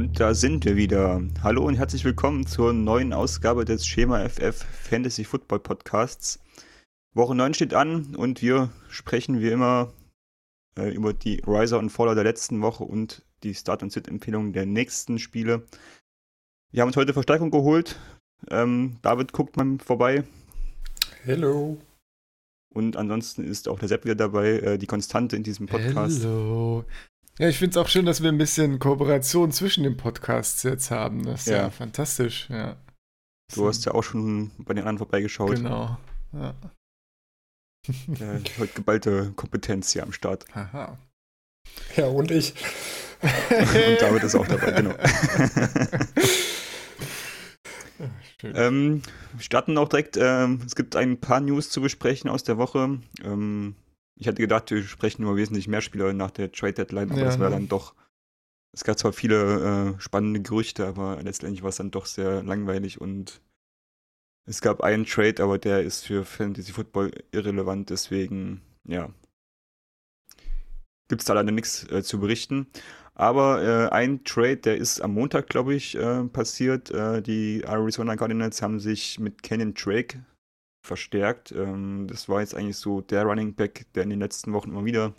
Und 0.00 0.18
da 0.18 0.32
sind 0.32 0.64
wir 0.64 0.76
wieder. 0.76 1.20
Hallo 1.42 1.62
und 1.66 1.74
herzlich 1.74 2.06
willkommen 2.06 2.46
zur 2.46 2.72
neuen 2.72 3.12
Ausgabe 3.12 3.66
des 3.66 3.86
Schema 3.86 4.26
FF 4.26 4.56
Fantasy 4.56 5.24
Football 5.24 5.60
Podcasts. 5.60 6.40
Woche 7.12 7.34
9 7.34 7.52
steht 7.52 7.74
an 7.74 8.14
und 8.16 8.40
wir 8.40 8.70
sprechen 8.88 9.42
wie 9.42 9.50
immer 9.50 9.92
äh, 10.78 10.88
über 10.88 11.12
die 11.12 11.42
Riser 11.46 11.78
und 11.78 11.90
Faller 11.90 12.14
der 12.14 12.24
letzten 12.24 12.62
Woche 12.62 12.82
und 12.82 13.26
die 13.42 13.54
Start- 13.54 13.82
und 13.82 13.92
Sit-Empfehlungen 13.92 14.54
der 14.54 14.64
nächsten 14.64 15.18
Spiele. 15.18 15.66
Wir 16.70 16.80
haben 16.80 16.88
uns 16.88 16.96
heute 16.96 17.12
Verstärkung 17.12 17.50
geholt. 17.50 18.00
Ähm, 18.48 18.96
David 19.02 19.34
guckt 19.34 19.58
mal 19.58 19.76
vorbei. 19.84 20.24
Hello. 21.24 21.76
Und 22.72 22.96
ansonsten 22.96 23.44
ist 23.44 23.68
auch 23.68 23.78
der 23.78 23.88
Sepp 23.88 24.06
wieder 24.06 24.14
dabei, 24.14 24.60
äh, 24.60 24.78
die 24.78 24.86
Konstante 24.86 25.36
in 25.36 25.42
diesem 25.42 25.66
Podcast. 25.66 26.24
Hallo. 26.24 26.86
Ja, 27.40 27.48
ich 27.48 27.56
finde 27.56 27.70
es 27.70 27.76
auch 27.78 27.88
schön, 27.88 28.04
dass 28.04 28.22
wir 28.22 28.28
ein 28.28 28.36
bisschen 28.36 28.78
Kooperation 28.78 29.50
zwischen 29.50 29.82
den 29.82 29.96
Podcasts 29.96 30.62
jetzt 30.62 30.90
haben. 30.90 31.24
Das 31.24 31.40
ist 31.40 31.46
ja, 31.46 31.56
ja 31.56 31.70
fantastisch, 31.70 32.50
ja. 32.50 32.76
Du 33.54 33.66
hast 33.66 33.86
ja 33.86 33.92
auch 33.92 34.02
schon 34.02 34.50
bei 34.58 34.74
den 34.74 34.80
anderen 34.80 34.98
vorbeigeschaut. 34.98 35.56
Genau. 35.56 35.96
Ja. 36.34 36.54
ja 38.08 38.40
heute 38.58 38.74
geballte 38.74 39.32
Kompetenz 39.36 39.90
hier 39.90 40.02
am 40.02 40.12
Start. 40.12 40.44
Aha. 40.52 40.98
Ja, 41.96 42.08
und 42.08 42.30
ich. 42.30 42.52
und 43.22 44.02
David 44.02 44.22
ist 44.22 44.34
auch 44.34 44.46
dabei, 44.46 44.72
genau. 44.72 44.94
ähm, 48.54 49.00
wir 49.32 49.42
starten 49.42 49.78
auch 49.78 49.88
direkt. 49.88 50.18
Ähm, 50.18 50.60
es 50.66 50.74
gibt 50.74 50.94
ein 50.94 51.18
paar 51.18 51.40
News 51.40 51.70
zu 51.70 51.80
besprechen 51.80 52.28
aus 52.28 52.44
der 52.44 52.58
Woche. 52.58 52.98
Ähm, 53.24 53.76
ich 54.16 54.28
hatte 54.28 54.42
gedacht, 54.42 54.70
wir 54.70 54.82
sprechen 54.82 55.22
über 55.22 55.36
wesentlich 55.36 55.68
mehr 55.68 55.80
Spieler 55.80 56.12
nach 56.12 56.30
der 56.30 56.52
Trade 56.52 56.74
Deadline, 56.74 57.10
aber 57.10 57.20
ja, 57.20 57.26
das 57.26 57.38
war 57.38 57.50
ne. 57.50 57.56
dann 57.56 57.68
doch. 57.68 57.94
Es 58.72 58.84
gab 58.84 58.98
zwar 58.98 59.12
viele 59.12 59.94
äh, 59.96 60.00
spannende 60.00 60.40
Gerüchte, 60.40 60.86
aber 60.86 61.20
letztendlich 61.22 61.62
war 61.62 61.70
es 61.70 61.76
dann 61.76 61.90
doch 61.90 62.06
sehr 62.06 62.42
langweilig 62.42 63.00
und 63.00 63.40
es 64.46 64.60
gab 64.60 64.80
einen 64.80 65.06
Trade, 65.06 65.42
aber 65.42 65.58
der 65.58 65.82
ist 65.82 66.06
für 66.06 66.24
Fantasy 66.24 66.72
Football 66.72 67.12
irrelevant, 67.32 67.90
deswegen, 67.90 68.62
ja. 68.86 69.10
Gibt 71.08 71.22
es 71.22 71.26
da 71.26 71.34
leider 71.34 71.52
nichts 71.52 71.88
äh, 71.90 72.02
zu 72.02 72.20
berichten. 72.20 72.68
Aber 73.14 73.62
äh, 73.62 73.88
ein 73.90 74.24
Trade, 74.24 74.56
der 74.56 74.76
ist 74.76 75.00
am 75.00 75.14
Montag, 75.14 75.48
glaube 75.48 75.74
ich, 75.74 75.94
äh, 75.96 76.24
passiert. 76.24 76.90
Äh, 76.90 77.20
die 77.20 77.62
Arizona 77.64 78.16
Cardinals 78.16 78.62
haben 78.62 78.80
sich 78.80 79.18
mit 79.18 79.42
Kenyon 79.42 79.74
Drake 79.74 80.24
verstärkt. 80.82 81.52
Ähm, 81.52 82.06
das 82.08 82.28
war 82.28 82.40
jetzt 82.40 82.54
eigentlich 82.54 82.76
so 82.76 83.00
der 83.00 83.24
Running 83.24 83.54
Back, 83.54 83.86
der 83.94 84.04
in 84.04 84.10
den 84.10 84.20
letzten 84.20 84.52
Wochen 84.52 84.70
immer 84.70 84.84
wieder 84.84 85.14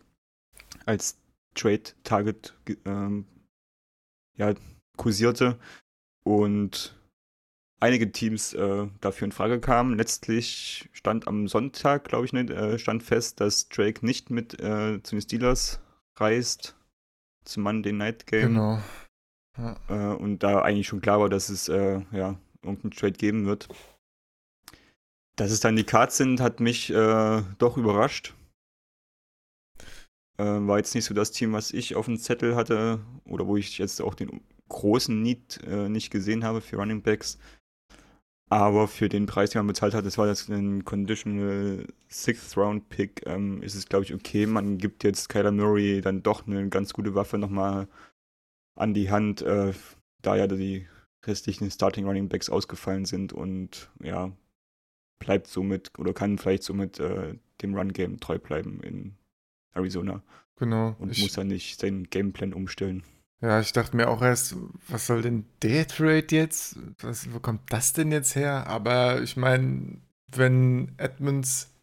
als 0.86 1.18
Trade-Target 1.56 2.56
ähm, 2.86 3.26
ja, 4.38 4.54
kursierte 4.98 5.60
und 6.24 6.98
einige 7.80 8.12
Teams 8.12 8.54
äh, 8.54 8.88
dafür 9.02 9.26
in 9.26 9.32
Frage 9.32 9.60
kamen. 9.60 9.98
Letztlich 9.98 10.90
stand 10.94 11.28
am 11.28 11.48
Sonntag, 11.48 12.06
glaube 12.06 12.26
ich, 12.26 12.34
nicht, 12.34 12.50
äh, 12.50 12.80
stand 12.80 13.04
fest, 13.04 13.40
dass 13.40 13.68
Drake 13.70 14.06
nicht 14.06 14.30
mit 14.30 14.60
äh, 14.60 15.02
zu 15.04 15.16
den 15.16 15.22
Steelers 15.22 15.82
reist 16.18 16.76
zum 17.44 17.64
Monday 17.64 17.92
Night 17.92 18.28
Game. 18.28 18.54
Genau. 18.54 18.80
Ja. 19.58 19.76
Äh, 19.90 20.16
und 20.16 20.40
da 20.40 20.62
eigentlich 20.62 20.88
schon 20.88 21.02
klar 21.02 21.20
war, 21.20 21.30
dass 21.30 21.50
es 21.50 21.68
äh, 21.68 22.02
ja 22.12 22.40
irgendeinen 22.64 22.92
Trade 22.92 23.14
geben 23.14 23.46
wird. 23.46 23.68
Dass 25.42 25.50
es 25.50 25.60
dann 25.60 25.76
die 25.76 25.84
Cards 25.84 26.18
sind, 26.18 26.40
hat 26.40 26.60
mich 26.60 26.92
äh, 26.92 27.42
doch 27.58 27.76
überrascht. 27.76 28.36
Äh, 30.38 30.44
war 30.44 30.78
jetzt 30.78 30.94
nicht 30.94 31.06
so 31.06 31.16
das 31.16 31.32
Team, 31.32 31.54
was 31.54 31.72
ich 31.72 31.96
auf 31.96 32.06
dem 32.06 32.20
Zettel 32.20 32.56
hatte 32.56 33.00
oder 33.26 33.48
wo 33.48 33.58
ich 33.58 33.80
jetzt 33.80 34.04
auch 34.04 34.14
den 34.14 34.42
großen 34.70 35.20
Need 35.20 35.60
äh, 35.66 35.90
nicht 35.90 36.12
gesehen 36.12 36.44
habe 36.44 36.62
für 36.62 36.76
Running 36.76 37.02
Backs. 37.02 37.40
Aber 38.52 38.88
für 38.88 39.10
den 39.10 39.26
Preis, 39.26 39.50
den 39.50 39.62
man 39.62 39.68
bezahlt 39.70 39.96
hat, 39.96 40.06
das 40.06 40.20
war 40.20 40.28
das 40.28 40.48
ein 40.48 40.86
Conditional 40.86 41.88
Sixth 42.08 42.56
Round 42.56 42.90
Pick, 42.90 43.26
ähm, 43.26 43.64
ist 43.64 43.74
es, 43.74 43.90
glaube 43.90 44.06
ich, 44.06 44.14
okay. 44.14 44.46
Man 44.46 44.78
gibt 44.78 45.04
jetzt 45.04 45.28
Kyler 45.28 45.52
Murray 45.52 46.02
dann 46.02 46.22
doch 46.22 46.46
eine 46.46 46.70
ganz 46.70 46.94
gute 46.94 47.16
Waffe 47.16 47.40
nochmal 47.40 47.88
an 48.76 48.94
die 48.94 49.10
Hand, 49.10 49.42
äh, 49.42 49.74
da 50.22 50.36
ja 50.36 50.46
die 50.46 50.88
restlichen 51.26 51.72
Starting 51.72 52.06
Running 52.06 52.30
Backs 52.30 52.52
ausgefallen 52.52 53.06
sind 53.06 53.34
und 53.34 53.90
ja, 54.04 54.32
bleibt 55.22 55.48
somit 55.48 55.92
oder 55.98 56.14
kann 56.14 56.38
vielleicht 56.38 56.64
somit 56.64 57.00
äh, 57.00 57.36
dem 57.62 57.76
Run-Game 57.76 58.20
treu 58.20 58.38
bleiben 58.38 58.82
in 58.82 59.16
Arizona. 59.74 60.22
Genau. 60.58 60.96
Und 61.00 61.12
ich, 61.12 61.22
muss 61.22 61.34
dann 61.34 61.48
nicht 61.48 61.80
seinen 61.80 62.10
Gameplan 62.10 62.54
umstellen. 62.54 63.04
Ja, 63.40 63.60
ich 63.60 63.72
dachte 63.72 63.96
mir 63.96 64.10
auch 64.10 64.22
erst, 64.22 64.56
was 64.88 65.08
soll 65.08 65.22
denn 65.22 65.46
der 65.62 65.88
Trade 65.88 66.28
jetzt? 66.30 66.78
Was, 67.00 67.34
wo 67.34 67.40
kommt 67.40 67.62
das 67.70 67.94
denn 67.94 68.12
jetzt 68.12 68.36
her? 68.36 68.68
Aber 68.68 69.22
ich 69.22 69.38
meine, 69.38 69.98
wenn 70.28 70.92
Edmonds 70.98 71.74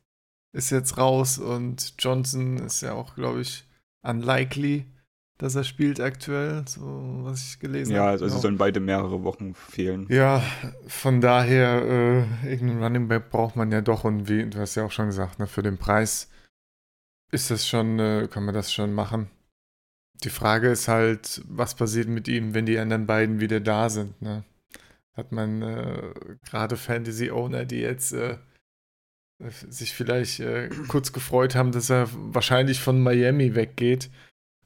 ist 0.52 0.70
jetzt 0.70 0.98
raus 0.98 1.38
und 1.38 1.94
Johnson 1.98 2.58
ist 2.58 2.82
ja 2.82 2.92
auch, 2.92 3.14
glaube 3.14 3.40
ich, 3.40 3.66
unlikely, 4.02 4.86
dass 5.38 5.54
er 5.54 5.62
spielt 5.62 6.00
aktuell, 6.00 6.64
so 6.66 6.80
was 7.22 7.44
ich 7.44 7.60
gelesen 7.60 7.92
ja, 7.92 8.00
habe. 8.00 8.08
Ja, 8.08 8.12
also 8.12 8.26
genau. 8.26 8.38
sollen 8.38 8.58
beide 8.58 8.80
mehrere 8.80 9.22
Wochen 9.22 9.54
fehlen. 9.54 10.06
Ja, 10.10 10.42
von 10.88 11.20
daher, 11.20 11.82
äh, 11.82 12.50
irgendeinen 12.50 12.82
Running 12.82 13.08
Back 13.08 13.30
braucht 13.30 13.54
man 13.54 13.70
ja 13.70 13.80
doch 13.80 14.04
und 14.04 14.28
wie, 14.28 14.50
du 14.50 14.58
hast 14.58 14.74
ja 14.74 14.84
auch 14.84 14.90
schon 14.90 15.06
gesagt, 15.06 15.38
ne, 15.38 15.46
für 15.46 15.62
den 15.62 15.78
Preis 15.78 16.28
ist 17.30 17.50
das 17.52 17.66
schon, 17.66 18.00
äh, 18.00 18.28
kann 18.30 18.44
man 18.44 18.54
das 18.54 18.72
schon 18.72 18.92
machen. 18.92 19.30
Die 20.24 20.30
Frage 20.30 20.68
ist 20.70 20.88
halt, 20.88 21.42
was 21.46 21.76
passiert 21.76 22.08
mit 22.08 22.26
ihm, 22.26 22.52
wenn 22.52 22.66
die 22.66 22.78
anderen 22.78 23.06
beiden 23.06 23.38
wieder 23.38 23.60
da 23.60 23.88
sind, 23.88 24.20
ne? 24.20 24.44
Hat 25.14 25.32
man 25.32 25.62
äh, 25.62 26.14
gerade 26.48 26.76
Fantasy-Owner, 26.76 27.64
die 27.64 27.80
jetzt 27.80 28.12
äh, 28.12 28.38
sich 29.48 29.92
vielleicht 29.92 30.40
äh, 30.40 30.68
kurz 30.88 31.12
gefreut 31.12 31.54
haben, 31.54 31.72
dass 31.72 31.90
er 31.90 32.08
wahrscheinlich 32.12 32.80
von 32.80 33.00
Miami 33.00 33.54
weggeht 33.54 34.10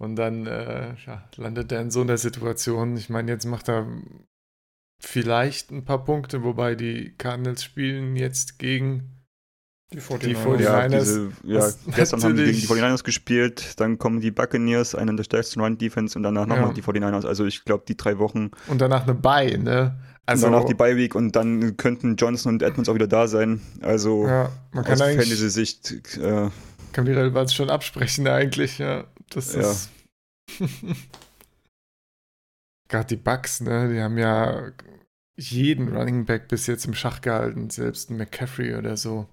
und 0.02 0.16
dann 0.16 0.46
äh, 0.46 0.94
ja, 1.06 1.22
landet 1.36 1.70
er 1.72 1.80
in 1.80 1.90
so 1.90 2.00
einer 2.00 2.18
Situation. 2.18 2.96
Ich 2.96 3.08
meine, 3.08 3.30
jetzt 3.30 3.46
macht 3.46 3.68
er 3.68 3.86
vielleicht 4.98 5.70
ein 5.70 5.84
paar 5.84 6.04
Punkte, 6.04 6.42
wobei 6.42 6.74
die 6.74 7.14
Cardinals 7.16 7.62
spielen 7.62 8.16
jetzt 8.16 8.58
gegen 8.58 9.22
die 9.92 10.00
49ers. 10.00 10.18
Die 10.18 10.36
49ers. 10.36 10.60
Ja, 10.62 10.88
diese, 10.88 11.32
ja 11.44 11.70
gestern 11.94 12.22
haben 12.22 12.36
die 12.36 12.44
gegen 12.44 12.58
die 12.58 12.66
49ers 12.66 13.04
gespielt, 13.04 13.78
dann 13.78 13.98
kommen 13.98 14.20
die 14.20 14.30
Buccaneers, 14.30 14.94
einen 14.94 15.16
der 15.16 15.24
stärksten 15.24 15.60
Run-Defense 15.60 16.18
und 16.18 16.22
danach 16.24 16.46
nochmal 16.46 16.68
ja. 16.68 16.72
die 16.72 16.82
49ers. 16.82 17.26
Also 17.26 17.44
ich 17.44 17.64
glaube, 17.64 17.84
die 17.86 17.96
drei 17.96 18.18
Wochen. 18.18 18.50
Und 18.68 18.80
danach 18.80 19.04
eine 19.04 19.14
Bye, 19.14 19.58
ne? 19.58 19.98
Also, 20.24 20.46
und 20.46 20.52
danach 20.52 20.66
die 20.66 20.74
Bye-Week 20.74 21.14
und 21.14 21.34
dann 21.34 21.76
könnten 21.76 22.16
Johnson 22.16 22.54
und 22.54 22.62
Edmonds 22.62 22.88
auch 22.88 22.94
wieder 22.94 23.08
da 23.08 23.26
sein. 23.26 23.60
Also 23.80 24.26
ja, 24.26 24.50
man 24.72 24.84
kann 24.84 24.94
aus 24.94 25.00
Fantasy-Sicht. 25.00 26.18
Äh, 26.18 26.48
kann 26.92 27.06
die 27.06 27.12
Relevanz 27.12 27.54
schon 27.54 27.70
absprechen 27.70 28.28
eigentlich, 28.28 28.78
ja. 28.78 29.04
Das 29.34 29.54
ist. 29.54 29.91
Gerade 32.88 33.06
die 33.06 33.16
Bucks, 33.16 33.60
ne? 33.60 33.93
Die 33.93 34.00
haben 34.00 34.19
ja 34.19 34.72
jeden 35.37 35.94
Running 35.97 36.26
Back 36.26 36.48
bis 36.48 36.66
jetzt 36.66 36.84
im 36.84 36.94
Schach 36.94 37.20
gehalten, 37.20 37.71
selbst 37.71 38.10
ein 38.10 38.16
McCaffrey 38.19 38.75
oder 38.75 38.97
so. 38.97 39.28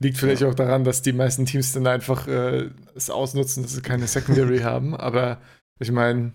Liegt 0.00 0.18
vielleicht 0.18 0.42
ja. 0.42 0.48
auch 0.48 0.54
daran, 0.54 0.82
dass 0.82 1.02
die 1.02 1.12
meisten 1.12 1.46
Teams 1.46 1.72
dann 1.72 1.86
einfach 1.86 2.26
äh, 2.26 2.70
es 2.94 3.08
ausnutzen, 3.08 3.62
dass 3.62 3.72
sie 3.72 3.82
keine 3.82 4.08
Secondary 4.08 4.58
haben. 4.62 4.96
Aber 4.96 5.40
ich 5.78 5.92
meine, 5.92 6.32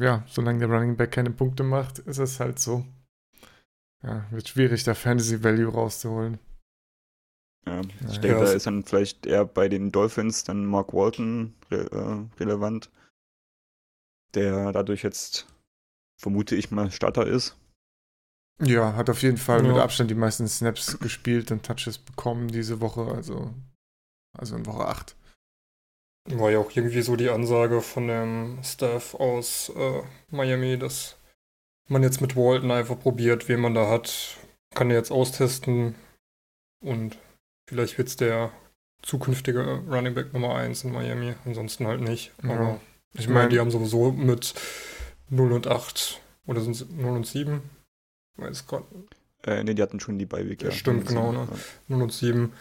ja, 0.00 0.24
solange 0.26 0.58
der 0.58 0.68
Running 0.68 0.96
Back 0.96 1.12
keine 1.12 1.30
Punkte 1.30 1.62
macht, 1.62 2.00
ist 2.00 2.18
es 2.18 2.40
halt 2.40 2.58
so. 2.58 2.84
Ja, 4.02 4.26
wird 4.30 4.48
schwierig, 4.48 4.82
da 4.82 4.94
Fantasy 4.94 5.44
Value 5.44 5.72
rauszuholen. 5.72 6.40
Ja, 7.66 7.80
ich 7.80 8.14
ja, 8.14 8.20
denke, 8.20 8.38
ja. 8.38 8.44
da 8.44 8.52
ist 8.52 8.66
dann 8.66 8.82
vielleicht 8.82 9.26
eher 9.26 9.44
bei 9.44 9.68
den 9.68 9.92
Dolphins 9.92 10.44
dann 10.44 10.66
Mark 10.66 10.92
Walton 10.92 11.54
re 11.70 11.90
äh, 11.92 12.40
relevant, 12.40 12.90
der 14.34 14.72
dadurch 14.72 15.02
jetzt, 15.02 15.46
vermute 16.20 16.56
ich 16.56 16.70
mal, 16.70 16.90
Starter 16.90 17.26
ist. 17.26 17.56
Ja, 18.60 18.94
hat 18.94 19.10
auf 19.10 19.22
jeden 19.22 19.38
Fall 19.38 19.64
ja. 19.64 19.72
mit 19.72 19.80
Abstand 19.80 20.10
die 20.10 20.16
meisten 20.16 20.46
Snaps 20.46 20.98
gespielt 20.98 21.50
und 21.50 21.64
Touches 21.64 21.98
bekommen 21.98 22.48
diese 22.48 22.80
Woche, 22.80 23.02
also, 23.02 23.54
also 24.36 24.56
in 24.56 24.66
Woche 24.66 24.86
8. 24.86 25.16
War 26.30 26.50
ja 26.50 26.58
auch 26.58 26.70
irgendwie 26.74 27.02
so 27.02 27.16
die 27.16 27.30
Ansage 27.30 27.80
von 27.80 28.06
dem 28.06 28.60
Staff 28.62 29.14
aus 29.14 29.72
äh, 29.74 30.02
Miami, 30.30 30.78
dass 30.78 31.16
man 31.88 32.02
jetzt 32.02 32.20
mit 32.20 32.36
Walton 32.36 32.70
einfach 32.70 32.98
probiert, 32.98 33.48
wen 33.48 33.60
man 33.60 33.74
da 33.74 33.88
hat. 33.88 34.36
Kann 34.74 34.90
er 34.90 34.96
jetzt 34.96 35.10
austesten 35.10 35.96
und 36.84 37.18
vielleicht 37.66 37.98
wird 37.98 38.08
es 38.08 38.16
der 38.16 38.52
zukünftige 39.02 39.82
Running 39.88 40.14
Back 40.14 40.32
Nummer 40.32 40.54
1 40.54 40.84
in 40.84 40.92
Miami, 40.92 41.34
ansonsten 41.44 41.86
halt 41.86 42.00
nicht. 42.00 42.32
Aber 42.42 42.54
ja. 42.54 42.80
ich 43.14 43.28
meine, 43.28 43.48
die 43.48 43.58
haben 43.58 43.70
sowieso 43.70 44.12
mit 44.12 44.54
0 45.28 45.52
und 45.52 45.66
8 45.66 46.20
oder 46.46 46.60
sind 46.60 46.76
es 46.76 46.88
0 46.88 47.16
und 47.16 47.26
7? 47.26 47.60
Weiß 48.36 48.66
gerade. 48.66 48.84
Äh, 49.44 49.64
ne, 49.64 49.74
die 49.74 49.82
hatten 49.82 50.00
schon 50.00 50.18
die 50.18 50.26
Beiweg. 50.26 50.62
Ja, 50.62 50.70
stimmt, 50.70 51.08
genau. 51.08 51.32
Ne? 51.32 51.48
0 51.88 52.02
und 52.02 52.12
7. 52.12 52.52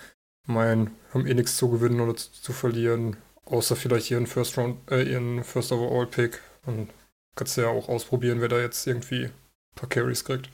Mein, 0.47 0.91
haben 1.13 1.27
eh 1.27 1.33
nichts 1.33 1.57
zu 1.57 1.69
gewinnen 1.69 1.99
oder 1.99 2.15
zu, 2.15 2.31
zu 2.31 2.53
verlieren. 2.53 3.17
Außer 3.45 3.75
vielleicht 3.75 4.09
ihren 4.11 4.27
First 4.27 4.57
Round, 4.57 4.89
äh, 4.91 5.03
ihren 5.03 5.43
First 5.43 5.71
Overall 5.71 6.07
Pick. 6.07 6.41
Und 6.65 6.89
kannst 7.35 7.57
du 7.57 7.61
ja 7.61 7.67
auch 7.67 7.89
ausprobieren, 7.89 8.41
wer 8.41 8.47
da 8.47 8.59
jetzt 8.59 8.85
irgendwie 8.87 9.25
ein 9.25 9.33
paar 9.75 9.89
Carries 9.89 10.25
kriegt. 10.25 10.49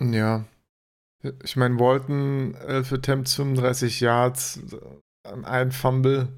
Ja. 0.00 0.44
Ich 1.42 1.56
meine, 1.56 1.78
Walton 1.78 2.54
11 2.54 2.92
Attempts, 2.92 3.34
35 3.34 4.00
Yards, 4.00 4.60
an 5.22 5.44
ein 5.44 5.70
Fumble, 5.70 6.28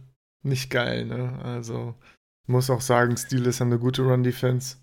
nicht 0.43 0.71
geil, 0.71 1.07
ne? 1.07 1.39
Also, 1.43 1.95
muss 2.47 2.71
auch 2.71 2.81
sagen, 2.81 3.17
Steelers 3.17 3.61
haben 3.61 3.69
eine 3.69 3.79
gute 3.79 4.03
Run-Defense. 4.03 4.79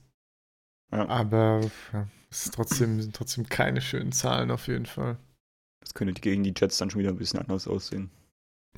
Ja. 0.92 1.08
Aber 1.08 1.62
ja, 1.94 2.08
es 2.30 2.46
ist 2.46 2.54
trotzdem, 2.54 3.02
sind 3.02 3.16
trotzdem 3.16 3.48
keine 3.48 3.82
schönen 3.82 4.12
Zahlen 4.12 4.52
auf 4.52 4.68
jeden 4.68 4.86
Fall. 4.86 5.18
Das 5.82 5.94
könnte 5.94 6.14
gegen 6.20 6.44
die 6.44 6.54
Jets 6.56 6.78
dann 6.78 6.90
schon 6.90 7.00
wieder 7.00 7.12
ein 7.12 7.18
bisschen 7.18 7.40
anders 7.40 7.68
aussehen. 7.68 8.10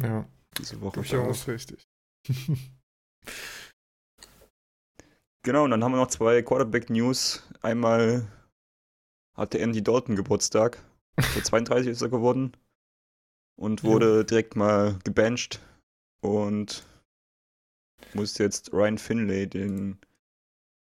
Ja. 0.01 0.27
Diese 0.57 0.81
Woche. 0.81 0.95
Durchaus 0.95 1.47
richtig. 1.47 1.87
genau, 5.43 5.63
und 5.63 5.71
dann 5.71 5.83
haben 5.83 5.93
wir 5.93 5.97
noch 5.97 6.07
zwei 6.07 6.41
Quarterback-News. 6.41 7.47
Einmal 7.61 8.27
hatte 9.35 9.59
Andy 9.59 9.81
Dalton 9.83 10.15
Geburtstag. 10.15 10.83
Der 11.17 11.43
32 11.43 11.91
ist 11.91 12.01
er 12.01 12.09
geworden. 12.09 12.53
Und 13.55 13.83
wurde 13.83 14.17
ja. 14.17 14.23
direkt 14.23 14.55
mal 14.55 14.97
gebencht. 15.03 15.59
Und 16.21 16.83
muss 18.13 18.37
jetzt 18.37 18.73
Ryan 18.73 18.97
Finlay, 18.97 19.47
den 19.47 19.97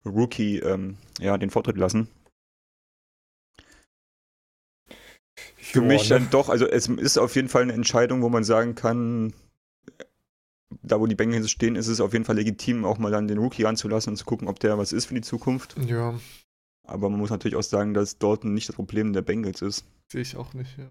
Rookie, 0.05 0.59
ähm, 0.59 0.97
ja, 1.19 1.39
den 1.39 1.51
Vortritt 1.51 1.77
lassen. 1.77 2.09
Für 5.57 5.81
Joa, 5.81 5.87
mich 5.87 6.09
dann 6.09 6.25
ne? 6.25 6.29
doch, 6.31 6.49
also 6.49 6.67
es 6.67 6.89
ist 6.89 7.19
auf 7.19 7.35
jeden 7.35 7.49
Fall 7.49 7.63
eine 7.63 7.73
Entscheidung, 7.73 8.23
wo 8.23 8.29
man 8.29 8.45
sagen 8.45 8.75
kann, 8.75 9.33
da 10.83 11.01
wo 11.01 11.07
die 11.07 11.15
Bengals 11.15 11.51
stehen, 11.51 11.77
ist 11.77 11.89
es 11.89 12.01
auf 12.01 12.13
jeden 12.13 12.25
Fall 12.25 12.37
legitim, 12.37 12.85
auch 12.85 12.99
mal 12.99 13.11
dann 13.11 13.29
den 13.29 13.39
Rookie 13.39 13.67
anzulassen 13.67 14.13
und 14.13 14.17
zu 14.17 14.25
gucken, 14.25 14.49
ob 14.49 14.61
der 14.61 14.79
was 14.79 14.93
ist 14.93 15.07
für 15.07 15.15
die 15.15 15.23
Zukunft. 15.23 15.77
Ja. 15.87 16.19
Aber 16.87 17.09
man 17.09 17.19
muss 17.19 17.31
natürlich 17.31 17.57
auch 17.57 17.63
sagen, 17.63 17.95
dass 17.95 18.19
Dalton 18.19 18.53
nicht 18.53 18.69
das 18.69 18.77
Problem 18.77 19.13
der 19.13 19.23
Bengals 19.23 19.63
ist. 19.63 19.85
Sehe 20.11 20.23
ich 20.23 20.37
auch 20.37 20.55
nicht, 20.55 20.79
ja. 20.79 20.91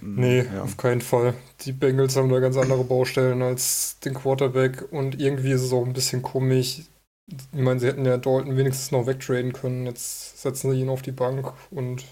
Nee, 0.00 0.42
ja. 0.44 0.62
auf 0.62 0.76
keinen 0.76 1.00
Fall. 1.00 1.34
Die 1.62 1.72
Bengals 1.72 2.16
haben 2.16 2.28
da 2.28 2.38
ganz 2.40 2.56
andere 2.56 2.84
Baustellen 2.84 3.42
als 3.42 3.98
den 4.00 4.14
Quarterback 4.14 4.90
und 4.92 5.20
irgendwie 5.20 5.50
ist 5.50 5.62
es 5.62 5.72
auch 5.72 5.84
ein 5.84 5.92
bisschen 5.92 6.22
komisch. 6.22 6.82
Ich 7.26 7.60
meine, 7.60 7.78
sie 7.80 7.86
hätten 7.86 8.04
ja 8.04 8.16
Dalton 8.16 8.56
wenigstens 8.56 8.90
noch 8.90 9.06
wegtraden 9.06 9.52
können. 9.52 9.86
Jetzt 9.86 10.40
setzen 10.40 10.70
sie 10.70 10.80
ihn 10.80 10.88
auf 10.88 11.02
die 11.02 11.12
Bank 11.12 11.52
und 11.70 12.04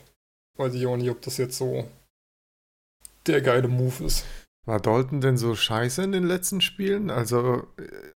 weiß 0.56 0.74
ich 0.74 0.86
auch 0.86 0.96
nicht, 0.96 1.10
ob 1.10 1.22
das 1.22 1.38
jetzt 1.38 1.56
so 1.56 1.88
der 3.26 3.40
geile 3.40 3.68
Move 3.68 4.04
ist. 4.04 4.24
War 4.66 4.80
Dalton 4.80 5.20
denn 5.20 5.38
so 5.38 5.54
scheiße 5.54 6.02
in 6.02 6.12
den 6.12 6.24
letzten 6.24 6.60
Spielen? 6.60 7.10
Also, 7.10 7.66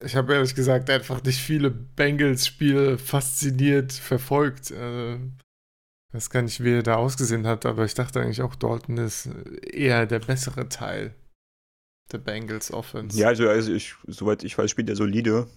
ich 0.04 0.16
habe 0.16 0.34
ehrlich 0.34 0.54
gesagt 0.54 0.90
einfach 0.90 1.22
nicht 1.24 1.40
viele 1.40 1.70
Bengals-Spiele 1.70 2.98
fasziniert 2.98 3.92
verfolgt. 3.92 4.70
Ich 6.12 6.17
weiß 6.17 6.29
gar 6.29 6.43
nicht, 6.43 6.62
wie 6.62 6.75
er 6.75 6.82
da 6.82 6.97
ausgesehen 6.97 7.47
hat, 7.47 7.64
aber 7.64 7.87
ich 7.87 7.94
dachte 7.94 8.20
eigentlich 8.20 8.43
auch, 8.43 8.55
Dalton 8.55 8.99
ist 8.99 9.31
eher 9.62 10.05
der 10.05 10.19
bessere 10.19 10.69
Teil 10.69 11.14
der 12.12 12.19
Bengals 12.19 12.70
Offense. 12.70 13.19
Ja, 13.19 13.29
also, 13.29 13.49
also 13.49 13.73
ich, 13.73 13.94
soweit 14.06 14.44
ich 14.44 14.59
weiß, 14.59 14.70
spielt 14.70 14.91
er 14.91 14.97
solide. 14.97 15.49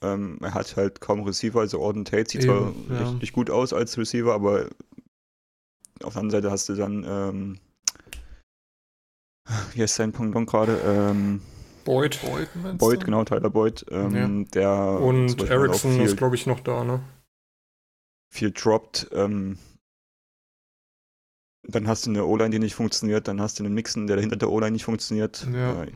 Ähm, 0.00 0.38
er 0.40 0.54
hat 0.54 0.76
halt 0.76 1.02
kaum 1.02 1.24
Receiver, 1.24 1.60
also 1.60 1.80
Orden 1.80 2.06
Tate 2.06 2.30
sieht 2.30 2.44
Eben, 2.44 2.86
zwar 2.86 2.96
ja. 2.98 3.10
richtig 3.10 3.34
gut 3.34 3.50
aus 3.50 3.74
als 3.74 3.98
Receiver, 3.98 4.32
aber 4.32 4.70
auf 6.02 6.14
der 6.14 6.22
anderen 6.22 6.30
Seite 6.30 6.50
hast 6.50 6.70
du 6.70 6.74
dann, 6.74 7.04
ähm, 7.06 7.58
wie 9.74 9.82
ist 9.82 9.94
sein 9.94 10.12
Punkt 10.12 10.34
gerade? 10.48 10.80
Ähm, 10.86 11.42
Boyd. 11.84 12.18
Boyd, 12.22 12.48
Boyd 12.78 13.04
genau, 13.04 13.24
Tyler 13.24 13.50
Boyd. 13.50 13.84
Ähm, 13.90 14.14
ja. 14.14 14.44
der 14.54 15.00
Und 15.02 15.42
Ericsson 15.50 16.00
ist, 16.00 16.16
glaube 16.16 16.36
ich, 16.36 16.46
noch 16.46 16.60
da, 16.60 16.82
ne? 16.82 17.00
Viel 18.30 18.52
droppt. 18.52 19.08
Ähm, 19.12 19.58
dann 21.68 21.86
hast 21.86 22.06
du 22.06 22.10
eine 22.10 22.24
O-Line, 22.24 22.50
die 22.50 22.58
nicht 22.58 22.74
funktioniert, 22.74 23.28
dann 23.28 23.40
hast 23.40 23.58
du 23.58 23.64
einen 23.64 23.74
Mixen, 23.74 24.06
der 24.06 24.18
hinter 24.18 24.36
der 24.36 24.50
O-Line 24.50 24.72
nicht 24.72 24.84
funktioniert. 24.84 25.46
Ja. 25.52 25.86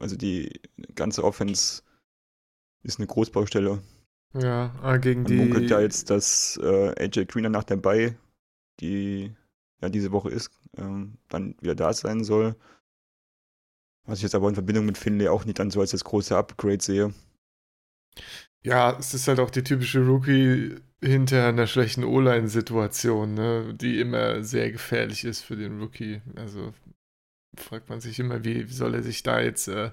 Also 0.00 0.16
die 0.16 0.60
ganze 0.94 1.24
Offense 1.24 1.82
ist 2.82 2.98
eine 2.98 3.06
Großbaustelle. 3.06 3.80
Ja, 4.34 4.74
ah, 4.82 4.96
gegen 4.96 5.22
Man 5.22 5.30
die. 5.30 5.36
Man 5.36 5.48
munkelt 5.48 5.70
ja 5.70 5.80
jetzt, 5.80 6.10
dass 6.10 6.58
äh, 6.62 6.94
AJ 6.98 7.26
Green 7.26 7.44
danach 7.44 7.64
dabei, 7.64 8.16
die 8.80 9.34
ja 9.80 9.88
diese 9.88 10.12
Woche 10.12 10.30
ist, 10.30 10.50
ähm, 10.76 11.18
dann 11.28 11.54
wieder 11.60 11.74
da 11.74 11.92
sein 11.92 12.24
soll. 12.24 12.56
Was 14.04 14.18
ich 14.18 14.24
jetzt 14.24 14.34
aber 14.34 14.48
in 14.48 14.54
Verbindung 14.54 14.84
mit 14.86 14.98
Finlay 14.98 15.28
auch 15.28 15.44
nicht 15.44 15.58
dann 15.58 15.70
so 15.70 15.80
als 15.80 15.92
das 15.92 16.04
große 16.04 16.36
Upgrade 16.36 16.82
sehe. 16.82 17.14
Ja, 18.62 18.98
es 18.98 19.14
ist 19.14 19.28
halt 19.28 19.38
auch 19.38 19.50
die 19.50 19.62
typische 19.62 20.04
Rookie 20.04 20.76
hinter 21.00 21.48
einer 21.48 21.66
schlechten 21.66 22.04
O-Line-Situation, 22.04 23.34
ne, 23.34 23.74
die 23.74 24.00
immer 24.00 24.42
sehr 24.42 24.72
gefährlich 24.72 25.24
ist 25.24 25.42
für 25.42 25.56
den 25.56 25.80
Rookie. 25.80 26.20
Also 26.36 26.74
fragt 27.56 27.88
man 27.88 28.00
sich 28.00 28.18
immer, 28.18 28.44
wie, 28.44 28.66
soll 28.66 28.94
er 28.94 29.02
sich 29.02 29.22
da 29.22 29.40
jetzt 29.40 29.68
äh, 29.68 29.90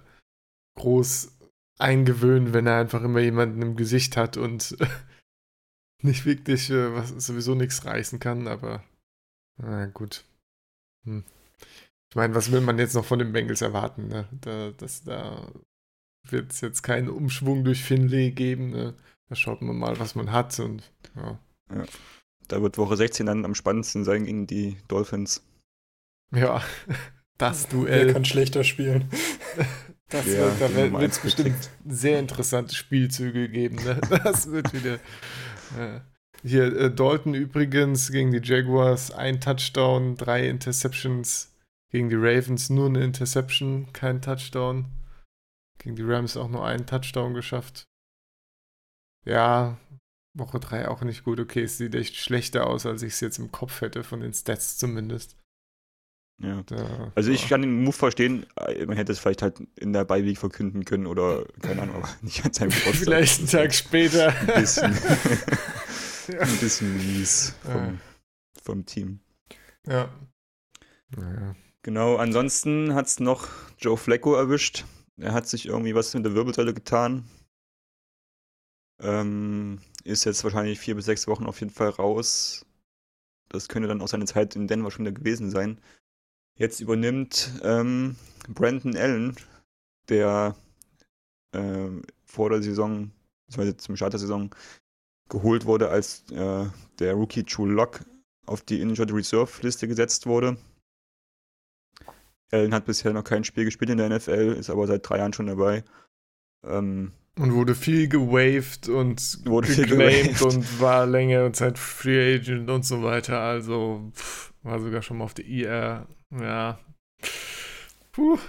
groß 0.77 1.37
eingewöhnen, 1.77 2.53
wenn 2.53 2.67
er 2.67 2.79
einfach 2.79 3.03
immer 3.03 3.19
jemanden 3.19 3.61
im 3.61 3.75
Gesicht 3.75 4.17
hat 4.17 4.37
und 4.37 4.77
nicht 6.01 6.25
wirklich 6.25 6.69
äh, 6.69 6.93
was 6.93 7.09
sowieso 7.09 7.55
nichts 7.55 7.85
reißen 7.85 8.19
kann, 8.19 8.47
aber 8.47 8.83
na 9.57 9.85
gut. 9.87 10.25
Hm. 11.05 11.23
Ich 12.09 12.15
meine, 12.15 12.35
was 12.35 12.51
will 12.51 12.61
man 12.61 12.79
jetzt 12.79 12.93
noch 12.93 13.05
von 13.05 13.19
den 13.19 13.33
Bengals 13.33 13.61
erwarten? 13.61 14.07
Ne? 14.07 14.27
Da, 14.41 14.71
da 15.05 15.51
wird 16.29 16.51
es 16.51 16.61
jetzt 16.61 16.81
keinen 16.81 17.09
Umschwung 17.09 17.63
durch 17.63 17.83
Finlay 17.83 18.31
geben. 18.31 18.69
Ne? 18.69 18.95
Da 19.29 19.35
schaut 19.35 19.61
man 19.61 19.75
mal, 19.75 19.99
was 19.99 20.15
man 20.15 20.31
hat 20.31 20.59
und 20.59 20.91
ja. 21.15 21.39
ja. 21.73 21.85
Da 22.47 22.61
wird 22.61 22.77
Woche 22.77 22.95
16 22.95 23.25
dann 23.25 23.45
am 23.45 23.55
spannendsten 23.55 24.03
sein 24.03 24.25
gegen 24.25 24.45
die 24.45 24.77
Dolphins. 24.87 25.43
Ja, 26.33 26.61
das 27.37 27.67
Duell. 27.67 28.07
Wer 28.07 28.13
kann 28.13 28.25
schlechter 28.25 28.63
spielen? 28.63 29.09
Das 30.09 30.27
ja, 30.27 30.59
wird, 30.59 30.61
da 30.61 30.99
wird 30.99 31.11
es 31.11 31.17
bestimmt 31.17 31.71
sehr 31.83 32.19
interessante 32.19 32.75
Spielzüge 32.75 33.49
geben. 33.49 33.77
Ne? 33.83 33.99
Das 34.23 34.51
wird 34.51 34.71
wieder. 34.71 34.99
Ja. 35.75 36.05
Hier, 36.43 36.79
äh, 36.79 36.93
Dalton 36.93 37.33
übrigens 37.33 38.11
gegen 38.11 38.31
die 38.31 38.39
Jaguars, 38.39 39.09
ein 39.09 39.41
Touchdown, 39.41 40.15
drei 40.15 40.47
Interceptions. 40.47 41.51
Gegen 41.91 42.09
die 42.09 42.15
Ravens 42.15 42.69
nur 42.69 42.85
eine 42.85 43.03
Interception, 43.03 43.91
kein 43.93 44.21
Touchdown. 44.21 44.85
Gegen 45.79 45.95
die 45.95 46.03
Rams 46.03 46.37
auch 46.37 46.49
nur 46.49 46.63
einen 46.63 46.85
Touchdown 46.85 47.33
geschafft. 47.33 47.85
Ja, 49.25 49.77
Woche 50.33 50.59
3 50.59 50.87
auch 50.87 51.01
nicht 51.01 51.23
gut. 51.23 51.39
Okay, 51.39 51.63
es 51.63 51.77
sieht 51.77 51.95
echt 51.95 52.15
schlechter 52.15 52.67
aus, 52.67 52.85
als 52.85 53.01
ich 53.01 53.13
es 53.13 53.19
jetzt 53.19 53.39
im 53.39 53.51
Kopf 53.51 53.81
hätte, 53.81 54.03
von 54.03 54.19
den 54.19 54.33
Stats 54.33 54.77
zumindest. 54.77 55.37
Ja. 56.41 56.63
Da, 56.63 57.13
also 57.15 57.31
ich 57.31 57.47
kann 57.47 57.61
den 57.61 57.83
Move 57.83 57.93
verstehen, 57.93 58.45
man 58.85 58.97
hätte 58.97 59.13
es 59.13 59.19
vielleicht 59.19 59.41
halt 59.41 59.61
in 59.77 59.93
der 59.93 60.03
Beiweg 60.03 60.37
verkünden 60.37 60.83
können 60.83 61.07
oder 61.07 61.45
keine 61.61 61.83
Ahnung, 61.83 61.95
aber 61.95 62.09
nicht 62.21 62.43
an 62.45 62.51
seinem 62.51 62.71
Geburtstag. 62.71 63.03
vielleicht 63.05 63.39
einen 63.39 63.47
Tag 63.47 63.73
später. 63.73 64.35
Ein 64.39 64.61
bisschen, 64.61 64.93
ja. 66.27 66.39
ein 66.39 66.57
bisschen 66.57 66.97
mies 66.97 67.55
vom, 67.63 67.85
ja. 67.85 67.93
vom 68.61 68.85
Team. 68.85 69.19
Ja. 69.87 70.09
Naja. 71.15 71.55
Genau, 71.83 72.17
ansonsten 72.17 72.95
hat 72.95 73.05
es 73.05 73.19
noch 73.19 73.47
Joe 73.77 73.95
Flacco 73.95 74.35
erwischt. 74.35 74.83
Er 75.17 75.33
hat 75.33 75.47
sich 75.47 75.67
irgendwie 75.67 75.95
was 75.95 76.13
mit 76.13 76.25
der 76.25 76.33
Wirbelsäule 76.33 76.73
getan. 76.73 77.23
Ähm, 78.99 79.79
ist 80.03 80.23
jetzt 80.25 80.43
wahrscheinlich 80.43 80.79
vier 80.79 80.95
bis 80.95 81.05
sechs 81.05 81.27
Wochen 81.27 81.45
auf 81.45 81.59
jeden 81.59 81.71
Fall 81.71 81.89
raus. 81.89 82.65
Das 83.49 83.67
könnte 83.67 83.87
dann 83.87 84.01
auch 84.01 84.07
seine 84.07 84.25
Zeit 84.25 84.55
in 84.55 84.67
Denver 84.67 84.91
schon 84.91 85.05
wieder 85.05 85.13
gewesen 85.13 85.49
sein. 85.49 85.79
Jetzt 86.57 86.79
übernimmt 86.79 87.51
ähm, 87.63 88.15
Brandon 88.47 88.95
Allen, 88.95 89.35
der 90.07 90.55
äh, 91.51 91.89
vor 92.23 92.49
der 92.49 92.61
Saison, 92.61 93.11
beziehungsweise 93.47 93.77
zum 93.77 93.95
Start 93.95 94.13
der 94.13 94.19
Saison, 94.19 94.53
geholt 95.29 95.65
wurde, 95.65 95.89
als 95.89 96.29
äh, 96.31 96.65
der 96.99 97.13
Rookie 97.13 97.43
True 97.43 97.71
Lock 97.71 98.01
auf 98.45 98.61
die 98.61 98.79
Injured 98.79 99.11
Reserve 99.11 99.51
Liste 99.61 99.87
gesetzt 99.87 100.27
wurde. 100.27 100.57
Allen 102.51 102.73
hat 102.73 102.85
bisher 102.85 103.11
noch 103.11 103.23
kein 103.23 103.43
Spiel 103.43 103.65
gespielt 103.65 103.89
in 103.89 103.97
der 103.97 104.09
NFL, 104.09 104.55
ist 104.57 104.69
aber 104.69 104.87
seit 104.87 105.07
drei 105.07 105.17
Jahren 105.17 105.33
schon 105.33 105.47
dabei. 105.47 105.83
Ähm, 106.63 107.11
und 107.37 107.53
wurde 107.53 107.75
viel 107.75 108.07
gewaved 108.07 108.87
und 108.87 109.45
wurde 109.45 109.75
geclaimed 109.75 110.41
und 110.41 110.79
war 110.79 111.05
länger 111.05 111.51
Zeit 111.53 111.77
Free 111.77 112.35
Agent 112.35 112.69
und 112.69 112.85
so 112.85 113.03
weiter. 113.03 113.39
Also 113.39 114.11
pff, 114.13 114.53
war 114.63 114.79
sogar 114.79 115.01
schon 115.01 115.17
mal 115.17 115.25
auf 115.25 115.33
der 115.33 115.45
IR. 115.45 116.07
Ja. 116.31 116.79
Puh. 118.11 118.39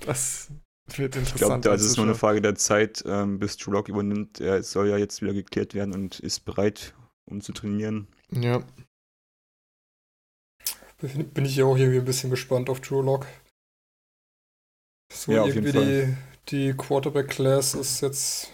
Das 0.00 0.50
wird 0.96 1.16
interessant. 1.16 1.34
Ich 1.34 1.46
glaube, 1.46 1.60
da 1.60 1.74
ist 1.74 1.84
es 1.84 1.96
nur 1.96 2.06
eine 2.06 2.14
Frage 2.14 2.40
der 2.40 2.54
Zeit, 2.54 3.04
ähm, 3.06 3.38
bis 3.38 3.56
True 3.56 3.74
Lock 3.74 3.88
übernimmt. 3.88 4.40
Er 4.40 4.62
soll 4.62 4.88
ja 4.88 4.96
jetzt 4.96 5.20
wieder 5.20 5.34
geklärt 5.34 5.74
werden 5.74 5.92
und 5.92 6.20
ist 6.20 6.40
bereit, 6.40 6.94
um 7.26 7.40
zu 7.40 7.52
trainieren. 7.52 8.08
Ja. 8.30 8.62
Bin 11.00 11.44
ich 11.44 11.56
ja 11.56 11.64
auch 11.64 11.76
irgendwie 11.76 12.00
ein 12.00 12.04
bisschen 12.04 12.30
gespannt 12.30 12.68
auf 12.70 12.80
True 12.80 13.04
Lock. 13.04 13.26
So 15.12 15.32
ja, 15.32 15.46
irgendwie 15.46 15.72
die, 15.72 16.16
die 16.48 16.74
Quarterback-Class 16.74 17.74
ist 17.74 18.00
jetzt 18.00 18.50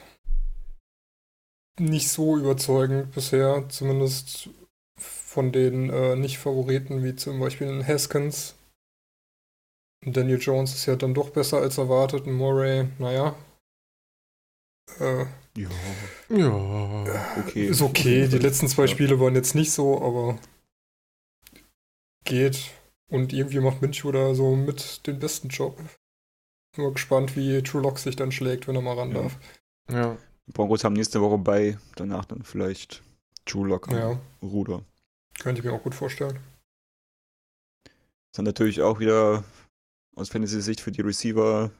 nicht 1.78 2.08
so 2.08 2.36
überzeugend 2.36 3.12
bisher, 3.12 3.68
zumindest 3.68 4.50
von 4.96 5.52
den 5.52 5.90
äh, 5.90 6.16
Nicht-Favoriten, 6.16 7.02
wie 7.02 7.16
zum 7.16 7.40
Beispiel 7.40 7.84
Haskins. 7.84 8.54
Daniel 10.04 10.38
Jones 10.38 10.74
ist 10.74 10.86
ja 10.86 10.96
dann 10.96 11.14
doch 11.14 11.30
besser 11.30 11.58
als 11.58 11.78
erwartet. 11.78 12.26
Murray, 12.26 12.88
naja. 12.98 13.34
Äh, 15.00 15.24
ja. 15.56 15.70
Ja. 16.28 17.26
Okay. 17.40 17.66
Ist 17.66 17.80
okay. 17.80 18.28
Die 18.28 18.38
letzten 18.38 18.68
zwei 18.68 18.86
Spiele 18.86 19.18
waren 19.18 19.34
jetzt 19.34 19.54
nicht 19.54 19.72
so, 19.72 20.02
aber 20.02 20.38
geht. 22.24 22.70
Und 23.10 23.32
irgendwie 23.32 23.60
macht 23.60 23.82
Minshew 23.82 24.12
da 24.12 24.34
so 24.34 24.56
mit 24.56 25.06
den 25.06 25.18
besten 25.18 25.48
Job. 25.48 25.78
Bin 26.74 26.84
mal 26.84 26.92
gespannt, 26.92 27.36
wie 27.36 27.62
True 27.62 27.82
Lock 27.82 27.98
sich 27.98 28.16
dann 28.16 28.32
schlägt, 28.32 28.66
wenn 28.66 28.74
er 28.74 28.82
mal 28.82 28.98
ran 28.98 29.12
ja. 29.14 29.22
darf. 29.22 29.38
Ja. 29.90 30.16
Die 30.46 30.52
Broncos 30.52 30.84
haben 30.84 30.94
nächste 30.94 31.20
Woche 31.20 31.38
bei, 31.38 31.78
danach 31.96 32.24
dann 32.24 32.42
vielleicht 32.42 33.02
True 33.46 33.68
Lock 33.68 33.90
ja. 33.92 34.18
Ruder. 34.42 34.82
Könnte 35.38 35.60
ich 35.60 35.64
mir 35.64 35.72
auch 35.72 35.82
gut 35.82 35.94
vorstellen. 35.94 36.38
Das 37.84 38.40
ist 38.40 38.44
natürlich 38.44 38.82
auch 38.82 38.98
wieder 38.98 39.44
aus 40.16 40.28
Fantasy-Sicht 40.28 40.80
für 40.80 40.92
die 40.92 41.02
Receiver 41.02 41.70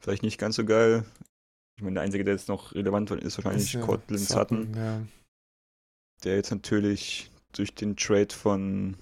vielleicht 0.00 0.22
nicht 0.22 0.38
ganz 0.38 0.56
so 0.56 0.64
geil. 0.64 1.04
Ich 1.76 1.82
meine, 1.82 1.94
der 1.94 2.02
Einzige, 2.02 2.24
der 2.24 2.34
jetzt 2.34 2.48
noch 2.48 2.74
relevant 2.74 3.10
ist, 3.10 3.38
wahrscheinlich 3.38 3.72
ja 3.72 3.80
Cortland 3.80 4.20
Sutton. 4.20 4.66
Sutton 4.66 4.74
ja. 4.74 5.02
Der 6.24 6.36
jetzt 6.36 6.50
natürlich 6.50 7.30
durch 7.52 7.74
den 7.74 7.96
Trade 7.96 8.34
von 8.34 8.96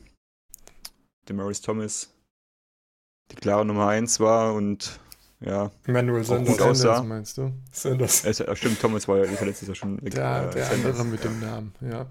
Demaris 1.29 1.61
Thomas 1.61 2.13
die 3.31 3.37
klare 3.37 3.65
Nummer 3.65 3.89
1 3.89 4.21
war 4.21 4.55
und 4.55 4.99
ja. 5.41 5.71
Manuel 5.87 6.25
Sanders, 6.25 6.57
gut 6.57 6.67
aussah. 6.67 7.03
meinst 7.03 7.39
du? 7.39 7.53
Sanders. 7.71 8.25
Es, 8.25 8.43
stimmt, 8.59 8.81
Thomas 8.81 9.07
war 9.07 9.25
ja 9.25 9.45
letztes 9.45 9.69
Jahr 9.69 9.77
schon 9.77 10.03
weg. 10.03 10.15
Der, 10.15 10.49
äh, 10.49 10.55
der 10.55 10.71
andere 10.71 11.05
mit 11.05 11.23
dem 11.23 11.39
Namen, 11.41 11.75
ja. 11.81 12.09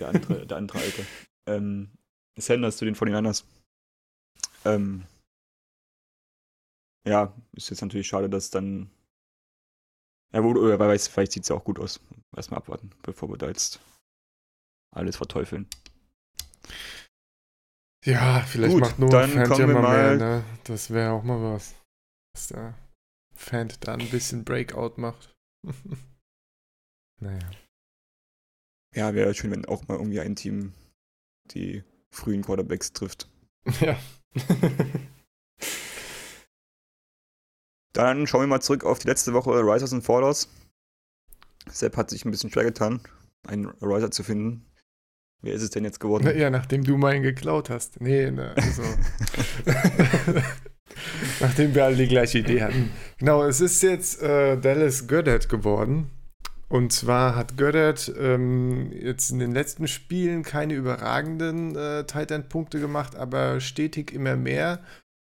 Der 0.00 0.08
andere, 0.08 0.46
der 0.46 0.56
andere 0.56 0.78
Alte. 0.78 1.06
Ähm, 1.46 1.90
Sanders 2.36 2.76
zu 2.76 2.84
den 2.84 2.96
49ers. 2.96 3.44
Ähm, 4.64 5.04
ja, 7.06 7.32
ist 7.52 7.70
jetzt 7.70 7.80
natürlich 7.80 8.08
schade, 8.08 8.28
dass 8.28 8.50
dann. 8.50 8.90
Ja, 10.32 10.44
wo, 10.44 10.54
wer 10.54 10.78
weiß, 10.78 11.08
vielleicht 11.08 11.32
sieht 11.32 11.44
es 11.44 11.48
ja 11.48 11.56
auch 11.56 11.64
gut 11.64 11.78
aus. 11.78 12.00
Erstmal 12.36 12.58
abwarten, 12.58 12.90
bevor 13.02 13.30
wir 13.30 13.38
da 13.38 13.46
jetzt 13.46 13.80
alles 14.90 15.16
verteufeln. 15.16 15.66
Ja, 18.04 18.40
vielleicht 18.42 18.72
gut, 18.72 18.80
macht 18.80 18.98
nur 18.98 19.10
dann 19.10 19.30
Fan 19.30 19.48
kommen 19.48 19.68
wir 19.68 19.80
mal, 19.80 20.16
mehr, 20.16 20.36
ne? 20.38 20.44
Das 20.64 20.90
wäre 20.90 21.12
auch 21.12 21.22
mal 21.22 21.42
was. 21.54 21.74
Dass 22.34 22.48
der 22.48 22.74
Fan 23.34 23.72
da 23.80 23.94
ein 23.94 24.10
bisschen 24.10 24.44
Breakout 24.44 24.94
macht. 25.00 25.32
naja. 27.20 27.50
Ja, 28.94 29.14
wäre 29.14 29.34
schön, 29.34 29.50
wenn 29.50 29.66
auch 29.66 29.86
mal 29.88 29.96
irgendwie 29.96 30.20
ein 30.20 30.36
Team 30.36 30.72
die 31.50 31.82
frühen 32.10 32.42
Quarterbacks 32.42 32.92
trifft. 32.92 33.28
Ja. 33.80 33.98
Dann 37.92 38.26
schauen 38.26 38.42
wir 38.42 38.46
mal 38.46 38.60
zurück 38.62 38.84
auf 38.84 38.98
die 39.00 39.08
letzte 39.08 39.32
Woche 39.34 39.50
Risers 39.50 39.92
und 39.92 40.02
Fallers. 40.02 40.48
Sepp 41.68 41.96
hat 41.96 42.10
sich 42.10 42.24
ein 42.24 42.30
bisschen 42.30 42.50
schwer 42.50 42.64
getan, 42.64 43.00
einen 43.46 43.66
Riser 43.66 44.10
zu 44.10 44.22
finden. 44.22 44.64
Wer 45.42 45.54
ist 45.54 45.62
es 45.62 45.70
denn 45.70 45.84
jetzt 45.84 46.00
geworden? 46.00 46.36
Ja, 46.36 46.50
nachdem 46.50 46.82
du 46.82 46.96
meinen 46.96 47.22
geklaut 47.22 47.70
hast. 47.70 48.00
Nee, 48.00 48.30
ne, 48.30 48.54
also. 48.56 48.82
nachdem 51.40 51.74
wir 51.74 51.84
alle 51.84 51.96
die 51.96 52.08
gleiche 52.08 52.38
Idee 52.38 52.62
hatten. 52.62 52.90
Genau, 53.18 53.44
es 53.44 53.60
ist 53.60 53.82
jetzt 53.82 54.20
äh, 54.22 54.56
Dallas 54.56 55.06
Goddard 55.06 55.48
geworden. 55.48 56.10
Und 56.68 56.92
zwar 56.92 57.34
hat 57.34 57.56
Goddard 57.56 58.12
ähm, 58.18 58.92
jetzt 58.92 59.30
in 59.30 59.38
den 59.38 59.52
letzten 59.52 59.88
Spielen 59.88 60.42
keine 60.42 60.74
überragenden 60.74 61.74
äh, 61.76 62.04
Tight 62.04 62.30
End 62.30 62.48
Punkte 62.50 62.78
gemacht, 62.78 63.16
aber 63.16 63.60
stetig 63.60 64.12
immer 64.12 64.36
mehr 64.36 64.80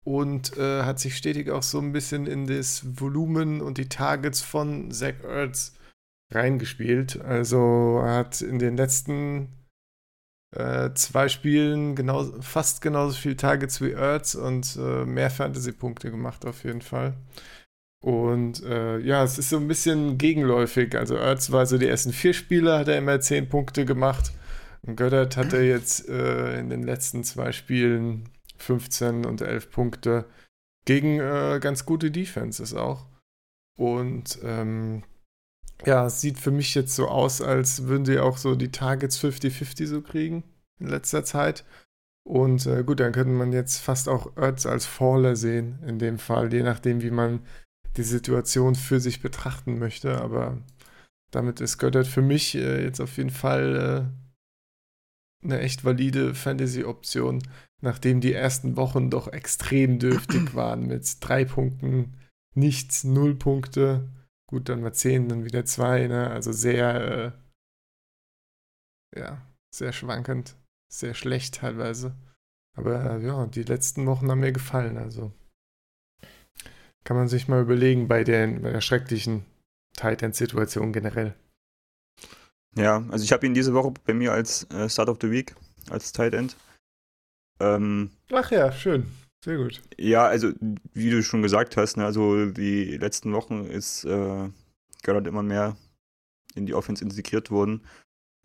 und 0.03 0.57
äh, 0.57 0.83
hat 0.83 0.99
sich 0.99 1.15
stetig 1.15 1.51
auch 1.51 1.61
so 1.61 1.79
ein 1.79 1.91
bisschen 1.91 2.25
in 2.25 2.47
das 2.47 2.81
Volumen 2.99 3.61
und 3.61 3.77
die 3.77 3.89
Targets 3.89 4.41
von 4.41 4.89
Zach 4.89 5.23
Ertz 5.23 5.75
reingespielt. 6.33 7.21
Also 7.21 8.01
hat 8.03 8.41
in 8.41 8.57
den 8.57 8.75
letzten 8.75 9.49
äh, 10.55 10.93
zwei 10.93 11.29
Spielen 11.29 11.95
genau, 11.95 12.25
fast 12.41 12.81
genauso 12.81 13.15
viele 13.17 13.35
Targets 13.35 13.81
wie 13.81 13.91
Ertz 13.91 14.35
und 14.35 14.77
äh, 14.77 15.05
mehr 15.05 15.29
Fantasy-Punkte 15.29 16.11
gemacht 16.11 16.45
auf 16.45 16.63
jeden 16.63 16.81
Fall. 16.81 17.15
Und 18.03 18.63
äh, 18.63 18.99
ja, 18.99 19.23
es 19.23 19.37
ist 19.37 19.49
so 19.49 19.57
ein 19.57 19.67
bisschen 19.67 20.17
gegenläufig. 20.17 20.95
Also 20.95 21.15
Ertz 21.15 21.51
war 21.51 21.65
so 21.65 21.77
die 21.77 21.87
ersten 21.87 22.13
vier 22.13 22.33
Spiele, 22.33 22.77
hat 22.77 22.87
er 22.87 22.97
immer 22.97 23.19
zehn 23.19 23.49
Punkte 23.49 23.85
gemacht. 23.85 24.31
Und 24.83 24.95
Göttert 24.95 25.35
hatte 25.35 25.57
jetzt 25.57 26.07
äh, 26.07 26.59
in 26.59 26.69
den 26.69 26.83
letzten 26.83 27.23
zwei 27.23 27.51
Spielen 27.51 28.29
15 28.57 29.25
und 29.25 29.41
11 29.41 29.71
Punkte 29.71 30.25
gegen 30.85 31.19
äh, 31.19 31.59
ganz 31.61 31.85
gute 31.85 32.11
Defenses 32.11 32.73
auch. 32.73 33.07
Und 33.77 34.39
ähm, 34.43 35.03
ja, 35.85 36.05
es 36.05 36.21
sieht 36.21 36.39
für 36.39 36.51
mich 36.51 36.73
jetzt 36.75 36.95
so 36.95 37.07
aus, 37.07 37.41
als 37.41 37.83
würden 37.83 38.05
sie 38.05 38.19
auch 38.19 38.37
so 38.37 38.55
die 38.55 38.71
Targets 38.71 39.19
50-50 39.23 39.85
so 39.85 40.01
kriegen 40.01 40.43
in 40.79 40.87
letzter 40.87 41.23
Zeit. 41.23 41.65
Und 42.23 42.65
äh, 42.65 42.83
gut, 42.83 42.99
dann 42.99 43.13
könnte 43.13 43.31
man 43.31 43.53
jetzt 43.53 43.77
fast 43.77 44.09
auch 44.09 44.35
Ertz 44.35 44.65
als 44.65 44.85
Faller 44.85 45.35
sehen, 45.35 45.79
in 45.87 45.97
dem 45.97 46.17
Fall, 46.19 46.51
je 46.51 46.61
nachdem, 46.61 47.01
wie 47.01 47.11
man 47.11 47.39
die 47.95 48.03
Situation 48.03 48.75
für 48.75 48.99
sich 48.99 49.21
betrachten 49.21 49.79
möchte. 49.79 50.19
Aber 50.19 50.57
damit 51.31 51.61
ist 51.61 51.77
Goddard 51.77 52.07
für 52.07 52.21
mich 52.21 52.55
äh, 52.55 52.83
jetzt 52.83 52.99
auf 52.99 53.15
jeden 53.17 53.29
Fall 53.29 54.11
äh, 55.43 55.45
eine 55.45 55.59
echt 55.59 55.85
valide 55.85 56.33
Fantasy-Option, 56.33 57.43
nachdem 57.81 58.19
die 58.19 58.33
ersten 58.33 58.75
Wochen 58.75 59.09
doch 59.09 59.27
extrem 59.27 59.99
dürftig 59.99 60.53
waren 60.55 60.87
mit 60.87 61.17
drei 61.21 61.45
Punkten, 61.45 62.17
nichts, 62.55 63.03
null 63.03 63.35
Punkte. 63.35 64.09
Gut, 64.49 64.69
dann 64.69 64.81
mal 64.81 64.93
zehn, 64.93 65.27
dann 65.27 65.43
wieder 65.43 65.65
zwei, 65.65 66.07
ne? 66.07 66.29
Also 66.29 66.53
sehr, 66.53 67.33
äh, 69.13 69.19
ja, 69.19 69.41
sehr 69.73 69.91
schwankend, 69.91 70.55
sehr 70.91 71.13
schlecht 71.13 71.55
teilweise. 71.55 72.15
Aber 72.77 73.17
äh, 73.17 73.25
ja, 73.25 73.45
die 73.47 73.63
letzten 73.63 74.05
Wochen 74.05 74.29
haben 74.31 74.39
mir 74.39 74.53
gefallen, 74.53 74.97
also. 74.97 75.33
Kann 77.03 77.17
man 77.17 77.27
sich 77.27 77.47
mal 77.47 77.61
überlegen 77.61 78.07
bei, 78.07 78.23
den, 78.23 78.61
bei 78.61 78.71
der 78.71 78.81
schrecklichen 78.81 79.45
Titan-Situation 79.93 80.93
generell. 80.93 81.33
Ja, 82.75 83.03
also 83.09 83.23
ich 83.23 83.31
habe 83.31 83.45
ihn 83.45 83.53
diese 83.53 83.73
Woche 83.73 83.93
bei 84.05 84.13
mir 84.13 84.31
als 84.33 84.69
äh, 84.71 84.89
Start 84.89 85.09
of 85.09 85.17
the 85.21 85.31
Week, 85.31 85.55
als 85.89 86.11
Tight 86.11 86.33
End. 86.33 86.55
Ähm, 87.59 88.11
Ach 88.31 88.51
ja, 88.51 88.71
schön. 88.71 89.11
Sehr 89.43 89.57
gut. 89.57 89.81
Ja, 89.97 90.25
also 90.25 90.51
wie 90.93 91.09
du 91.09 91.23
schon 91.23 91.41
gesagt 91.41 91.77
hast, 91.77 91.97
ne, 91.97 92.05
also 92.05 92.47
die 92.47 92.97
letzten 92.97 93.33
Wochen 93.33 93.65
ist 93.65 94.03
äh, 94.03 94.49
Gerard 95.03 95.27
immer 95.27 95.43
mehr 95.43 95.77
in 96.55 96.65
die 96.65 96.73
Offense 96.73 97.03
integriert 97.03 97.51
worden. 97.51 97.85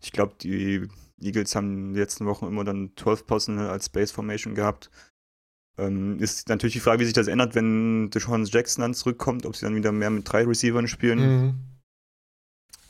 Ich 0.01 0.11
glaube, 0.11 0.35
die 0.39 0.87
Eagles 1.19 1.55
haben 1.55 1.93
die 1.93 1.99
letzten 1.99 2.25
Wochen 2.25 2.45
immer 2.45 2.63
dann 2.63 2.91
12 2.95 3.25
Personal 3.25 3.69
als 3.69 3.89
Base 3.89 4.13
Formation 4.13 4.55
gehabt. 4.55 4.91
Ähm, 5.77 6.19
ist 6.19 6.49
natürlich 6.49 6.73
die 6.73 6.79
Frage, 6.79 6.99
wie 6.99 7.05
sich 7.05 7.13
das 7.13 7.27
ändert, 7.27 7.55
wenn 7.55 8.11
Deshaun 8.11 8.45
Jackson 8.45 8.83
dann 8.83 8.93
zurückkommt, 8.93 9.45
ob 9.45 9.55
sie 9.55 9.65
dann 9.65 9.75
wieder 9.75 9.91
mehr 9.91 10.11
mit 10.11 10.31
drei 10.31 10.45
Receivern 10.45 10.87
spielen. 10.87 11.19
Mhm. 11.19 11.53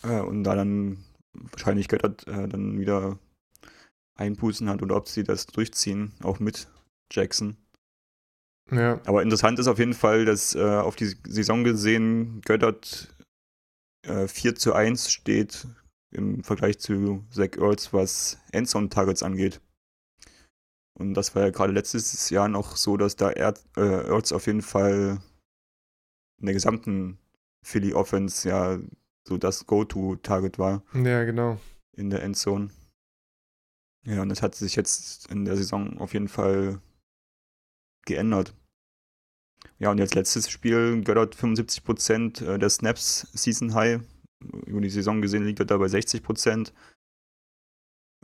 Äh, 0.04 0.20
und 0.20 0.44
da 0.44 0.56
dann 0.56 1.04
wahrscheinlich 1.34 1.88
Göttert 1.88 2.28
äh, 2.28 2.48
dann 2.48 2.80
wieder 2.80 3.18
einpusten 4.16 4.70
hat 4.70 4.82
oder 4.82 4.96
ob 4.98 5.08
sie 5.08 5.24
das 5.24 5.48
durchziehen, 5.48 6.12
auch 6.22 6.40
mit 6.40 6.68
Jackson. 7.12 7.58
Ja. 8.72 9.02
Aber 9.06 9.22
interessant 9.22 9.60
ist 9.60 9.68
auf 9.68 9.80
jeden 9.80 9.94
Fall, 9.94 10.26
dass 10.26 10.56
äh, 10.56 10.62
auf 10.62 10.96
die 10.96 11.16
Saison 11.28 11.64
gesehen 11.64 12.42
Göttert 12.42 13.16
äh, 14.08 14.28
4 14.28 14.56
zu 14.56 14.74
1 14.74 15.12
steht 15.12 15.68
im 16.12 16.44
Vergleich 16.44 16.80
zu 16.80 17.26
Zach 17.32 17.58
Ertz, 17.58 17.92
was 17.92 18.40
Endzone-Targets 18.52 19.24
angeht. 19.24 19.62
Und 20.96 21.16
das 21.16 21.36
war 21.36 21.44
ja 21.44 21.50
gerade 21.50 21.74
letztes 21.74 22.30
Jahr 22.30 22.48
noch 22.48 22.78
so, 22.78 22.98
dass 22.98 23.16
da 23.16 23.32
er 23.32 23.56
äh, 23.78 24.08
Ertz 24.08 24.32
auf 24.32 24.46
jeden 24.46 24.62
Fall 24.62 25.20
in 26.40 26.46
der 26.46 26.54
gesamten 26.54 27.18
Philly 27.66 27.94
Offense 27.94 28.48
ja 28.48 28.80
so 29.28 29.38
das 29.38 29.66
Go-To-Target 29.66 30.60
war. 30.60 30.84
Ja, 30.94 31.24
genau. 31.24 31.60
In 31.96 32.10
der 32.10 32.22
Endzone. 32.22 32.70
Ja, 34.06 34.22
und 34.22 34.30
das 34.30 34.42
hat 34.42 34.54
sich 34.54 34.76
jetzt 34.76 35.32
in 35.32 35.46
der 35.46 35.56
Saison 35.56 35.98
auf 36.00 36.14
jeden 36.14 36.28
Fall 36.28 36.82
geändert. 38.06 38.54
Ja, 39.80 39.92
und 39.92 39.98
jetzt 39.98 40.16
letztes 40.16 40.50
Spiel, 40.50 41.02
Göttert 41.04 41.36
75% 41.36 42.46
äh, 42.46 42.60
der 42.60 42.70
Snaps 42.70 43.28
Season 43.34 43.74
High. 43.74 44.02
Über 44.66 44.82
die 44.82 44.90
Saison 44.90 45.22
gesehen 45.22 45.46
liegt 45.46 45.60
er 45.60 45.66
da 45.66 45.78
bei 45.78 45.86
60%. 45.86 46.72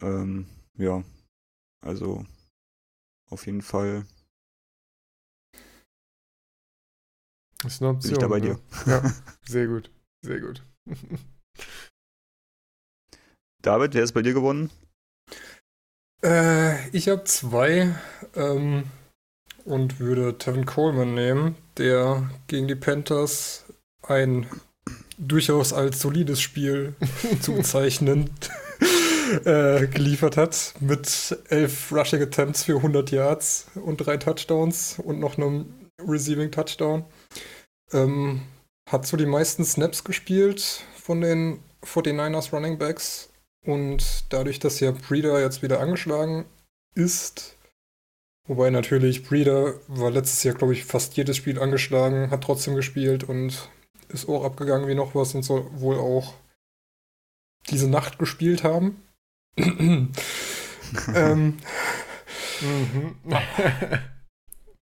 Ähm, 0.02 0.48
ja, 0.78 1.04
also 1.82 2.26
auf 3.30 3.46
jeden 3.46 3.62
Fall. 3.62 4.06
Das 7.62 7.74
ist 7.74 7.82
eine 7.82 7.92
Option. 7.92 8.02
Bin 8.02 8.12
ich 8.12 8.18
da 8.18 8.28
bei 8.28 8.40
ne? 8.40 8.46
dir. 8.46 8.60
Ja, 8.86 9.14
sehr 9.46 9.68
gut. 9.68 9.92
Sehr 10.22 10.40
gut. 10.40 10.66
David, 13.62 13.94
wer 13.94 14.04
ist 14.04 14.14
bei 14.14 14.22
dir 14.22 14.34
gewonnen? 14.34 14.70
Äh, 16.24 16.90
ich 16.90 17.10
habe 17.10 17.24
zwei 17.26 17.94
ähm, 18.36 18.86
und 19.70 20.00
würde 20.00 20.38
Tevin 20.38 20.66
Coleman 20.66 21.14
nehmen, 21.14 21.56
der 21.78 22.30
gegen 22.48 22.68
die 22.68 22.76
Panthers 22.76 23.66
ein 24.02 24.48
durchaus 25.20 25.74
als 25.74 26.00
solides 26.00 26.42
Spiel 26.42 26.96
zuzeichnend 27.42 28.50
äh, 29.46 29.86
geliefert 29.88 30.38
hat 30.38 30.74
mit 30.80 31.38
elf 31.50 31.92
Rushing 31.92 32.22
Attempts 32.22 32.64
für 32.64 32.78
100 32.78 33.12
Yards 33.12 33.68
und 33.76 33.98
drei 33.98 34.18
Touchdowns 34.18 34.98
und 34.98 35.20
noch 35.20 35.38
einem 35.38 35.72
Receiving 36.02 36.52
Touchdown. 36.52 37.06
Ähm, 37.94 38.42
hat 38.90 39.06
so 39.06 39.18
die 39.18 39.28
meisten 39.28 39.64
Snaps 39.64 40.04
gespielt 40.04 40.84
von 40.96 41.22
den 41.22 41.60
49ers 41.84 42.52
Running 42.52 42.80
Backs 42.80 43.30
und 43.64 44.26
dadurch, 44.30 44.58
dass 44.58 44.80
ja 44.80 44.92
Breeder 44.92 45.40
jetzt 45.42 45.62
wieder 45.62 45.80
angeschlagen 45.80 46.46
ist, 46.96 47.56
wobei 48.50 48.70
natürlich 48.72 49.24
Breeder 49.24 49.76
war 49.88 50.12
letztes 50.12 50.44
Jahr, 50.44 50.56
glaube 50.56 50.74
ich, 50.74 50.84
fast 50.84 51.16
jedes 51.16 51.38
Spiel 51.38 51.60
angeschlagen, 51.60 52.32
hat 52.32 52.44
trotzdem 52.44 52.76
gespielt 52.76 53.24
und 53.24 53.70
ist 54.10 54.28
auch 54.28 54.44
abgegangen 54.44 54.90
wie 54.90 54.96
noch 54.96 55.16
was 55.16 55.34
und 55.36 55.44
soll 55.44 55.66
wohl 55.80 55.98
auch 55.98 56.34
diese 57.70 57.88
Nacht 57.88 58.20
gespielt 58.20 58.64
haben. 58.64 59.02
ähm, 59.58 60.10
mhm. 62.62 63.16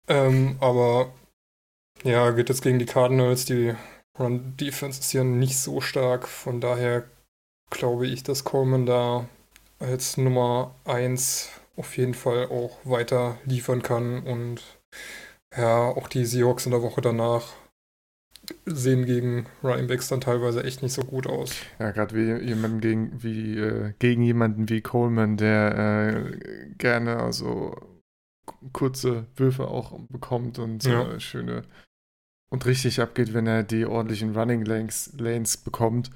ähm, 0.08 0.56
aber 0.60 1.12
ja, 2.04 2.30
geht 2.30 2.48
jetzt 2.48 2.62
gegen 2.62 2.78
die 2.78 2.86
Cardinals. 2.86 3.44
Die 3.46 3.74
Run 4.18 4.56
Defense 4.56 5.00
ist 5.00 5.12
ja 5.12 5.24
nicht 5.24 5.58
so 5.58 5.80
stark. 5.80 6.28
Von 6.28 6.60
daher 6.60 7.04
glaube 7.70 8.06
ich, 8.06 8.22
dass 8.22 8.44
Coleman 8.44 8.86
da 8.86 9.28
als 9.78 10.16
Nummer 10.16 10.74
1 10.84 11.50
auf 11.76 11.96
jeden 11.96 12.14
Fall 12.14 12.46
auch 12.46 12.78
weiter 12.84 13.38
liefern 13.44 13.82
kann. 13.82 14.22
Und 14.22 14.62
ja, 15.56 15.88
auch 15.88 16.08
die 16.08 16.24
Seahawks 16.24 16.66
in 16.66 16.72
der 16.72 16.82
Woche 16.82 17.00
danach 17.00 17.54
sehen 18.64 19.06
gegen 19.06 19.46
Ryan 19.62 19.86
Backs 19.88 20.08
dann 20.08 20.20
teilweise 20.20 20.62
echt 20.62 20.82
nicht 20.82 20.92
so 20.92 21.02
gut 21.02 21.26
aus. 21.26 21.52
Ja, 21.78 21.90
gerade 21.90 22.14
wie 22.14 22.44
jemanden 22.44 22.80
gegen 22.80 23.22
wie 23.22 23.58
äh, 23.58 23.92
gegen 23.98 24.22
jemanden 24.22 24.68
wie 24.68 24.82
Coleman, 24.82 25.36
der 25.36 26.36
äh, 26.36 26.74
gerne 26.78 27.16
also 27.18 27.74
kurze 28.72 29.26
Würfe 29.34 29.68
auch 29.68 29.98
bekommt 30.08 30.58
und 30.58 30.84
ja. 30.84 31.12
äh, 31.12 31.20
schöne 31.20 31.62
und 32.50 32.66
richtig 32.66 33.00
abgeht, 33.00 33.34
wenn 33.34 33.46
er 33.46 33.62
die 33.62 33.86
ordentlichen 33.86 34.36
Running 34.36 34.64
Lanes, 34.64 35.12
Lanes 35.18 35.56
bekommt. 35.56 36.10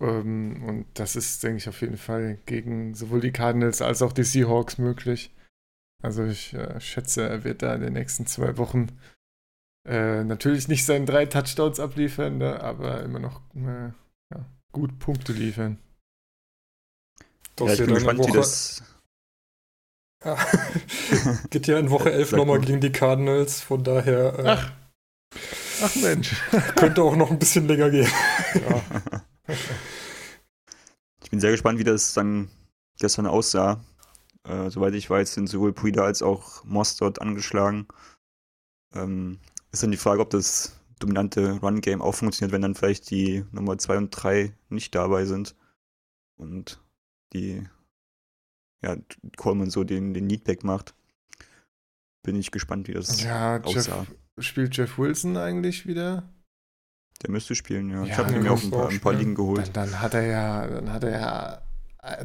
Ähm, 0.00 0.62
und 0.64 0.86
das 0.94 1.16
ist, 1.16 1.42
denke 1.42 1.58
ich, 1.58 1.68
auf 1.68 1.80
jeden 1.80 1.98
Fall 1.98 2.38
gegen 2.46 2.94
sowohl 2.94 3.20
die 3.20 3.32
Cardinals 3.32 3.82
als 3.82 4.02
auch 4.02 4.12
die 4.12 4.24
Seahawks 4.24 4.78
möglich. 4.78 5.34
Also 6.02 6.24
ich 6.24 6.52
äh, 6.54 6.80
schätze, 6.80 7.28
er 7.28 7.44
wird 7.44 7.62
da 7.62 7.74
in 7.74 7.80
den 7.80 7.92
nächsten 7.92 8.26
zwei 8.26 8.58
Wochen 8.58 8.88
äh, 9.86 10.24
natürlich 10.24 10.68
nicht 10.68 10.84
seinen 10.84 11.06
drei 11.06 11.26
Touchdowns 11.26 11.80
abliefern, 11.80 12.38
ne, 12.38 12.60
aber 12.60 13.02
immer 13.02 13.18
noch 13.18 13.40
äh, 13.54 13.90
ja, 14.32 14.44
gut 14.72 14.98
Punkte 14.98 15.32
liefern. 15.32 15.78
Das 17.56 17.68
ja, 17.68 17.74
ich 17.74 17.80
bin 17.80 17.94
gespannt, 17.94 18.18
Woche... 18.20 18.28
wie 18.28 18.36
das. 18.36 18.82
Ja. 20.24 20.36
Geht 21.50 21.66
ja 21.66 21.78
in 21.78 21.90
Woche 21.90 22.12
11 22.12 22.32
nochmal 22.32 22.60
gegen 22.60 22.80
die 22.80 22.92
Cardinals, 22.92 23.60
von 23.60 23.82
daher. 23.84 24.38
Äh, 24.38 24.48
Ach. 24.48 24.72
Ach 25.82 25.96
Mensch. 25.96 26.36
könnte 26.76 27.02
auch 27.02 27.16
noch 27.16 27.30
ein 27.30 27.38
bisschen 27.38 27.66
länger 27.66 27.90
gehen. 27.90 28.10
Ja. 28.54 29.22
Ich 29.46 31.30
bin 31.30 31.40
sehr 31.40 31.50
gespannt, 31.50 31.78
wie 31.78 31.84
das 31.84 32.14
dann 32.14 32.48
gestern 32.98 33.26
aussah. 33.26 33.82
Äh, 34.44 34.70
soweit 34.70 34.94
ich 34.94 35.08
weiß, 35.08 35.34
sind 35.34 35.48
sowohl 35.48 35.72
Puida 35.72 36.04
als 36.04 36.22
auch 36.22 36.64
Mostert 36.64 37.20
angeschlagen. 37.20 37.86
Ähm, 38.94 39.38
ist 39.70 39.82
dann 39.82 39.90
die 39.90 39.96
Frage, 39.96 40.20
ob 40.20 40.30
das 40.30 40.78
dominante 40.98 41.58
Run-Game 41.60 42.02
auch 42.02 42.14
funktioniert, 42.14 42.52
wenn 42.52 42.62
dann 42.62 42.74
vielleicht 42.74 43.10
die 43.10 43.44
Nummer 43.52 43.78
2 43.78 43.98
und 43.98 44.10
3 44.10 44.54
nicht 44.68 44.94
dabei 44.94 45.24
sind. 45.24 45.56
Und 46.36 46.80
die, 47.32 47.66
ja, 48.82 48.96
Coleman 49.36 49.70
so 49.70 49.84
den, 49.84 50.14
den 50.14 50.26
Needback 50.26 50.64
macht. 50.64 50.94
Bin 52.22 52.36
ich 52.36 52.50
gespannt, 52.50 52.88
wie 52.88 52.92
das 52.92 53.22
ja, 53.22 53.60
aussah. 53.62 54.06
Jeff, 54.36 54.44
spielt 54.44 54.76
Jeff 54.76 54.98
Wilson 54.98 55.36
eigentlich 55.36 55.86
wieder? 55.86 56.28
Der 57.22 57.30
müsste 57.30 57.54
spielen, 57.54 57.90
ja. 57.90 58.04
ja 58.04 58.06
ich 58.06 58.16
habe 58.18 58.32
ihn 58.32 58.42
mir 58.42 58.52
auch 58.52 58.62
ein 58.62 58.70
paar, 58.70 58.88
ein 58.88 59.00
paar 59.00 59.14
Ligen 59.14 59.34
geholt. 59.34 59.70
Dann, 59.74 59.90
dann, 59.90 60.00
hat 60.00 60.14
er 60.14 60.26
ja, 60.26 60.66
dann 60.66 60.92
hat 60.92 61.04
er 61.04 61.10
ja 61.10 61.62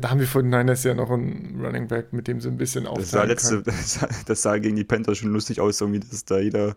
da 0.01 0.09
haben 0.09 0.19
wir 0.19 0.27
von 0.27 0.49
Niners 0.49 0.83
ja 0.83 0.95
noch 0.95 1.11
einen 1.11 1.63
Running 1.63 1.87
Back, 1.87 2.11
mit 2.11 2.27
dem 2.27 2.41
sie 2.41 2.47
ein 2.47 2.57
bisschen 2.57 2.87
aufteilen 2.87 3.03
das 3.03 3.11
sah 3.11 3.23
letzte, 3.23 3.61
das 3.63 3.93
sah, 3.93 4.09
das 4.25 4.41
sah, 4.41 4.57
gegen 4.57 4.75
die 4.75 4.83
Panthers 4.83 5.19
schon 5.19 5.31
lustig 5.31 5.61
aus, 5.61 5.79
irgendwie, 5.79 5.99
dass 5.99 6.25
da 6.25 6.39
jeder 6.39 6.75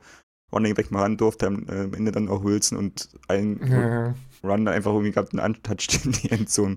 Running 0.52 0.74
Back 0.74 0.90
mal 0.90 1.02
ran 1.02 1.16
durfte, 1.16 1.46
am 1.46 1.66
äh, 1.68 1.84
Ende 1.96 2.12
dann 2.12 2.28
auch 2.28 2.44
Wilson 2.44 2.76
und 2.76 3.08
ein 3.28 3.60
ja. 3.66 4.14
Run 4.42 4.68
einfach 4.68 4.92
irgendwie 4.92 5.12
gab 5.12 5.32
einen 5.32 5.44
Untouched 5.44 6.04
in 6.04 6.12
die 6.12 6.30
Endzone. 6.30 6.76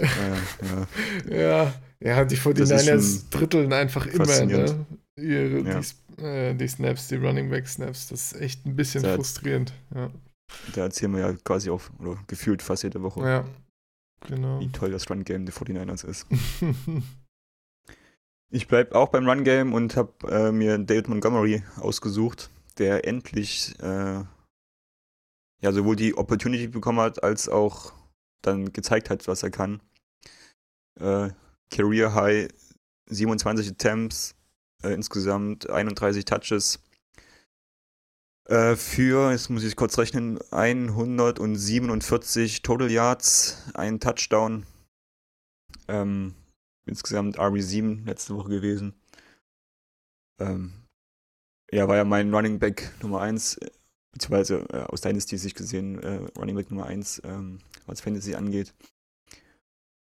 äh, 0.00 1.30
ja. 1.30 1.36
ja. 1.36 1.74
ja, 2.00 2.24
die 2.24 2.36
49ers 2.36 3.30
dritteln 3.30 3.72
einfach 3.72 4.06
immer 4.06 4.26
ne? 4.44 4.86
Ihre, 5.16 5.60
ja. 5.60 5.80
die, 5.80 6.22
äh, 6.22 6.54
die, 6.54 6.66
Snaps, 6.68 7.08
die 7.08 7.16
Running 7.16 7.50
Back 7.50 7.68
Snaps. 7.68 8.08
Das 8.08 8.32
ist 8.32 8.40
echt 8.40 8.66
ein 8.66 8.74
bisschen 8.74 9.04
da, 9.04 9.14
frustrierend. 9.14 9.72
Ja. 9.94 10.10
Da 10.74 10.82
erzählen 10.82 11.12
wir 11.12 11.20
ja 11.20 11.32
quasi 11.44 11.70
auch, 11.70 11.82
oder 11.98 12.18
gefühlt 12.26 12.62
fast 12.62 12.82
jede 12.82 13.02
Woche. 13.02 13.20
Ja, 13.20 13.44
genau. 14.26 14.60
Wie 14.60 14.70
toll 14.70 14.90
das 14.90 15.08
Run 15.10 15.24
Game 15.24 15.46
der 15.46 15.54
49ers 15.54 16.06
ist. 16.06 16.26
ich 18.50 18.68
bleibe 18.68 18.94
auch 18.94 19.08
beim 19.08 19.28
Run 19.28 19.44
Game 19.44 19.72
und 19.72 19.96
habe 19.96 20.12
äh, 20.28 20.52
mir 20.52 20.78
David 20.78 21.08
Montgomery 21.08 21.62
ausgesucht 21.76 22.50
der 22.78 23.06
endlich 23.06 23.74
äh, 23.80 24.24
ja 25.60 25.72
sowohl 25.72 25.96
die 25.96 26.16
Opportunity 26.16 26.68
bekommen 26.68 27.00
hat, 27.00 27.22
als 27.22 27.48
auch 27.48 27.92
dann 28.42 28.72
gezeigt 28.72 29.10
hat, 29.10 29.26
was 29.28 29.42
er 29.42 29.50
kann. 29.50 29.80
Äh, 31.00 31.30
Career 31.70 32.14
High 32.14 32.48
27 33.06 33.70
Attempts, 33.70 34.34
äh, 34.82 34.92
insgesamt 34.92 35.68
31 35.70 36.24
Touches. 36.24 36.80
Äh, 38.46 38.76
für, 38.76 39.30
jetzt 39.30 39.48
muss 39.48 39.64
ich 39.64 39.74
kurz 39.74 39.96
rechnen, 39.98 40.38
147 40.50 42.60
Total 42.62 42.90
Yards, 42.90 43.62
ein 43.74 44.00
Touchdown. 44.00 44.66
Ähm, 45.88 46.34
insgesamt 46.86 47.38
RB7 47.38 48.04
letzte 48.04 48.36
Woche 48.36 48.50
gewesen. 48.50 48.92
Ähm, 50.38 50.74
ja, 51.72 51.88
war 51.88 51.96
ja 51.96 52.04
mein 52.04 52.34
Running 52.34 52.58
Back 52.58 52.92
Nummer 53.02 53.22
1, 53.22 53.56
äh, 53.58 53.70
beziehungsweise 54.12 54.66
äh, 54.70 54.82
aus 54.82 55.00
Dynasty 55.00 55.38
sich 55.38 55.54
gesehen, 55.54 56.02
äh, 56.02 56.16
Running 56.36 56.56
Back 56.56 56.70
Nummer 56.70 56.84
1, 56.86 57.22
ähm, 57.24 57.60
was 57.86 58.02
Fantasy 58.02 58.34
angeht. 58.34 58.74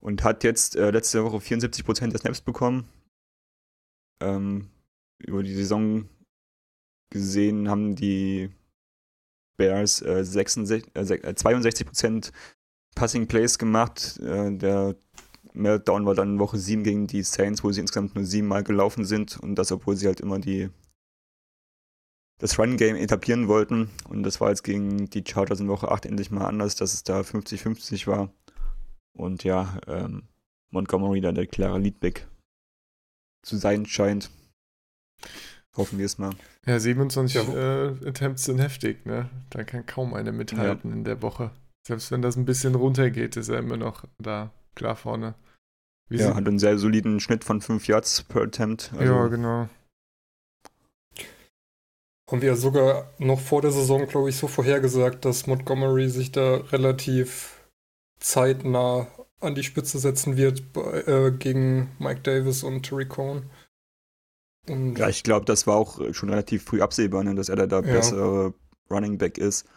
Und 0.02 0.24
hat 0.24 0.44
jetzt 0.44 0.76
äh, 0.76 0.90
letzte 0.90 1.24
Woche 1.24 1.38
74% 1.38 2.10
der 2.10 2.20
Snaps 2.20 2.42
bekommen. 2.42 2.90
Ähm, 4.20 4.72
über 5.20 5.44
die 5.44 5.54
Saison 5.54 6.10
gesehen 7.12 7.70
haben 7.70 7.96
die 7.96 8.50
Bears 9.58 9.98
66, 9.98 10.96
äh, 10.96 11.00
62% 11.00 12.28
äh, 12.28 12.32
Passing 12.96 13.28
Plays 13.28 13.58
gemacht. 13.58 14.20
der 14.20 14.96
Meltdown 15.54 16.06
war 16.06 16.16
dann 16.16 16.40
Woche 16.40 16.58
7 16.58 16.84
gegen 16.84 17.08
die 17.08 17.24
Saints, 17.24 17.64
wo 17.64 17.72
sie 17.72 17.82
insgesamt 17.82 18.16
nur 18.16 18.26
siebenmal 18.26 18.64
gelaufen 18.64 19.06
sind 19.06 19.40
und 19.40 19.56
das, 19.56 19.72
obwohl 19.72 19.96
sie 19.96 20.08
halt 20.08 20.20
immer 20.20 20.40
die 20.40 20.70
das 22.42 22.58
Run-Game 22.58 22.96
etablieren 22.96 23.48
wollten. 23.48 23.92
Und 24.10 24.24
das 24.24 24.42
war 24.42 24.50
jetzt 24.50 24.64
gegen 24.64 25.10
die 25.10 25.24
Chargers 25.26 25.60
in 25.60 25.68
Woche 25.68 25.92
8 25.92 26.08
endlich 26.08 26.32
mal 26.32 26.48
anders, 26.48 26.76
dass 26.76 26.94
es 26.94 27.04
da 27.04 27.22
50-50 27.22 28.08
war. 28.08 28.34
Und 29.14 29.44
ja, 29.44 29.80
ähm, 29.88 30.24
Montgomery 30.72 31.22
da 31.22 31.32
der 31.32 31.46
klare 31.46 31.78
Leadback 31.78 32.28
zu 33.44 33.58
sein 33.58 33.86
scheint. 33.86 34.32
Hoffen 35.78 36.00
wir 36.00 36.06
es 36.06 36.18
mal. 36.18 36.32
Ja, 36.66 36.80
27 36.80 37.36
ja. 37.36 37.86
Äh, 37.86 38.08
Attempts 38.08 38.46
sind 38.46 38.60
heftig, 38.60 39.06
ne? 39.06 39.30
Da 39.50 39.64
kann 39.64 39.86
kaum 39.86 40.14
einer 40.14 40.32
mithalten 40.32 40.92
ja. 40.92 40.98
in 40.98 41.04
der 41.04 41.22
Woche. 41.22 41.52
Selbst 41.88 42.12
wenn 42.12 42.22
das 42.22 42.36
ein 42.36 42.46
bisschen 42.46 42.76
runtergeht, 42.76 43.38
ist 43.38 43.50
er 43.50 43.60
immer 43.60 43.78
noch 43.78 44.06
da 44.20 44.52
klar 44.76 44.96
vorne. 44.96 45.36
Wie 46.10 46.18
ja, 46.18 46.36
hat 46.36 46.48
einen 46.48 46.60
sehr 46.60 46.78
soliden 46.78 47.22
Schnitt 47.22 47.44
von 47.44 47.62
5 47.62 47.88
Yards 47.88 48.24
per 48.24 48.44
Attempt. 48.44 48.92
Also 48.98 49.14
ja, 49.14 49.28
genau. 49.28 49.70
Haben 52.30 52.42
wir 52.42 52.50
ja 52.50 52.56
sogar 52.56 53.10
noch 53.18 53.40
vor 53.40 53.62
der 53.62 53.72
Saison, 53.72 54.08
glaube 54.08 54.30
ich, 54.30 54.38
so 54.38 54.48
vorhergesagt, 54.48 55.24
dass 55.26 55.48
Montgomery 55.48 56.10
sich 56.10 56.32
da 56.32 56.58
relativ 56.58 57.62
zeitnah 58.20 59.08
an 59.40 59.56
die 59.56 59.64
Spitze 59.64 60.00
setzen 60.00 60.38
wird 60.38 60.72
bei, 60.74 61.02
äh, 61.02 61.32
gegen 61.32 61.92
Mike 61.98 62.22
Davis 62.22 62.64
und 62.64 62.84
Terry 62.84 63.08
Cohn. 63.08 63.50
Und 64.70 64.98
ja, 64.98 65.10
ich 65.10 65.24
glaube, 65.24 65.46
das 65.46 65.66
war 65.66 65.76
auch 65.76 66.14
schon 66.14 66.30
relativ 66.30 66.64
früh 66.64 66.82
absehbar, 66.82 67.24
ne, 67.24 67.36
dass 67.36 67.50
er 67.50 67.56
da 67.56 67.66
der 67.66 67.84
ja. 67.84 67.96
bessere 67.96 68.54
Running 68.90 69.18
Back 69.18 69.38
ist. 69.38 69.68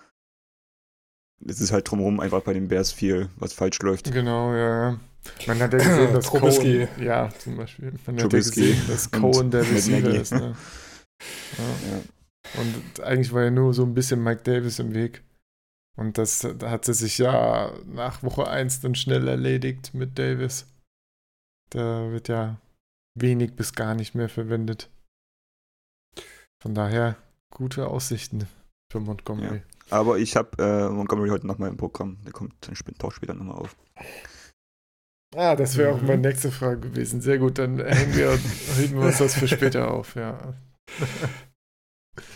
Es 1.46 1.60
ist 1.60 1.72
halt 1.72 1.90
drumherum 1.90 2.20
einfach 2.20 2.42
bei 2.42 2.52
den 2.52 2.68
Bears 2.68 2.92
viel, 2.92 3.28
was 3.36 3.52
falsch 3.52 3.80
läuft. 3.80 4.12
Genau, 4.12 4.54
ja. 4.54 4.98
Man 5.46 5.58
hat 5.60 5.72
ja 5.72 5.78
gesehen, 5.78 6.12
dass 6.12 6.26
Trubisky. 6.26 6.86
Cohen, 6.86 7.04
ja, 7.04 7.30
zum 7.38 7.56
Beispiel. 7.56 7.92
Man 8.06 8.16
hat 8.16 8.22
ja 8.22 8.28
Trubisky 8.28 8.60
gesehen, 8.60 8.88
dass 8.88 9.10
Cohen 9.10 9.50
der 9.50 9.62
Receiver 9.62 10.10
ist. 10.10 10.32
Ne? 10.32 10.54
Ja. 11.56 11.96
Ja. 11.96 12.60
Und 12.60 13.00
eigentlich 13.00 13.32
war 13.32 13.44
ja 13.44 13.50
nur 13.50 13.72
so 13.72 13.84
ein 13.84 13.94
bisschen 13.94 14.22
Mike 14.22 14.42
Davis 14.42 14.80
im 14.80 14.92
Weg. 14.92 15.22
Und 15.96 16.18
das 16.18 16.46
da 16.58 16.70
hat 16.70 16.84
sie 16.84 16.92
sich 16.92 17.18
ja 17.18 17.72
nach 17.86 18.22
Woche 18.22 18.48
1 18.48 18.80
dann 18.80 18.94
schnell 18.94 19.26
erledigt 19.28 19.94
mit 19.94 20.18
Davis. 20.18 20.66
Da 21.70 22.10
wird 22.10 22.28
ja 22.28 22.60
wenig 23.14 23.54
bis 23.56 23.72
gar 23.72 23.94
nicht 23.94 24.14
mehr 24.14 24.28
verwendet. 24.28 24.90
Von 26.62 26.74
daher 26.74 27.16
gute 27.50 27.88
Aussichten 27.88 28.46
für 28.90 29.00
Montgomery. 29.00 29.62
Aber 29.90 30.18
ich 30.18 30.34
habe 30.36 30.50
äh, 30.62 30.88
Montgomery 30.88 31.28
heute 31.28 31.46
nochmal 31.46 31.68
im 31.70 31.76
Programm. 31.76 32.18
Der 32.24 32.32
kommt 32.32 32.54
dann 32.60 32.74
taucht 32.98 33.16
später 33.16 33.34
nochmal 33.34 33.56
auf. 33.58 33.76
Ah, 35.36 35.56
das 35.56 35.76
wäre 35.76 35.92
auch 35.94 36.00
Mhm. 36.00 36.06
meine 36.06 36.28
nächste 36.28 36.50
Frage 36.50 36.80
gewesen. 36.88 37.20
Sehr 37.20 37.38
gut, 37.38 37.58
dann 37.58 37.78
hängen 37.84 38.14
wir, 38.14 38.32
heben 38.76 38.94
wir 39.00 39.06
uns 39.08 39.18
das 39.18 39.34
für 39.34 39.48
später 39.48 39.90
auf, 39.90 40.14
ja. 40.14 40.54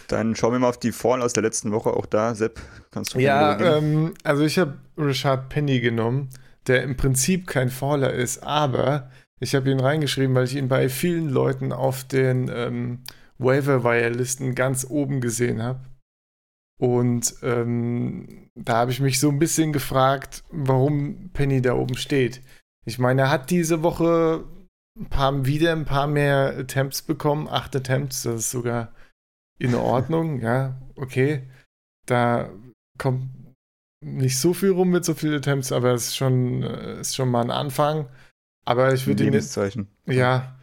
Dann 0.09 0.35
schauen 0.35 0.53
wir 0.53 0.59
mal 0.59 0.69
auf 0.69 0.79
die 0.81 0.93
Fallen 0.93 1.23
aus 1.23 1.33
der 1.33 1.43
letzten 1.43 1.71
Woche. 1.71 1.91
Auch 1.91 2.07
da, 2.07 2.35
Sepp, 2.35 2.61
kannst 2.91 3.15
du 3.15 3.19
Ja, 3.21 3.59
ähm, 3.61 4.15
also 4.25 4.43
ich 4.45 4.59
habe 4.59 4.79
Richard 4.97 5.49
Penny 5.49 5.81
genommen, 5.81 6.31
der 6.67 6.83
im 6.83 6.97
Prinzip 6.97 7.47
kein 7.47 7.69
Faller 7.71 8.13
ist, 8.13 8.43
aber 8.43 9.11
ich 9.41 9.55
habe 9.55 9.71
ihn 9.71 9.81
reingeschrieben, 9.81 10.35
weil 10.35 10.45
ich 10.45 10.57
ihn 10.57 10.69
bei 10.69 10.89
vielen 10.89 11.29
Leuten 11.29 11.73
auf 11.73 12.05
den 12.05 12.51
ähm, 12.53 13.05
Waiver-Wire-Listen 13.39 14.55
ganz 14.55 14.87
oben 14.89 15.21
gesehen 15.21 15.63
habe. 15.63 15.81
Und 16.81 17.35
ähm, 17.43 18.51
da 18.55 18.77
habe 18.77 18.93
ich 18.93 19.01
mich 19.01 19.19
so 19.19 19.29
ein 19.31 19.39
bisschen 19.39 19.73
gefragt, 19.73 20.45
warum 20.51 21.31
Penny 21.33 21.61
da 21.61 21.75
oben 21.75 21.97
steht. 21.97 22.41
Ich 22.85 22.99
meine, 22.99 23.23
er 23.23 23.31
hat 23.31 23.51
diese 23.51 23.83
Woche 23.83 24.45
ein 24.99 25.07
paar, 25.07 25.45
wieder 25.45 25.73
ein 25.73 25.85
paar 25.85 26.07
mehr 26.07 26.57
Attempts 26.57 27.03
bekommen, 27.03 27.49
acht 27.49 27.75
Attempts, 27.75 28.23
das 28.23 28.37
ist 28.37 28.51
sogar 28.51 28.93
in 29.59 29.75
Ordnung, 29.75 30.41
ja, 30.41 30.81
okay. 30.97 31.49
Da 32.07 32.51
kommt 32.97 33.29
nicht 34.05 34.39
so 34.39 34.55
viel 34.55 34.71
rum 34.71 34.91
mit 34.91 35.05
so 35.05 35.15
vielen 35.15 35.35
Attempts, 35.35 35.73
aber 35.73 35.93
es 35.93 36.09
ist 36.09 36.17
schon, 36.17 36.63
äh, 36.63 37.01
ist 37.01 37.17
schon 37.17 37.31
mal 37.31 37.43
ein 37.43 37.51
Anfang. 37.51 38.09
Aber 38.69 38.93
ich 38.93 39.07
würde 39.07 39.25
ihn 39.25 39.33
Lebenszeichen. 39.33 39.89
ja, 40.05 40.55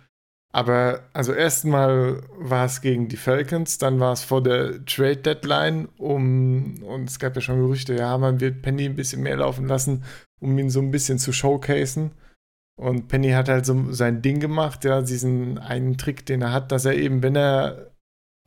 aber 0.51 1.09
also 1.11 1.33
erstmal 1.33 2.21
war 2.37 2.65
es 2.65 2.81
gegen 2.81 3.07
die 3.07 3.17
Falcons, 3.17 3.79
dann 3.79 3.99
war 3.99 4.13
es 4.13 4.23
vor 4.23 4.43
der 4.43 4.85
Trade 4.85 5.17
Deadline, 5.17 5.87
um, 5.97 6.83
und 6.83 7.09
es 7.09 7.17
gab 7.17 7.33
ja 7.33 7.41
schon 7.41 7.59
Gerüchte, 7.59 7.95
ja, 7.95 8.15
man 8.19 8.39
wird 8.39 8.61
Penny 8.61 8.85
ein 8.85 8.95
bisschen 8.95 9.23
mehr 9.23 9.37
laufen 9.37 9.67
lassen, 9.67 10.03
um 10.39 10.55
ihn 10.59 10.69
so 10.69 10.81
ein 10.81 10.91
bisschen 10.91 11.17
zu 11.17 11.33
showcasen. 11.33 12.11
Und 12.79 13.07
Penny 13.07 13.31
hat 13.31 13.49
halt 13.49 13.65
so 13.65 13.91
sein 13.91 14.21
Ding 14.21 14.39
gemacht, 14.39 14.85
ja, 14.85 15.01
diesen 15.01 15.57
einen 15.57 15.97
Trick, 15.97 16.27
den 16.27 16.43
er 16.43 16.53
hat, 16.53 16.71
dass 16.71 16.85
er 16.85 16.93
eben, 16.93 17.23
wenn 17.23 17.35
er 17.35 17.91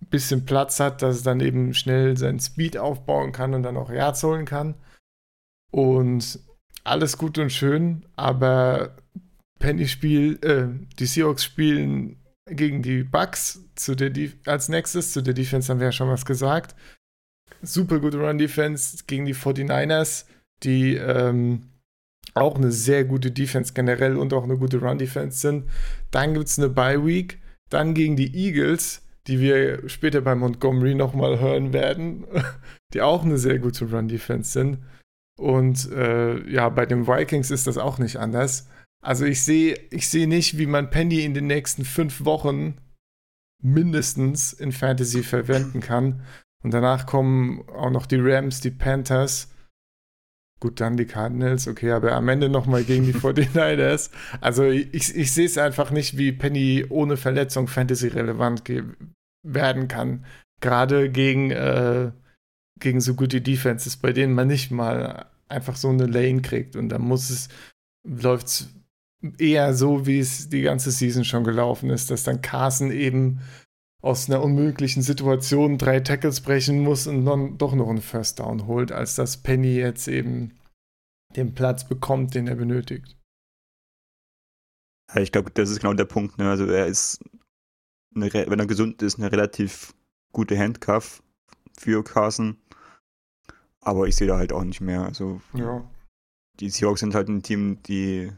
ein 0.01 0.09
bisschen 0.09 0.47
Platz 0.47 0.79
hat, 0.79 1.03
dass 1.03 1.23
er 1.23 1.25
dann 1.25 1.40
eben 1.40 1.75
schnell 1.75 2.16
seinen 2.16 2.38
Speed 2.38 2.79
aufbauen 2.79 3.33
kann 3.33 3.55
und 3.55 3.64
dann 3.64 3.77
auch 3.77 3.90
Yards 3.90 4.23
holen 4.23 4.44
kann. 4.44 4.77
Und 5.73 6.38
alles 6.85 7.18
gut 7.18 7.38
und 7.38 7.51
schön, 7.51 8.07
aber 8.14 8.94
Penny 9.59 9.88
spielt, 9.88 10.44
äh, 10.44 10.68
die 10.99 11.07
Seahawks 11.07 11.44
spielen 11.44 12.16
gegen 12.47 12.83
die 12.83 13.03
Bucks 13.03 13.61
zu 13.75 13.94
der 13.94 14.11
Def 14.11 14.37
als 14.47 14.68
nächstes. 14.68 15.12
Zu 15.12 15.23
der 15.23 15.35
Defense 15.35 15.71
haben 15.71 15.81
wir 15.81 15.88
ja 15.88 15.92
schon 15.92 16.09
was 16.09 16.25
gesagt. 16.25 16.75
Super 17.62 18.01
gute 18.01 18.18
Run-Defense 18.18 19.05
gegen 19.07 19.25
die 19.25 19.35
49ers, 19.35 20.27
die 20.62 20.94
ähm, 20.94 21.71
auch 22.35 22.57
eine 22.57 22.71
sehr 22.71 23.05
gute 23.05 23.31
Defense 23.31 23.73
generell 23.73 24.16
und 24.16 24.33
auch 24.33 24.44
eine 24.44 24.57
gute 24.57 24.81
Run-Defense 24.81 25.38
sind. 25.38 25.64
Dann 26.11 26.35
gibt 26.35 26.47
es 26.47 26.59
eine 26.59 26.68
Bye-Week, 26.68 27.38
dann 27.68 27.94
gegen 27.94 28.16
die 28.16 28.35
Eagles, 28.35 29.03
die 29.27 29.40
wir 29.40 29.88
später 29.88 30.21
bei 30.21 30.35
Montgomery 30.35 30.94
nochmal 30.94 31.40
hören 31.40 31.73
werden, 31.73 32.27
die 32.94 33.03
auch 33.03 33.25
eine 33.25 33.38
sehr 33.38 33.59
gute 33.59 33.90
Run-Defense 33.90 34.53
sind. 34.53 34.79
Und 35.37 35.90
äh, 35.92 36.49
ja, 36.51 36.68
bei 36.68 36.87
den 36.87 37.07
Vikings 37.07 37.51
ist 37.51 37.66
das 37.66 37.79
auch 37.79 37.99
nicht 37.99 38.16
anders. 38.16 38.68
Also 39.05 39.25
ich 39.25 39.43
sehe 39.43 39.79
ich 39.91 40.09
sehe 40.09 40.27
nicht, 40.27 40.59
wie 40.59 40.67
man 40.67 40.91
Penny 40.91 41.25
in 41.25 41.35
den 41.35 41.47
nächsten 41.47 41.85
fünf 41.85 42.25
Wochen 42.25 42.79
mindestens 43.63 44.53
in 44.53 44.73
Fantasy 44.73 45.23
verwenden 45.23 45.81
kann. 45.81 46.23
Und 46.63 46.73
danach 46.73 47.07
kommen 47.07 47.69
auch 47.69 47.91
noch 47.91 48.07
die 48.07 48.19
Rams, 48.21 48.61
die 48.61 48.71
Panthers. 48.71 49.53
Gut, 50.61 50.81
dann 50.81 50.97
die 50.97 51.07
Cardinals, 51.07 51.69
okay, 51.69 51.93
aber 51.93 52.13
am 52.13 52.29
Ende 52.29 52.49
nochmal 52.49 52.83
gegen 52.83 53.05
die 53.05 53.15
49ers. 53.15 54.11
Also 54.41 54.65
ich, 54.65 55.15
ich 55.15 55.33
sehe 55.33 55.47
es 55.47 55.59
einfach 55.59 55.91
nicht, 55.91 56.19
wie 56.19 56.33
Penny 56.33 56.85
ohne 56.89 57.17
Verletzung 57.17 57.69
Fantasy-relevant 57.69 58.65
werden 59.45 59.87
kann. 59.87 60.25
Gerade 60.61 61.11
gegen, 61.11 61.53
äh, 61.53 62.11
gegen 62.81 63.01
so 63.01 63.15
gute 63.15 63.41
Defenses, 63.41 63.97
bei 63.97 64.13
denen 64.13 64.35
man 64.35 64.49
nicht 64.49 64.73
mal 64.73 65.27
einfach 65.49 65.77
so 65.77 65.91
eine 65.91 66.07
Lane 66.07 66.43
kriegt. 66.43 66.75
Und 66.75 66.89
dann 66.89 67.03
muss 67.03 67.31
es, 67.31 67.49
läuft 68.05 68.49
es 68.49 68.69
eher 69.38 69.74
so, 69.74 70.07
wie 70.07 70.18
es 70.18 70.48
die 70.48 70.62
ganze 70.62 70.90
Season 70.90 71.24
schon 71.24 71.44
gelaufen 71.44 71.90
ist, 71.90 72.11
dass 72.11 72.22
dann 72.22 72.42
Carson 72.42 72.90
eben 72.92 73.40
aus 74.00 74.28
einer 74.31 74.42
unmöglichen 74.42 75.02
Situation 75.02 75.76
drei 75.76 76.00
Tackles 76.00 76.40
brechen 76.40 76.81
muss 76.81 77.07
und 77.07 77.24
dann 77.24 77.59
doch 77.59 77.74
noch 77.74 77.88
einen 77.88 78.00
First 78.00 78.38
Down 78.38 78.66
holt, 78.66 78.92
als 78.92 79.16
dass 79.16 79.38
Penny 79.38 79.74
jetzt 79.74 80.07
eben 80.07 80.57
den 81.35 81.54
Platz 81.54 81.87
bekommt, 81.88 82.35
den 82.35 82.46
er 82.46 82.54
benötigt. 82.54 83.16
Ja, 85.12 85.20
ich 85.20 85.33
glaube, 85.33 85.50
das 85.50 85.70
ist 85.70 85.81
genau 85.81 85.94
der 85.94 86.04
Punkt. 86.04 86.38
Ne? 86.38 86.48
Also 86.48 86.66
er 86.66 86.87
ist, 86.87 87.24
eine, 88.14 88.33
wenn 88.33 88.59
er 88.59 88.66
gesund 88.66 89.02
ist, 89.02 89.18
eine 89.18 89.33
relativ 89.33 89.94
gute 90.33 90.57
Handcuff 90.59 91.22
für 91.76 92.04
Carson. 92.04 92.57
Aber 93.81 94.07
ich 94.07 94.16
sehe 94.16 94.28
da 94.28 94.37
halt 94.37 94.52
auch 94.52 94.64
nicht 94.64 94.81
mehr. 94.81 95.02
Also 95.02 95.40
Ja. 95.54 95.88
die 96.61 96.70
Seahawks 96.70 97.00
sind 97.00 97.14
halt 97.14 97.28
ein 97.28 97.42
Team, 97.42 97.83
die 97.85 98.31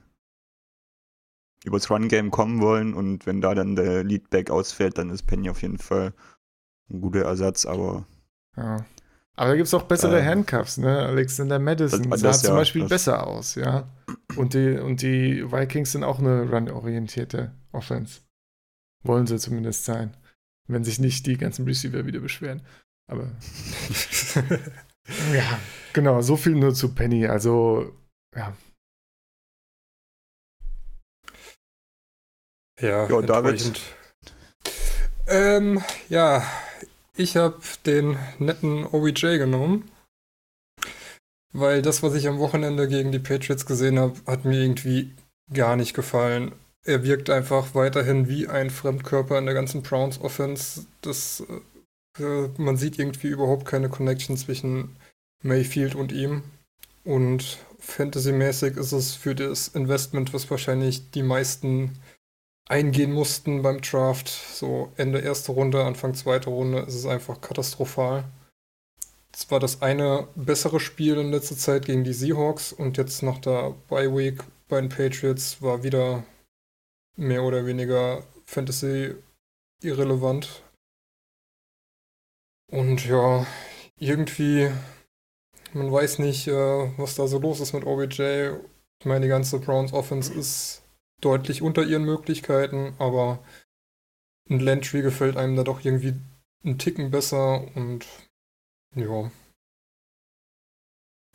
übers 1.64 1.90
Run-Game 1.90 2.30
kommen 2.30 2.60
wollen 2.60 2.94
und 2.94 3.26
wenn 3.26 3.40
da 3.40 3.54
dann 3.54 3.76
der 3.76 4.02
Leadback 4.04 4.50
ausfällt, 4.50 4.98
dann 4.98 5.10
ist 5.10 5.24
Penny 5.24 5.50
auf 5.50 5.62
jeden 5.62 5.78
Fall 5.78 6.12
ein 6.90 7.00
guter 7.00 7.22
Ersatz, 7.22 7.66
aber 7.66 8.06
ja. 8.56 8.84
Aber 9.36 9.50
da 9.50 9.56
gibt 9.56 9.68
es 9.68 9.74
auch 9.74 9.84
bessere 9.84 10.18
Ähm, 10.20 10.26
Handcuffs, 10.26 10.76
ne? 10.76 10.98
Alexander 10.98 11.58
Madison 11.58 12.10
das- 12.10 12.20
sah 12.20 12.28
das 12.28 12.40
zum 12.42 12.50
ja, 12.50 12.56
Beispiel 12.56 12.82
das- 12.82 12.88
besser 12.90 13.26
aus, 13.26 13.54
ja. 13.54 13.88
Und 14.36 14.52
die, 14.54 14.76
und 14.78 15.00
die 15.02 15.50
Vikings 15.50 15.92
sind 15.92 16.04
auch 16.04 16.18
eine 16.18 16.50
run-orientierte 16.50 17.52
Offense. 17.72 18.20
Wollen 19.02 19.26
sie 19.26 19.38
zumindest 19.38 19.84
sein. 19.86 20.14
Wenn 20.68 20.84
sich 20.84 20.98
nicht 20.98 21.26
die 21.26 21.38
ganzen 21.38 21.64
Receiver 21.64 22.04
wieder 22.04 22.20
beschweren. 22.20 22.60
Aber 23.10 23.30
ja, 25.34 25.58
genau, 25.92 26.20
so 26.22 26.36
viel 26.36 26.54
nur 26.54 26.74
zu 26.74 26.94
Penny. 26.94 27.26
Also, 27.26 27.92
ja, 28.36 28.54
Ja, 32.80 33.08
Ja, 33.08 33.20
David. 33.22 33.52
enttäuschend. 33.52 33.80
Ähm, 35.26 35.82
ja, 36.08 36.42
ich 37.14 37.36
habe 37.36 37.60
den 37.86 38.18
netten 38.38 38.84
OBJ 38.84 39.38
genommen, 39.38 39.90
weil 41.52 41.82
das, 41.82 42.02
was 42.02 42.14
ich 42.14 42.26
am 42.26 42.38
Wochenende 42.38 42.88
gegen 42.88 43.12
die 43.12 43.18
Patriots 43.18 43.66
gesehen 43.66 43.98
habe, 43.98 44.14
hat 44.26 44.44
mir 44.44 44.60
irgendwie 44.60 45.12
gar 45.52 45.76
nicht 45.76 45.94
gefallen. 45.94 46.52
Er 46.84 47.04
wirkt 47.04 47.28
einfach 47.30 47.74
weiterhin 47.74 48.28
wie 48.28 48.48
ein 48.48 48.70
Fremdkörper 48.70 49.38
in 49.38 49.44
der 49.44 49.54
ganzen 49.54 49.82
Browns 49.82 50.20
Offense. 50.20 50.86
Das, 51.02 51.44
äh, 52.18 52.48
man 52.56 52.76
sieht 52.76 52.98
irgendwie 52.98 53.28
überhaupt 53.28 53.66
keine 53.66 53.88
Connection 53.88 54.36
zwischen 54.36 54.96
Mayfield 55.42 55.94
und 55.94 56.10
ihm. 56.12 56.42
Und 57.04 57.58
fantasymäßig 57.78 58.76
ist 58.76 58.92
es 58.92 59.14
für 59.14 59.34
das 59.34 59.68
Investment, 59.68 60.32
was 60.32 60.50
wahrscheinlich 60.50 61.10
die 61.10 61.22
meisten 61.22 61.98
eingehen 62.70 63.12
mussten 63.12 63.62
beim 63.62 63.80
Draft, 63.80 64.28
so 64.28 64.92
Ende 64.96 65.18
erste 65.18 65.52
Runde, 65.52 65.84
Anfang 65.84 66.14
zweite 66.14 66.50
Runde, 66.50 66.80
ist 66.80 66.94
es 66.94 67.04
einfach 67.04 67.40
katastrophal. 67.40 68.24
Es 69.32 69.50
war 69.50 69.58
das 69.58 69.82
eine 69.82 70.28
bessere 70.36 70.78
Spiel 70.78 71.16
in 71.16 71.32
letzter 71.32 71.56
Zeit 71.56 71.86
gegen 71.86 72.04
die 72.04 72.12
Seahawks 72.12 72.72
und 72.72 72.96
jetzt 72.96 73.22
nach 73.22 73.38
der 73.38 73.74
Bye 73.88 74.14
Week 74.16 74.42
bei 74.68 74.80
den 74.80 74.88
Patriots 74.88 75.60
war 75.60 75.82
wieder 75.82 76.24
mehr 77.16 77.42
oder 77.42 77.66
weniger 77.66 78.22
Fantasy 78.46 79.16
irrelevant. 79.82 80.62
Und 82.70 83.04
ja, 83.04 83.46
irgendwie, 83.98 84.70
man 85.72 85.90
weiß 85.90 86.20
nicht, 86.20 86.46
äh, 86.46 86.98
was 86.98 87.16
da 87.16 87.26
so 87.26 87.38
los 87.40 87.58
ist 87.58 87.72
mit 87.72 87.84
OBJ. 87.84 88.52
Ich 89.00 89.06
meine, 89.06 89.22
die 89.22 89.28
ganze 89.28 89.58
Browns 89.58 89.92
Offense 89.92 90.32
ist 90.32 90.79
deutlich 91.20 91.62
unter 91.62 91.84
ihren 91.84 92.04
Möglichkeiten, 92.04 92.94
aber 92.98 93.44
ein 94.48 94.60
Landry 94.60 95.02
gefällt 95.02 95.36
einem 95.36 95.56
da 95.56 95.64
doch 95.64 95.84
irgendwie 95.84 96.14
einen 96.64 96.78
Ticken 96.78 97.10
besser 97.10 97.64
und 97.76 98.06
ja, 98.94 99.30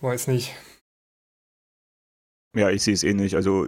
weiß 0.02 0.28
nicht. 0.28 0.54
ja, 2.56 2.70
ich 2.70 2.84
sehe 2.84 2.94
es 2.94 3.04
ähnlich. 3.04 3.36
Also 3.36 3.68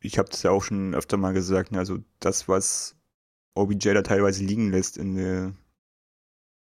ich 0.00 0.18
habe 0.18 0.28
das 0.30 0.42
ja 0.42 0.50
auch 0.50 0.62
schon 0.62 0.94
öfter 0.94 1.16
mal 1.16 1.32
gesagt, 1.32 1.72
ne, 1.72 1.78
also 1.78 1.98
das, 2.20 2.48
was 2.48 2.96
OBJ 3.54 3.94
da 3.94 4.02
teilweise 4.02 4.44
liegen 4.44 4.70
lässt 4.70 4.96
in 4.96 5.14
der, 5.16 5.54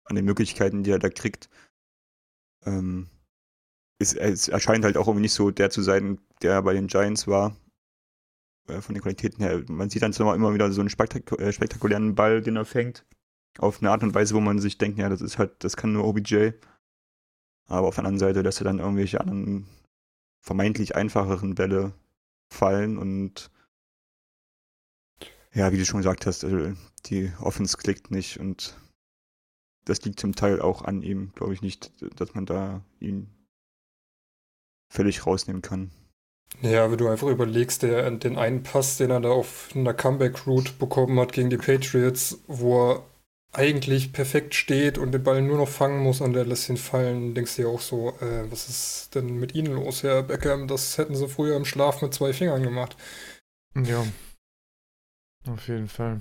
an 0.05 0.16
den 0.16 0.25
Möglichkeiten, 0.25 0.83
die 0.83 0.90
er 0.90 0.99
da 0.99 1.09
kriegt, 1.09 1.49
ähm, 2.64 3.09
ist, 3.99 4.16
es 4.16 4.49
erscheint 4.49 4.85
halt 4.85 4.97
auch 4.97 5.07
irgendwie 5.07 5.23
nicht 5.23 5.35
so 5.35 5.51
der 5.51 5.71
zu 5.71 5.83
sein, 5.83 6.21
der 6.43 6.62
bei 6.62 6.73
den 6.73 6.87
Giants 6.88 7.27
war. 7.27 7.57
Äh, 8.68 8.81
von 8.81 8.94
den 8.94 9.03
Qualitäten 9.03 9.42
her. 9.42 9.62
Man 9.68 9.90
sieht 9.90 10.03
dann 10.03 10.12
zwar 10.12 10.35
immer 10.35 10.55
wieder 10.55 10.70
so 10.73 10.81
einen 10.81 10.90
spektak 10.90 11.31
äh, 11.38 11.53
spektakulären 11.53 12.14
Ball, 12.14 12.40
den 12.40 12.57
er 12.57 12.64
fängt. 12.64 13.05
Auf 13.59 13.81
eine 13.81 13.90
Art 13.90 14.03
und 14.03 14.14
Weise, 14.14 14.35
wo 14.35 14.40
man 14.40 14.59
sich 14.59 14.79
denkt, 14.79 14.99
ja, 14.99 15.09
das 15.09 15.20
ist 15.20 15.38
halt, 15.38 15.64
das 15.64 15.77
kann 15.77 15.92
nur 15.92 16.05
OBJ. 16.05 16.51
Aber 17.66 17.88
auf 17.88 17.94
der 17.94 18.05
anderen 18.05 18.18
Seite 18.18 18.42
lässt 18.42 18.61
er 18.61 18.64
dann 18.64 18.79
irgendwelche 18.79 19.20
anderen 19.20 19.66
vermeintlich 20.40 20.96
einfacheren 20.96 21.55
Bälle 21.55 21.92
fallen 22.49 22.99
und 22.99 23.51
ja, 25.53 25.73
wie 25.73 25.79
du 25.79 25.85
schon 25.85 25.99
gesagt 25.99 26.27
hast, 26.27 26.44
also 26.44 26.73
die 27.07 27.33
Offense 27.40 27.77
klickt 27.77 28.11
nicht 28.11 28.38
und 28.40 28.77
das 29.85 30.03
liegt 30.03 30.20
zum 30.20 30.35
Teil 30.35 30.61
auch 30.61 30.83
an 30.83 31.03
ihm, 31.03 31.33
glaube 31.35 31.55
ich 31.55 31.62
nicht, 31.62 31.92
dass 32.18 32.35
man 32.35 32.46
da 32.46 32.85
ihn 32.99 33.29
völlig 34.88 35.27
rausnehmen 35.27 35.62
kann. 35.62 35.90
Ja, 36.62 36.90
wenn 36.90 36.99
du 36.99 37.09
einfach 37.09 37.29
überlegst, 37.29 37.83
der, 37.83 38.11
den 38.11 38.37
einen 38.37 38.62
Pass, 38.62 38.99
den 38.99 39.11
er 39.11 39.20
da 39.20 39.31
auf 39.31 39.70
einer 39.75 39.94
Comeback-Route 39.94 40.75
bekommen 40.79 41.18
hat 41.18 41.33
gegen 41.33 41.49
die 41.49 41.57
Patriots, 41.57 42.42
wo 42.46 42.90
er 42.90 43.03
eigentlich 43.53 44.12
perfekt 44.12 44.55
steht 44.55 44.99
und 44.99 45.12
den 45.12 45.25
Ball 45.25 45.42
nur 45.42 45.57
noch 45.57 45.68
fangen 45.68 46.03
muss 46.03 46.20
und 46.20 46.35
der 46.35 46.44
lässt 46.44 46.68
ihn 46.68 46.77
fallen, 46.77 47.35
denkst 47.35 47.57
du 47.57 47.62
dir 47.62 47.68
auch 47.68 47.81
so, 47.81 48.11
äh, 48.20 48.51
was 48.51 48.68
ist 48.68 49.14
denn 49.14 49.38
mit 49.40 49.55
Ihnen 49.55 49.73
los, 49.73 50.03
Herr 50.03 50.23
Beckham? 50.23 50.68
Das 50.68 50.99
hätten 50.99 51.16
sie 51.16 51.29
früher 51.29 51.57
im 51.57 51.64
Schlaf 51.64 52.03
mit 52.03 52.14
zwei 52.14 52.33
Fingern 52.33 52.62
gemacht. 52.62 52.96
Ja, 53.75 54.05
auf 55.49 55.66
jeden 55.66 55.88
Fall. 55.88 56.20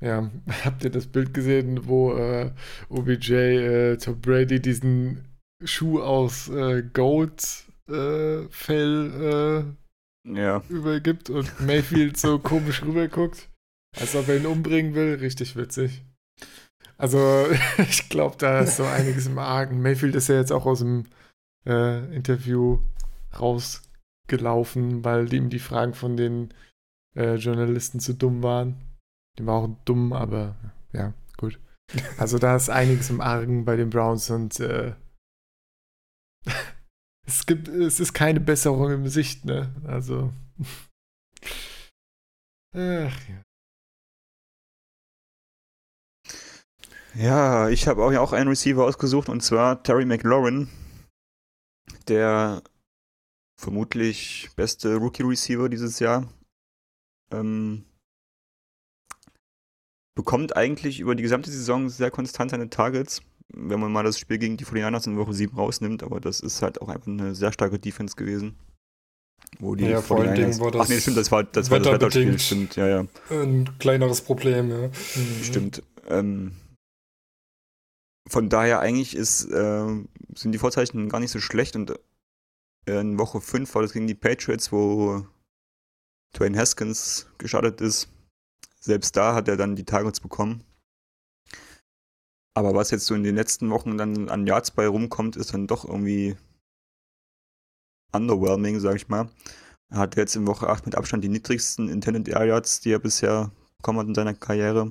Ja, 0.00 0.30
habt 0.64 0.84
ihr 0.84 0.90
das 0.90 1.06
Bild 1.06 1.34
gesehen, 1.34 1.86
wo 1.86 2.14
äh, 2.14 2.52
OBJ 2.88 3.32
äh, 3.34 3.96
Tom 3.98 4.20
Brady 4.20 4.60
diesen 4.60 5.26
Schuh 5.64 6.00
aus 6.00 6.48
äh, 6.48 6.82
Goat 6.82 7.65
äh, 7.88 8.48
Fell 8.50 9.76
äh, 10.26 10.38
ja. 10.38 10.62
übergibt 10.68 11.30
und 11.30 11.60
Mayfield 11.60 12.16
so 12.16 12.38
komisch 12.42 12.82
rüberguckt, 12.82 13.48
als 13.98 14.14
ob 14.14 14.28
er 14.28 14.36
ihn 14.38 14.46
umbringen 14.46 14.94
will. 14.94 15.14
Richtig 15.14 15.56
witzig. 15.56 16.02
Also, 16.98 17.46
ich 17.78 18.08
glaube, 18.08 18.36
da 18.38 18.60
ist 18.60 18.76
so 18.76 18.84
einiges 18.84 19.26
im 19.26 19.38
Argen. 19.38 19.82
Mayfield 19.82 20.14
ist 20.14 20.28
ja 20.28 20.36
jetzt 20.36 20.52
auch 20.52 20.66
aus 20.66 20.80
dem 20.80 21.06
äh, 21.66 22.14
Interview 22.14 22.80
rausgelaufen, 23.38 25.04
weil 25.04 25.32
ihm 25.32 25.50
die 25.50 25.58
Fragen 25.58 25.94
von 25.94 26.16
den 26.16 26.54
äh, 27.16 27.34
Journalisten 27.34 28.00
zu 28.00 28.14
dumm 28.14 28.42
waren. 28.42 28.76
Die 29.38 29.46
waren 29.46 29.72
auch 29.72 29.84
dumm, 29.84 30.12
aber 30.12 30.56
ja, 30.92 31.12
gut. 31.36 31.58
Also 32.18 32.38
da 32.38 32.56
ist 32.56 32.70
einiges 32.70 33.10
im 33.10 33.20
Argen 33.20 33.64
bei 33.64 33.76
den 33.76 33.90
Browns 33.90 34.30
und 34.30 34.58
äh, 34.60 34.94
es 37.26 37.46
gibt, 37.46 37.68
es 37.68 38.00
ist 38.00 38.12
keine 38.12 38.40
Besserung 38.40 38.90
im 38.92 39.08
Sicht, 39.08 39.44
ne? 39.44 39.74
Also. 39.86 40.32
Ach 42.72 43.28
ja. 43.28 43.42
Ja, 47.14 47.70
ich 47.70 47.88
habe 47.88 48.04
auch, 48.04 48.32
einen 48.32 48.48
Receiver 48.48 48.84
ausgesucht 48.84 49.30
und 49.30 49.40
zwar 49.40 49.82
Terry 49.82 50.04
McLaurin, 50.04 50.68
der 52.08 52.62
vermutlich 53.58 54.50
beste 54.54 54.96
Rookie-Receiver 54.96 55.70
dieses 55.70 55.98
Jahr. 55.98 56.30
Ähm, 57.32 57.86
bekommt 60.14 60.56
eigentlich 60.56 61.00
über 61.00 61.14
die 61.14 61.22
gesamte 61.22 61.50
Saison 61.50 61.88
sehr 61.88 62.10
konstant 62.10 62.50
seine 62.50 62.68
Targets 62.68 63.22
wenn 63.52 63.80
man 63.80 63.92
mal 63.92 64.02
das 64.02 64.18
Spiel 64.18 64.38
gegen 64.38 64.56
die 64.56 64.64
49ers 64.64 65.06
in 65.06 65.16
Woche 65.16 65.32
7 65.32 65.56
rausnimmt, 65.56 66.02
aber 66.02 66.20
das 66.20 66.40
ist 66.40 66.62
halt 66.62 66.80
auch 66.80 66.88
einfach 66.88 67.06
eine 67.06 67.34
sehr 67.34 67.52
starke 67.52 67.78
Defense 67.78 68.16
gewesen. 68.16 68.56
Wo 69.58 69.74
die 69.74 69.84
ja, 69.84 70.02
vor 70.02 70.20
allen 70.20 70.34
Dingen 70.34 70.58
war 70.60 70.70
das. 70.70 70.82
Ach 70.82 70.88
nee, 70.88 71.00
stimmt, 71.00 71.16
das 71.16 71.30
war 71.30 71.44
das, 71.44 71.70
war 71.70 71.78
das 71.78 71.92
Wetterspiel, 71.92 72.38
stimmt, 72.38 72.76
ja, 72.76 72.88
ja. 72.88 73.06
Ein 73.30 73.78
kleineres 73.78 74.20
Problem, 74.20 74.70
ja. 74.70 74.88
Mhm. 74.88 75.42
Stimmt. 75.42 75.82
Ähm, 76.08 76.52
von 78.28 78.48
daher 78.48 78.80
eigentlich 78.80 79.14
ist, 79.14 79.44
äh, 79.46 80.04
sind 80.34 80.52
die 80.52 80.58
Vorzeichen 80.58 81.08
gar 81.08 81.20
nicht 81.20 81.30
so 81.30 81.40
schlecht 81.40 81.76
und 81.76 81.92
äh, 82.86 83.00
in 83.00 83.18
Woche 83.18 83.40
5 83.40 83.72
war 83.74 83.82
das 83.82 83.92
gegen 83.92 84.06
die 84.06 84.14
Patriots, 84.14 84.72
wo 84.72 85.26
Dwayne 86.36 86.58
Haskins 86.58 87.28
gestartet 87.38 87.80
ist. 87.80 88.08
Selbst 88.80 89.16
da 89.16 89.34
hat 89.34 89.48
er 89.48 89.56
dann 89.56 89.76
die 89.76 89.84
Targets 89.84 90.20
bekommen. 90.20 90.64
Aber 92.56 92.74
was 92.74 92.90
jetzt 92.90 93.04
so 93.04 93.14
in 93.14 93.22
den 93.22 93.34
letzten 93.34 93.68
Wochen 93.68 93.98
dann 93.98 94.30
an 94.30 94.46
Yards 94.46 94.70
bei 94.70 94.88
rumkommt, 94.88 95.36
ist 95.36 95.52
dann 95.52 95.66
doch 95.66 95.84
irgendwie 95.84 96.36
underwhelming, 98.12 98.80
sag 98.80 98.96
ich 98.96 99.08
mal. 99.08 99.28
Er 99.90 99.98
hat 99.98 100.16
jetzt 100.16 100.36
in 100.36 100.46
Woche 100.46 100.66
8 100.66 100.86
mit 100.86 100.94
Abstand 100.94 101.22
die 101.22 101.28
niedrigsten 101.28 101.90
Intended 101.90 102.28
Air 102.28 102.46
Yards, 102.46 102.80
die 102.80 102.92
er 102.92 102.98
bisher 102.98 103.52
bekommen 103.76 103.98
hat 103.98 104.06
in 104.06 104.14
seiner 104.14 104.32
Karriere. 104.32 104.90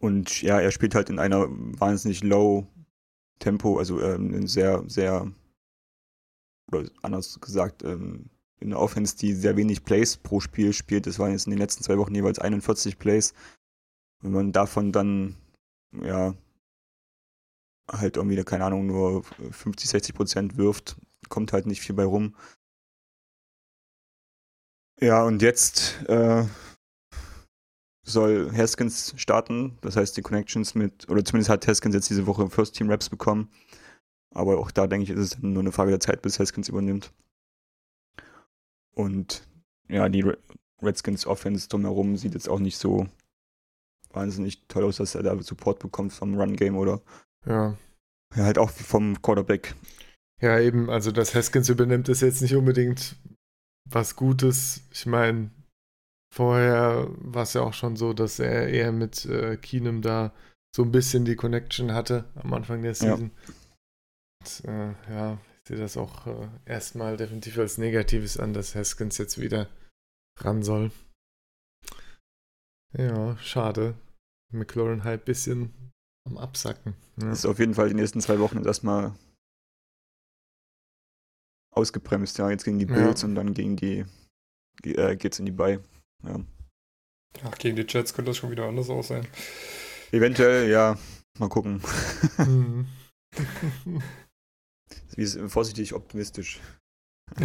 Und 0.00 0.42
ja, 0.42 0.58
er 0.58 0.72
spielt 0.72 0.96
halt 0.96 1.10
in 1.10 1.20
einer 1.20 1.46
wahnsinnig 1.48 2.24
low 2.24 2.66
Tempo, 3.38 3.78
also 3.78 4.00
ähm, 4.02 4.34
in 4.34 4.48
sehr, 4.48 4.82
sehr, 4.88 5.30
oder 6.72 6.90
anders 7.02 7.40
gesagt, 7.40 7.84
ähm, 7.84 8.30
in 8.58 8.72
einer 8.72 8.80
Offense, 8.80 9.16
die 9.16 9.32
sehr 9.32 9.56
wenig 9.56 9.84
Plays 9.84 10.16
pro 10.16 10.40
Spiel 10.40 10.72
spielt. 10.72 11.06
Das 11.06 11.20
waren 11.20 11.30
jetzt 11.30 11.46
in 11.46 11.52
den 11.52 11.60
letzten 11.60 11.84
zwei 11.84 11.98
Wochen 11.98 12.16
jeweils 12.16 12.40
41 12.40 12.98
Plays. 12.98 13.32
Wenn 14.22 14.32
man 14.32 14.50
davon 14.50 14.90
dann 14.90 15.36
ja, 15.92 16.34
halt 17.90 18.16
irgendwie, 18.16 18.42
keine 18.44 18.64
Ahnung, 18.64 18.86
nur 18.86 19.22
50, 19.24 19.90
60 19.90 20.14
Prozent 20.14 20.56
wirft, 20.56 20.96
kommt 21.28 21.52
halt 21.52 21.66
nicht 21.66 21.80
viel 21.80 21.94
bei 21.94 22.04
rum. 22.04 22.34
Ja, 25.00 25.24
und 25.24 25.42
jetzt 25.42 26.00
äh, 26.08 26.44
soll 28.04 28.52
Haskins 28.56 29.14
starten, 29.16 29.78
das 29.80 29.96
heißt 29.96 30.16
die 30.16 30.22
Connections 30.22 30.74
mit, 30.74 31.08
oder 31.08 31.24
zumindest 31.24 31.50
hat 31.50 31.66
Haskins 31.66 31.94
jetzt 31.94 32.10
diese 32.10 32.26
Woche 32.26 32.48
First 32.50 32.76
Team 32.76 32.90
Raps 32.90 33.08
bekommen. 33.08 33.50
Aber 34.34 34.58
auch 34.58 34.70
da 34.70 34.86
denke 34.86 35.04
ich, 35.04 35.10
ist 35.10 35.34
es 35.34 35.42
nur 35.42 35.60
eine 35.62 35.72
Frage 35.72 35.90
der 35.90 36.00
Zeit, 36.00 36.22
bis 36.22 36.38
Haskins 36.38 36.68
übernimmt. 36.68 37.12
Und 38.94 39.46
ja, 39.88 40.08
die 40.08 40.24
Redskins 40.80 41.26
Offense 41.26 41.68
drumherum 41.68 42.16
sieht 42.16 42.34
jetzt 42.34 42.48
auch 42.48 42.58
nicht 42.58 42.78
so 42.78 43.06
wahnsinnig 44.14 44.66
toll 44.68 44.84
aus, 44.84 44.96
dass 44.96 45.14
er 45.14 45.22
da 45.22 45.40
Support 45.40 45.78
bekommt 45.78 46.12
vom 46.12 46.38
Run-Game 46.38 46.76
oder 46.76 47.00
ja. 47.46 47.76
ja, 48.34 48.44
halt 48.44 48.58
auch 48.58 48.70
vom 48.70 49.20
Quarterback. 49.22 49.74
Ja, 50.40 50.58
eben, 50.58 50.90
also 50.90 51.12
dass 51.12 51.34
Haskins 51.34 51.68
übernimmt, 51.68 52.08
ist 52.08 52.20
jetzt 52.20 52.42
nicht 52.42 52.56
unbedingt 52.56 53.16
was 53.88 54.16
Gutes. 54.16 54.82
Ich 54.90 55.06
meine, 55.06 55.50
vorher 56.34 57.08
war 57.18 57.44
es 57.44 57.52
ja 57.52 57.62
auch 57.62 57.74
schon 57.74 57.96
so, 57.96 58.12
dass 58.12 58.38
er 58.38 58.68
eher 58.68 58.92
mit 58.92 59.24
äh, 59.26 59.56
Keenum 59.56 60.02
da 60.02 60.32
so 60.74 60.82
ein 60.82 60.92
bisschen 60.92 61.24
die 61.24 61.36
Connection 61.36 61.92
hatte 61.92 62.24
am 62.34 62.52
Anfang 62.54 62.82
der 62.82 62.94
Season. 62.94 63.30
Ja, 63.30 63.54
Und, 64.40 64.64
äh, 64.68 65.12
ja 65.12 65.38
ich 65.62 65.68
sehe 65.68 65.78
das 65.78 65.96
auch 65.96 66.26
äh, 66.26 66.48
erstmal 66.66 67.16
definitiv 67.16 67.58
als 67.58 67.78
Negatives 67.78 68.36
an, 68.36 68.52
dass 68.52 68.74
Haskins 68.74 69.18
jetzt 69.18 69.40
wieder 69.40 69.68
ran 70.40 70.62
soll. 70.62 70.90
Ja, 72.96 73.36
schade. 73.38 73.94
McLaurin 74.52 75.04
halt 75.04 75.22
ein 75.22 75.24
bisschen 75.24 75.92
am 76.28 76.36
Absacken. 76.36 76.94
Ja. 77.20 77.32
Ist 77.32 77.46
auf 77.46 77.58
jeden 77.58 77.74
Fall 77.74 77.88
die 77.88 77.94
nächsten 77.94 78.20
zwei 78.20 78.38
Wochen 78.38 78.64
erstmal 78.64 79.14
ausgebremst, 81.74 82.38
ja. 82.38 82.50
Jetzt 82.50 82.64
gegen 82.64 82.78
die 82.78 82.86
Bills 82.86 83.22
ja. 83.22 83.28
und 83.28 83.34
dann 83.34 83.54
gegen 83.54 83.76
die 83.76 84.04
äh, 84.84 85.16
geht's 85.16 85.38
in 85.38 85.46
die 85.46 85.52
Bay. 85.52 85.78
Ja. 86.24 86.40
Ach, 87.44 87.56
gegen 87.58 87.76
die 87.76 87.86
Jets 87.88 88.12
könnte 88.12 88.30
das 88.30 88.36
schon 88.36 88.50
wieder 88.50 88.66
anders 88.66 88.90
aussehen. 88.90 89.26
Eventuell, 90.10 90.70
ja. 90.70 90.98
Mal 91.38 91.48
gucken. 91.48 91.80
Mhm. 92.38 92.86
Wie 95.16 95.22
ist 95.22 95.38
vorsichtig 95.48 95.94
optimistisch. 95.94 96.60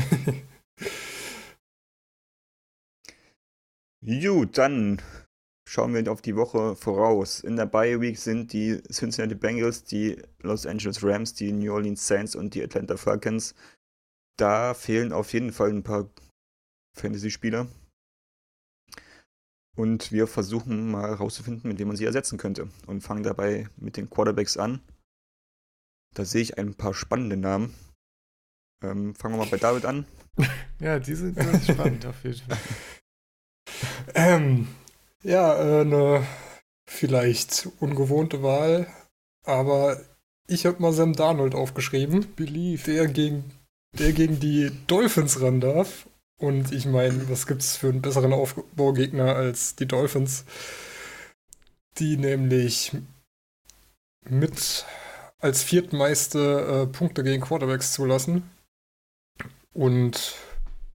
Gut, 4.05 4.57
dann 4.57 5.01
schauen 5.67 5.93
wir 5.93 6.09
auf 6.09 6.21
die 6.21 6.37
Woche 6.37 6.77
voraus. 6.77 7.41
In 7.41 7.57
der 7.57 7.65
Bye 7.65 7.99
Week 7.99 8.17
sind 8.17 8.53
die 8.53 8.81
Cincinnati 8.83 9.35
Bengals, 9.35 9.83
die 9.83 10.21
Los 10.39 10.65
Angeles 10.65 11.03
Rams, 11.03 11.33
die 11.33 11.51
New 11.51 11.73
Orleans 11.73 12.07
Saints 12.07 12.35
und 12.35 12.55
die 12.55 12.63
Atlanta 12.63 12.95
Falcons. 12.95 13.53
Da 14.37 14.73
fehlen 14.73 15.11
auf 15.11 15.33
jeden 15.33 15.51
Fall 15.51 15.69
ein 15.69 15.83
paar 15.83 16.09
Fantasy-Spieler. 16.95 17.67
Und 19.75 20.11
wir 20.13 20.25
versuchen 20.25 20.89
mal 20.89 21.09
herauszufinden, 21.09 21.69
mit 21.69 21.79
wem 21.79 21.89
man 21.89 21.97
sie 21.97 22.05
ersetzen 22.05 22.37
könnte. 22.37 22.69
Und 22.85 23.01
fangen 23.01 23.23
dabei 23.23 23.67
mit 23.75 23.97
den 23.97 24.09
Quarterbacks 24.09 24.55
an. 24.55 24.79
Da 26.15 26.23
sehe 26.23 26.43
ich 26.43 26.57
ein 26.57 26.75
paar 26.75 26.93
spannende 26.93 27.35
Namen. 27.35 27.75
Ähm, 28.81 29.13
fangen 29.15 29.35
wir 29.35 29.43
mal 29.43 29.51
bei 29.51 29.57
David 29.57 29.83
an. 29.83 30.05
ja, 30.79 30.97
die 30.97 31.13
sind 31.13 31.35
ganz 31.35 31.67
spannend 31.67 32.05
auf 32.05 32.23
jeden 32.23 32.37
Fall. 32.37 32.57
Ähm, 34.15 34.67
ja, 35.23 35.55
äh, 35.55 35.81
eine 35.81 36.25
vielleicht 36.87 37.69
ungewohnte 37.79 38.43
Wahl, 38.43 38.87
aber 39.43 39.99
ich 40.47 40.65
habe 40.65 40.81
mal 40.81 40.93
Sam 40.93 41.13
Darnold 41.13 41.55
aufgeschrieben, 41.55 42.33
Believe, 42.35 42.83
der 42.91 43.07
gegen, 43.07 43.51
der 43.97 44.13
gegen 44.13 44.39
die 44.39 44.71
Dolphins 44.87 45.41
ran 45.41 45.59
darf. 45.59 46.07
Und 46.39 46.71
ich 46.71 46.85
meine, 46.85 47.29
was 47.29 47.47
gibt 47.47 47.61
es 47.61 47.77
für 47.77 47.89
einen 47.89 48.01
besseren 48.01 48.31
Aufbaugegner 48.31 49.35
als 49.35 49.75
die 49.75 49.87
Dolphins, 49.87 50.45
die 51.97 52.15
nämlich 52.15 52.91
mit 54.29 54.85
als 55.39 55.63
viertmeiste 55.63 56.85
äh, 56.87 56.87
Punkte 56.87 57.23
gegen 57.23 57.41
Quarterbacks 57.41 57.93
zulassen. 57.93 58.49
Und 59.73 60.35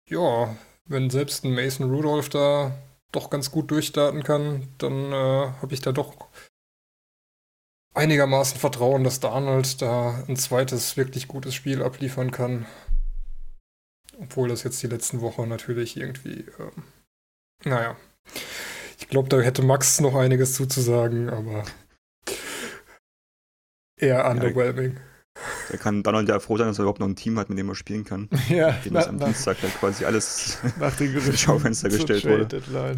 ja, 0.10 0.56
wenn 0.86 1.10
selbst 1.10 1.44
ein 1.44 1.54
Mason 1.54 1.90
Rudolph 1.90 2.30
da 2.30 2.78
doch 3.12 3.30
ganz 3.30 3.52
gut 3.52 3.72
durchstarten 3.72 4.24
kann, 4.24 4.68
dann 4.78 5.12
äh, 5.12 5.52
habe 5.62 5.74
ich 5.74 5.82
da 5.82 5.92
doch 5.92 6.28
einigermaßen 7.94 8.60
Vertrauen, 8.60 9.04
dass 9.04 9.20
Darnold 9.20 9.82
da 9.82 10.24
ein 10.28 10.36
zweites 10.36 10.98
wirklich 10.98 11.28
gutes 11.28 11.56
Spiel 11.56 11.82
abliefern 11.82 12.32
kann. 12.32 12.66
Obwohl 14.20 14.50
das 14.50 14.64
jetzt 14.64 14.82
die 14.82 14.88
letzten 14.88 15.22
Wochen 15.22 15.48
natürlich 15.48 15.98
irgendwie, 15.98 16.46
ähm, 16.60 16.84
naja. 17.64 17.96
Ich 19.00 19.08
glaube, 19.08 19.30
da 19.30 19.40
hätte 19.40 19.62
Max 19.64 20.00
noch 20.00 20.16
einiges 20.16 20.54
zuzusagen, 20.54 21.30
aber 21.30 21.64
eher 24.00 24.30
underwhelming. 24.30 25.00
Da 25.72 25.78
kann 25.78 26.04
Donald 26.04 26.28
ja 26.30 26.40
froh 26.40 26.58
sein, 26.58 26.68
dass 26.68 26.80
er 26.80 26.84
überhaupt 26.84 27.00
noch 27.00 27.08
ein 27.08 27.16
Team 27.16 27.38
hat, 27.40 27.50
mit 27.50 27.58
dem 27.58 27.70
er 27.70 27.76
spielen 27.76 28.04
kann. 28.04 28.30
Ja, 28.50 28.72
dem 28.72 28.96
ist 28.96 29.08
am 29.08 29.20
Dienstag 29.20 29.58
dann 29.62 29.72
quasi 29.72 30.06
alles 30.06 30.60
nach 30.80 30.96
den 30.96 31.14
ins 31.14 31.40
Schaufenster 31.40 31.90
gestellt 31.90 32.26
wurde. 32.26 32.46
Deadline. 32.46 32.98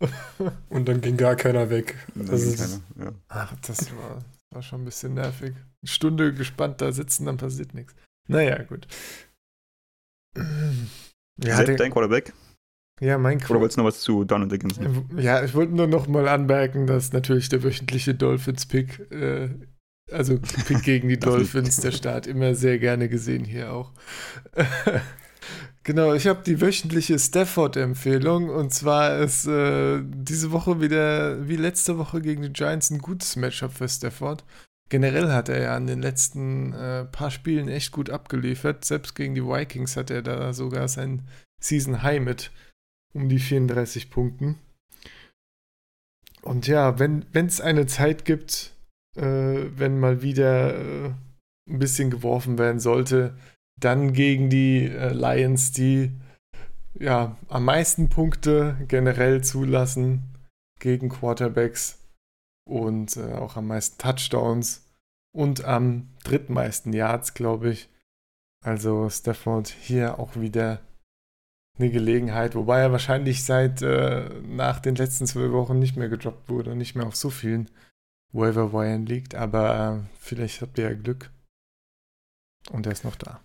Ja. 0.00 0.52
Und 0.68 0.88
dann 0.88 1.00
ging 1.00 1.16
gar 1.16 1.36
keiner 1.36 1.70
weg. 1.70 1.96
Das 2.14 2.42
ist 2.42 2.82
keiner, 2.96 3.10
ja. 3.10 3.14
Ach, 3.28 3.54
das 3.66 3.90
war, 3.96 4.18
war 4.50 4.62
schon 4.62 4.82
ein 4.82 4.84
bisschen 4.84 5.14
nervig. 5.14 5.54
Eine 5.54 5.88
Stunde 5.88 6.34
gespannt 6.34 6.80
da 6.80 6.92
sitzen, 6.92 7.26
dann 7.26 7.36
passiert 7.36 7.74
nichts. 7.74 7.94
Naja, 8.28 8.62
gut. 8.62 8.86
Ja, 11.42 11.56
Sepp, 11.56 11.78
dein 11.78 11.90
Quarterback? 11.90 12.34
Ja, 13.00 13.16
mein 13.18 13.38
Quarterback. 13.38 13.50
Oder 13.50 13.60
wolltest 13.60 13.78
du 13.78 13.80
noch 13.80 13.88
was 13.88 14.00
zu 14.00 14.24
Donald 14.24 14.52
Dickinson? 14.52 15.08
Ja, 15.16 15.42
ich 15.42 15.54
wollte 15.54 15.74
nur 15.74 15.86
noch 15.86 16.06
mal 16.06 16.28
anmerken, 16.28 16.86
dass 16.86 17.12
natürlich 17.12 17.48
der 17.48 17.62
wöchentliche 17.64 18.14
Dolphins-Pick 18.14 19.10
äh, 19.10 19.48
also 20.12 20.38
gegen 20.82 21.08
die 21.08 21.18
Dolphins, 21.20 21.76
der 21.76 21.92
Start 21.92 22.26
immer 22.26 22.54
sehr 22.54 22.78
gerne 22.78 23.08
gesehen 23.08 23.44
hier 23.44 23.72
auch. 23.72 23.92
genau, 25.82 26.14
ich 26.14 26.26
habe 26.26 26.42
die 26.44 26.60
wöchentliche 26.60 27.18
Stafford-Empfehlung 27.18 28.48
und 28.48 28.72
zwar 28.72 29.18
ist 29.18 29.46
äh, 29.46 30.00
diese 30.04 30.52
Woche 30.52 30.80
wieder 30.80 31.48
wie 31.48 31.56
letzte 31.56 31.98
Woche 31.98 32.20
gegen 32.20 32.42
die 32.42 32.52
Giants 32.52 32.90
ein 32.90 32.98
gutes 32.98 33.36
Matchup 33.36 33.72
für 33.72 33.88
Stafford. 33.88 34.44
Generell 34.88 35.32
hat 35.32 35.48
er 35.48 35.60
ja 35.62 35.74
an 35.74 35.86
den 35.86 36.02
letzten 36.02 36.74
äh, 36.74 37.04
paar 37.06 37.30
Spielen 37.30 37.68
echt 37.68 37.92
gut 37.92 38.10
abgeliefert. 38.10 38.84
Selbst 38.84 39.14
gegen 39.14 39.34
die 39.34 39.44
Vikings 39.44 39.96
hat 39.96 40.10
er 40.10 40.20
da 40.20 40.52
sogar 40.52 40.86
sein 40.86 41.22
Season 41.62 42.02
High 42.02 42.20
mit 42.20 42.50
um 43.14 43.28
die 43.28 43.38
34 43.38 44.10
Punkten. 44.10 44.58
Und 46.42 46.66
ja, 46.66 46.98
wenn 46.98 47.24
es 47.32 47.60
eine 47.60 47.86
Zeit 47.86 48.24
gibt, 48.24 48.74
wenn 49.14 50.00
mal 50.00 50.22
wieder 50.22 50.74
äh, 50.74 51.10
ein 51.68 51.78
bisschen 51.78 52.10
geworfen 52.10 52.58
werden 52.58 52.80
sollte. 52.80 53.34
Dann 53.80 54.12
gegen 54.12 54.48
die 54.48 54.86
äh, 54.86 55.12
Lions, 55.12 55.72
die 55.72 56.12
ja 56.94 57.36
am 57.48 57.64
meisten 57.64 58.08
Punkte 58.08 58.76
generell 58.88 59.42
zulassen 59.42 60.22
gegen 60.78 61.08
Quarterbacks 61.08 61.98
und 62.68 63.16
äh, 63.16 63.34
auch 63.34 63.56
am 63.56 63.68
meisten 63.68 63.98
Touchdowns 63.98 64.84
und 65.34 65.64
am 65.64 66.08
drittmeisten 66.24 66.92
Yards, 66.92 67.34
glaube 67.34 67.70
ich. 67.70 67.88
Also 68.64 69.08
Stafford 69.10 69.68
hier 69.68 70.18
auch 70.18 70.36
wieder 70.36 70.80
eine 71.78 71.90
Gelegenheit, 71.90 72.54
wobei 72.54 72.80
er 72.80 72.92
wahrscheinlich 72.92 73.44
seit 73.44 73.82
äh, 73.82 74.28
nach 74.42 74.78
den 74.78 74.94
letzten 74.94 75.26
zwölf 75.26 75.52
Wochen 75.52 75.78
nicht 75.78 75.96
mehr 75.96 76.08
gedroppt 76.08 76.48
wurde 76.48 76.72
und 76.72 76.78
nicht 76.78 76.94
mehr 76.94 77.06
auf 77.06 77.16
so 77.16 77.30
vielen 77.30 77.70
Waiver 78.32 78.72
Wire 78.72 78.96
liegt, 78.96 79.34
aber 79.34 80.02
äh, 80.04 80.16
vielleicht 80.18 80.62
habt 80.62 80.78
ihr 80.78 80.84
ja 80.84 80.94
Glück. 80.94 81.30
Und 82.70 82.86
er 82.86 82.92
ist 82.92 83.04
noch 83.04 83.16
da. 83.16 83.40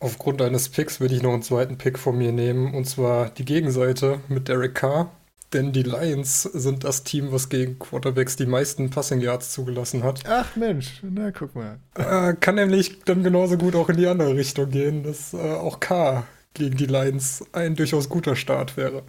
Aufgrund 0.00 0.42
eines 0.42 0.68
Picks 0.68 1.00
würde 1.00 1.14
ich 1.14 1.22
noch 1.22 1.32
einen 1.32 1.42
zweiten 1.42 1.78
Pick 1.78 1.98
von 1.98 2.18
mir 2.18 2.32
nehmen, 2.32 2.74
und 2.74 2.86
zwar 2.86 3.30
die 3.30 3.44
Gegenseite 3.44 4.20
mit 4.28 4.48
Derek 4.48 4.74
Carr. 4.74 5.12
Denn 5.52 5.72
die 5.72 5.82
Lions 5.82 6.44
sind 6.44 6.82
das 6.82 7.04
Team, 7.04 7.30
was 7.30 7.50
gegen 7.50 7.78
Quarterbacks 7.78 8.36
die 8.36 8.46
meisten 8.46 8.88
Passing 8.88 9.20
Yards 9.20 9.52
zugelassen 9.52 10.02
hat. 10.02 10.22
Ach 10.26 10.56
Mensch, 10.56 11.00
na 11.02 11.30
guck 11.30 11.54
mal. 11.54 11.78
Äh, 11.94 12.34
kann 12.34 12.54
nämlich 12.54 13.00
dann 13.04 13.22
genauso 13.22 13.58
gut 13.58 13.74
auch 13.74 13.90
in 13.90 13.98
die 13.98 14.06
andere 14.06 14.34
Richtung 14.34 14.70
gehen, 14.70 15.02
dass 15.02 15.34
äh, 15.34 15.36
auch 15.36 15.78
Carr 15.78 16.26
gegen 16.54 16.78
die 16.78 16.86
Lions 16.86 17.44
ein 17.52 17.76
durchaus 17.76 18.08
guter 18.08 18.34
Start 18.34 18.78
wäre. 18.78 19.02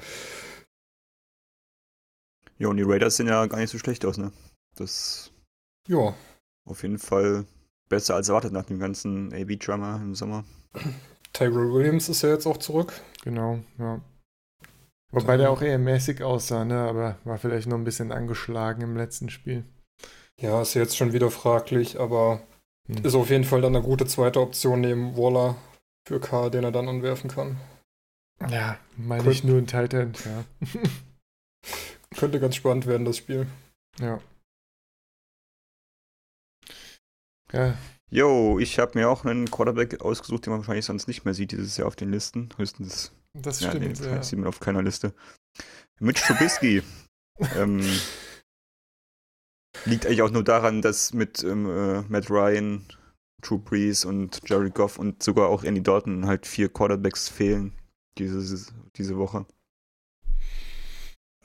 Ja, 2.60 2.68
und 2.68 2.78
die 2.78 2.84
Raiders 2.84 3.16
sehen 3.16 3.28
ja 3.28 3.46
gar 3.46 3.60
nicht 3.60 3.72
so 3.72 3.78
schlecht 3.78 4.06
aus, 4.06 4.18
ne? 4.18 4.32
Das 4.76 5.32
ja. 5.88 6.14
auf 6.66 6.82
jeden 6.82 7.00
Fall 7.00 7.46
besser 7.90 8.16
als 8.16 8.30
erwartet 8.30 8.54
nach 8.54 8.66
dem 8.66 8.80
ganzen 8.80 9.34
AB-Drama 9.34 9.98
im 9.98 10.16
Sommer. 10.16 10.44
Tyrell 11.34 11.74
Williams 11.74 12.10
ist 12.10 12.22
ja 12.22 12.30
jetzt 12.30 12.46
auch 12.46 12.58
zurück. 12.58 12.94
Genau, 13.24 13.60
ja. 13.80 14.02
Wobei 15.12 15.38
der 15.38 15.52
auch 15.52 15.62
eher 15.62 15.78
mäßig 15.78 16.24
aussah, 16.24 16.66
ne? 16.66 16.80
aber 16.80 17.18
war 17.24 17.38
vielleicht 17.38 17.68
noch 17.68 17.78
ein 17.78 17.84
bisschen 17.84 18.12
angeschlagen 18.12 18.82
im 18.82 18.98
letzten 18.98 19.30
Spiel. 19.30 19.64
Ja, 20.40 20.62
ist 20.62 20.74
jetzt 20.74 20.98
schon 20.98 21.14
wieder 21.14 21.30
fraglich, 21.30 22.00
aber 22.00 22.42
hm. 22.88 23.06
ist 23.06 23.14
auf 23.14 23.30
jeden 23.30 23.44
Fall 23.44 23.62
dann 23.62 23.76
eine 23.76 23.86
gute 23.86 24.08
zweite 24.08 24.42
Option 24.42 24.82
neben 24.82 25.16
Waller 25.16 25.56
für 26.08 26.20
K, 26.20 26.50
den 26.50 26.64
er 26.64 26.72
dann 26.72 26.90
anwerfen 26.90 27.30
kann. 27.30 27.58
Ja, 28.50 28.78
meine 28.98 29.30
ich 29.30 29.44
nur 29.44 29.60
ein 29.60 29.68
Titan, 29.68 30.14
ja. 30.26 30.44
Könnte 32.18 32.40
ganz 32.40 32.56
spannend 32.56 32.88
werden, 32.88 33.06
das 33.06 33.18
Spiel. 33.18 33.48
Ja. 34.00 34.20
Ja. 37.54 37.78
Jo, 38.10 38.60
ich 38.60 38.78
habe 38.80 39.00
mir 39.00 39.10
auch 39.10 39.26
einen 39.26 39.50
Quarterback 39.50 40.02
ausgesucht, 40.02 40.46
den 40.46 40.52
man 40.52 40.60
wahrscheinlich 40.60 40.86
sonst 40.86 41.08
nicht 41.08 41.26
mehr 41.26 41.34
sieht 41.34 41.52
dieses 41.52 41.78
Jahr 41.78 41.88
auf 41.88 41.96
den 41.96 42.12
Listen. 42.12 42.50
Höchstens. 42.58 43.12
Das 43.34 43.62
ja, 43.62 43.70
stimmt. 43.70 44.00
Nee, 44.00 44.08
ja. 44.08 44.22
sieht 44.22 44.38
man 44.38 44.48
auf 44.48 44.60
keiner 44.60 44.84
Liste. 44.84 45.14
Mitch 46.00 46.24
Trubisky. 46.26 46.84
ähm, 47.58 47.82
liegt 49.86 50.06
eigentlich 50.06 50.22
auch 50.22 50.30
nur 50.30 50.44
daran, 50.44 50.82
dass 50.82 51.14
mit 51.14 51.44
ähm, 51.44 51.66
äh, 51.66 52.02
Matt 52.04 52.30
Ryan, 52.30 52.86
Drew 53.42 53.58
Brees 53.58 54.06
und 54.06 54.42
Jerry 54.48 54.70
Goff 54.70 55.00
und 55.00 55.24
sogar 55.24 55.50
auch 55.50 55.64
Andy 55.64 55.82
Dalton 55.82 56.28
halt 56.28 56.46
vier 56.46 56.70
Quarterbacks 56.70 57.30
fehlen 57.30 57.74
diese, 58.18 58.72
diese 58.96 59.18
Woche. 59.18 59.46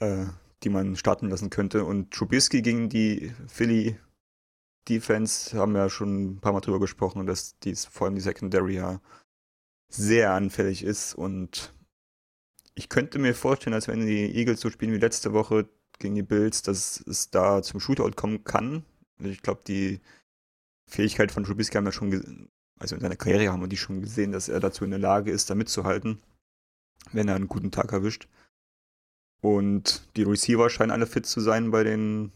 Äh, 0.01 0.27
die 0.65 0.71
man 0.71 0.97
starten 0.97 1.31
lassen 1.31 1.51
könnte. 1.51 1.85
Und 1.85 2.11
Trubisky 2.13 2.63
gegen 2.63 2.89
die 2.89 3.33
Philly 3.47 3.97
Defense 4.89 5.57
haben 5.59 5.73
wir 5.73 5.83
ja 5.83 5.91
schon 5.91 6.25
ein 6.25 6.41
paar 6.41 6.53
Mal 6.53 6.61
drüber 6.61 6.81
gesprochen, 6.81 7.27
dass 7.27 7.59
dies, 7.61 7.85
vor 7.85 8.07
allem 8.07 8.15
die 8.15 8.21
Secondary 8.21 8.77
ja 8.77 9.01
sehr 9.89 10.33
anfällig 10.33 10.83
ist. 10.83 11.15
Und 11.15 11.75
ich 12.75 12.89
könnte 12.89 13.19
mir 13.19 13.35
vorstellen, 13.35 13.75
dass 13.75 13.89
wenn 13.89 14.07
die 14.07 14.35
Eagles 14.35 14.61
so 14.61 14.71
spielen 14.71 14.93
wie 14.93 14.99
letzte 14.99 15.33
Woche 15.33 15.69
gegen 15.99 16.15
die 16.15 16.23
Bills, 16.23 16.63
dass 16.63 17.01
es 17.07 17.31
da 17.31 17.63
zum 17.63 17.81
Shootout 17.81 18.13
kommen 18.13 18.45
kann. 18.45 18.85
Also 19.19 19.31
ich 19.31 19.43
glaube, 19.43 19.63
die 19.67 20.01
Fähigkeit 20.87 21.33
von 21.33 21.45
Trubisky 21.45 21.77
haben 21.77 21.85
wir 21.85 21.93
schon, 21.93 22.49
also 22.79 22.95
in 22.95 23.01
seiner 23.01 23.17
Karriere 23.17 23.53
haben 23.53 23.61
wir 23.61 23.69
die 23.69 23.77
schon 23.77 24.01
gesehen, 24.01 24.33
dass 24.33 24.49
er 24.49 24.61
dazu 24.61 24.85
in 24.85 24.91
der 24.91 25.01
Lage 25.01 25.31
ist, 25.31 25.51
da 25.51 25.55
mitzuhalten, 25.55 26.21
wenn 27.13 27.29
er 27.29 27.35
einen 27.35 27.49
guten 27.49 27.71
Tag 27.71 27.93
erwischt. 27.93 28.29
Und 29.41 30.09
die 30.17 30.23
Receiver 30.23 30.69
scheinen 30.71 30.91
alle 30.91 31.07
fit 31.07 31.27
zu 31.27 31.41
sein 31.41 31.71
bei 31.71 31.85
den 31.85 32.33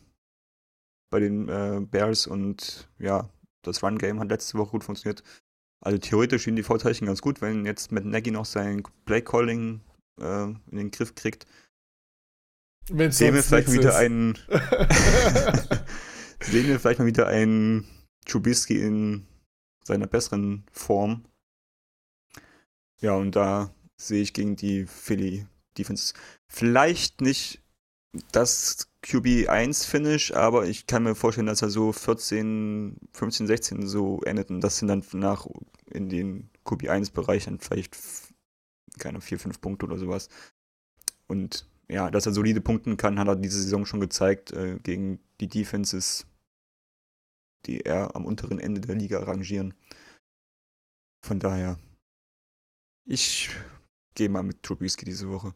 bei 1.12 1.20
den 1.20 1.48
äh, 1.48 1.80
Bears 1.88 2.26
und 2.26 2.88
ja, 2.98 3.28
das 3.62 3.84
Run-Game 3.84 4.18
hat 4.18 4.30
letzte 4.30 4.58
Woche 4.58 4.72
gut 4.72 4.82
funktioniert. 4.82 5.22
Also 5.80 5.98
theoretisch 5.98 6.42
stehen 6.42 6.56
die 6.56 6.64
Vorzeichen 6.64 7.06
ganz 7.06 7.22
gut, 7.22 7.40
wenn 7.40 7.64
jetzt 7.66 7.92
mit 7.92 8.04
Nagy 8.04 8.32
noch 8.32 8.46
sein 8.46 8.82
Play-Calling 9.04 9.80
äh, 10.20 10.44
in 10.44 10.60
den 10.72 10.90
Griff 10.90 11.14
kriegt. 11.14 11.46
Wenn's 12.88 13.18
sehen 13.18 13.34
wir 13.34 13.42
vielleicht 13.42 13.70
wieder 13.70 13.96
einen 13.96 14.36
sehen 16.40 16.66
wir 16.66 16.80
vielleicht 16.80 16.98
mal 16.98 17.06
wieder 17.06 17.28
einen 17.28 17.86
Trubisky 18.24 18.80
in 18.80 19.26
seiner 19.84 20.06
besseren 20.06 20.64
Form. 20.72 21.24
Ja, 23.00 23.14
und 23.14 23.36
da 23.36 23.74
sehe 23.96 24.22
ich 24.22 24.32
gegen 24.32 24.56
die 24.56 24.86
Philly 24.86 25.46
Defense 25.76 26.14
vielleicht 26.48 27.20
nicht 27.20 27.61
das 28.32 28.88
QB1-Finish, 29.02 30.32
aber 30.32 30.66
ich 30.66 30.86
kann 30.86 31.02
mir 31.02 31.14
vorstellen, 31.14 31.46
dass 31.46 31.62
er 31.62 31.70
so 31.70 31.92
14, 31.92 32.96
15, 33.12 33.46
16 33.46 33.86
so 33.86 34.20
endet 34.22 34.50
und 34.50 34.60
das 34.60 34.76
sind 34.76 34.88
dann 34.88 35.04
nach 35.12 35.46
in 35.86 36.08
den 36.08 36.50
QB1-Bereich 36.64 37.46
dann 37.46 37.58
vielleicht 37.58 37.96
keine 38.98 39.20
4, 39.20 39.38
5 39.38 39.60
Punkte 39.60 39.86
oder 39.86 39.98
sowas. 39.98 40.28
Und 41.26 41.66
ja, 41.88 42.10
dass 42.10 42.26
er 42.26 42.32
solide 42.32 42.60
punkten 42.60 42.96
kann, 42.96 43.18
hat 43.18 43.28
er 43.28 43.36
diese 43.36 43.60
Saison 43.60 43.86
schon 43.86 44.00
gezeigt 44.00 44.52
äh, 44.52 44.78
gegen 44.82 45.18
die 45.40 45.48
Defenses, 45.48 46.26
die 47.66 47.80
eher 47.80 48.14
am 48.14 48.26
unteren 48.26 48.58
Ende 48.58 48.80
der 48.80 48.94
Liga 48.94 49.22
rangieren. 49.22 49.74
Von 51.24 51.38
daher, 51.38 51.78
ich 53.04 53.50
gehe 54.14 54.28
mal 54.28 54.42
mit 54.42 54.62
Trubisky 54.62 55.04
diese 55.04 55.30
Woche. 55.30 55.54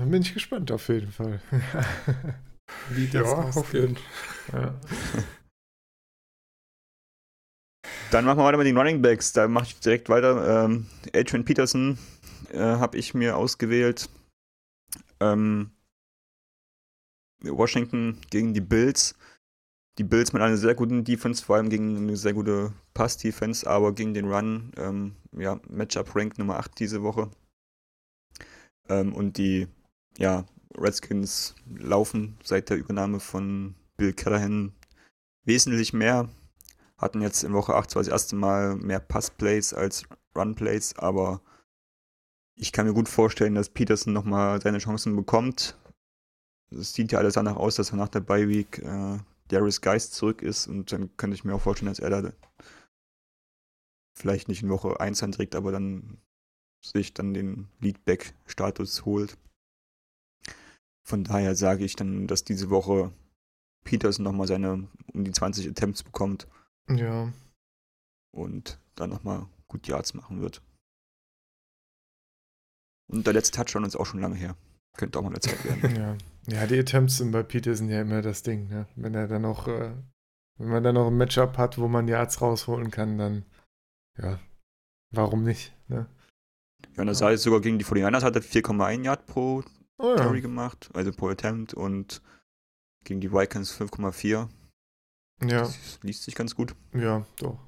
Dann 0.00 0.10
bin 0.10 0.22
ich 0.22 0.32
gespannt 0.32 0.72
auf 0.72 0.88
jeden 0.88 1.12
Fall. 1.12 1.42
Wie 2.88 3.06
das 3.06 3.26
ja, 3.26 3.50
auf 3.50 3.74
jeden 3.74 3.96
Fall. 3.96 4.62
Ja. 4.62 4.80
Dann 8.10 8.24
machen 8.24 8.38
wir 8.38 8.44
weiter 8.44 8.56
mit 8.56 8.66
den 8.66 8.78
Running 8.78 9.02
Backs. 9.02 9.34
Da 9.34 9.46
mache 9.46 9.66
ich 9.66 9.78
direkt 9.78 10.08
weiter. 10.08 10.64
Ähm, 10.64 10.86
Adrian 11.14 11.44
Peterson 11.44 11.98
äh, 12.50 12.60
habe 12.60 12.96
ich 12.96 13.12
mir 13.12 13.36
ausgewählt. 13.36 14.08
Ähm, 15.20 15.70
Washington 17.42 18.22
gegen 18.30 18.54
die 18.54 18.62
Bills. 18.62 19.14
Die 19.98 20.04
Bills 20.04 20.32
mit 20.32 20.40
einer 20.40 20.56
sehr 20.56 20.74
guten 20.74 21.04
Defense, 21.04 21.44
vor 21.44 21.56
allem 21.56 21.68
gegen 21.68 21.98
eine 21.98 22.16
sehr 22.16 22.32
gute 22.32 22.72
Pass-Defense, 22.94 23.68
aber 23.68 23.94
gegen 23.94 24.14
den 24.14 24.32
Run, 24.32 24.72
ähm, 24.78 25.14
ja, 25.32 25.60
Matchup-Rank 25.68 26.38
Nummer 26.38 26.56
8 26.58 26.78
diese 26.78 27.02
Woche. 27.02 27.30
Ähm, 28.88 29.12
und 29.12 29.36
die, 29.36 29.68
ja, 30.20 30.44
Redskins 30.76 31.54
laufen 31.66 32.38
seit 32.44 32.68
der 32.68 32.76
Übernahme 32.76 33.20
von 33.20 33.74
Bill 33.96 34.12
Callahan 34.12 34.72
wesentlich 35.44 35.92
mehr. 35.92 36.28
Hatten 36.98 37.22
jetzt 37.22 37.42
in 37.42 37.54
Woche 37.54 37.74
8 37.74 37.90
zwar 37.90 38.02
das 38.02 38.12
erste 38.12 38.36
Mal 38.36 38.76
mehr 38.76 39.00
Pass-Plays 39.00 39.72
als 39.72 40.04
Run-Plays, 40.36 40.96
aber 40.98 41.40
ich 42.54 42.72
kann 42.72 42.86
mir 42.86 42.92
gut 42.92 43.08
vorstellen, 43.08 43.54
dass 43.54 43.70
Peterson 43.70 44.12
nochmal 44.12 44.60
seine 44.60 44.78
Chancen 44.78 45.16
bekommt. 45.16 45.78
Es 46.70 46.92
sieht 46.92 47.12
ja 47.12 47.18
alles 47.18 47.34
danach 47.34 47.56
aus, 47.56 47.76
dass 47.76 47.90
er 47.90 47.96
nach 47.96 48.08
der 48.08 48.20
Bye-Week 48.20 48.78
äh, 48.80 49.18
Darius 49.48 49.80
Geist 49.80 50.12
zurück 50.12 50.42
ist 50.42 50.66
und 50.66 50.92
dann 50.92 51.16
könnte 51.16 51.34
ich 51.34 51.44
mir 51.44 51.54
auch 51.54 51.62
vorstellen, 51.62 51.90
dass 51.90 51.98
er 51.98 52.10
da 52.10 52.32
vielleicht 54.14 54.48
nicht 54.48 54.62
in 54.62 54.68
Woche 54.68 55.00
1 55.00 55.22
anträgt, 55.22 55.54
aber 55.54 55.72
dann 55.72 56.18
sich 56.84 57.14
dann 57.14 57.32
den 57.32 57.68
Leadback-Status 57.80 59.06
holt. 59.06 59.38
Von 61.06 61.24
daher 61.24 61.54
sage 61.54 61.84
ich 61.84 61.96
dann, 61.96 62.26
dass 62.26 62.44
diese 62.44 62.70
Woche 62.70 63.12
Peterson 63.84 64.24
nochmal 64.24 64.46
seine 64.46 64.88
um 65.12 65.24
die 65.24 65.32
20 65.32 65.68
Attempts 65.68 66.02
bekommt. 66.02 66.46
Ja. 66.88 67.32
Und 68.32 68.78
dann 68.94 69.10
nochmal 69.10 69.46
gut 69.66 69.86
Yards 69.86 70.14
machen 70.14 70.40
wird. 70.40 70.62
Und 73.08 73.26
der 73.26 73.32
letzte 73.32 73.56
Touchdown 73.56 73.84
ist 73.84 73.96
auch 73.96 74.06
schon 74.06 74.20
lange 74.20 74.36
her. 74.36 74.56
Könnte 74.96 75.18
auch 75.18 75.22
mal 75.22 75.30
eine 75.30 75.40
Zeit 75.40 75.64
werden. 75.64 75.96
ja. 75.96 76.16
ja, 76.46 76.66
die 76.66 76.78
Attempts 76.78 77.16
sind 77.16 77.32
bei 77.32 77.42
Peterson 77.42 77.88
ja 77.88 78.02
immer 78.02 78.22
das 78.22 78.42
Ding. 78.42 78.68
Ne? 78.68 78.86
Wenn 78.94 79.14
er 79.14 79.26
dann 79.26 79.42
noch, 79.42 79.66
äh, 79.66 79.92
wenn 80.58 80.68
man 80.68 80.84
dann 80.84 80.94
noch 80.94 81.08
ein 81.08 81.16
Matchup 81.16 81.58
hat, 81.58 81.78
wo 81.78 81.88
man 81.88 82.06
Yards 82.06 82.40
rausholen 82.40 82.90
kann, 82.90 83.18
dann 83.18 83.44
ja, 84.18 84.38
warum 85.10 85.42
nicht? 85.42 85.72
Ne? 85.88 86.06
Ja, 86.96 87.02
und 87.02 87.06
das 87.06 87.22
heißt 87.22 87.42
sogar 87.42 87.60
gegen 87.60 87.78
die 87.78 87.84
49ers 87.84 88.22
hat 88.22 88.36
er 88.36 88.42
4,1 88.42 89.04
Yard 89.04 89.26
pro 89.26 89.62
oh, 90.00 90.16
ja. 90.16 90.32
gemacht, 90.40 90.90
also 90.94 91.12
pro 91.12 91.28
Attempt 91.28 91.74
und 91.74 92.22
gegen 93.04 93.20
die 93.20 93.32
Vikings 93.32 93.78
5,4. 93.78 94.48
Ja. 95.42 95.60
Das 95.60 95.98
liest 96.02 96.24
sich 96.24 96.34
ganz 96.34 96.54
gut. 96.54 96.74
Ja, 96.94 97.24
doch. 97.38 97.58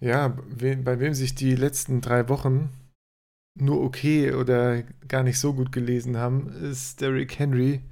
Ja, 0.00 0.28
bei 0.28 0.98
wem 0.98 1.14
sich 1.14 1.34
die 1.34 1.54
letzten 1.54 2.00
drei 2.00 2.28
Wochen 2.28 2.70
nur 3.54 3.82
okay 3.82 4.32
oder 4.32 4.82
gar 5.06 5.22
nicht 5.22 5.38
so 5.38 5.54
gut 5.54 5.70
gelesen 5.70 6.16
haben, 6.16 6.48
ist 6.48 7.00
Derrick 7.00 7.38
Henry, 7.38 7.82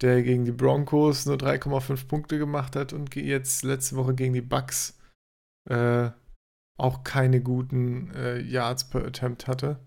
der 0.00 0.22
gegen 0.22 0.44
die 0.44 0.52
Broncos 0.52 1.26
nur 1.26 1.36
3,5 1.36 2.06
Punkte 2.06 2.38
gemacht 2.38 2.74
hat 2.76 2.92
und 2.92 3.14
jetzt 3.14 3.64
letzte 3.64 3.96
Woche 3.96 4.14
gegen 4.14 4.32
die 4.32 4.40
Bucks 4.40 4.98
äh, 5.68 6.10
auch 6.78 7.04
keine 7.04 7.42
guten 7.42 8.10
äh, 8.12 8.40
Yards 8.40 8.88
per 8.88 9.04
Attempt 9.04 9.46
hatte. 9.46 9.78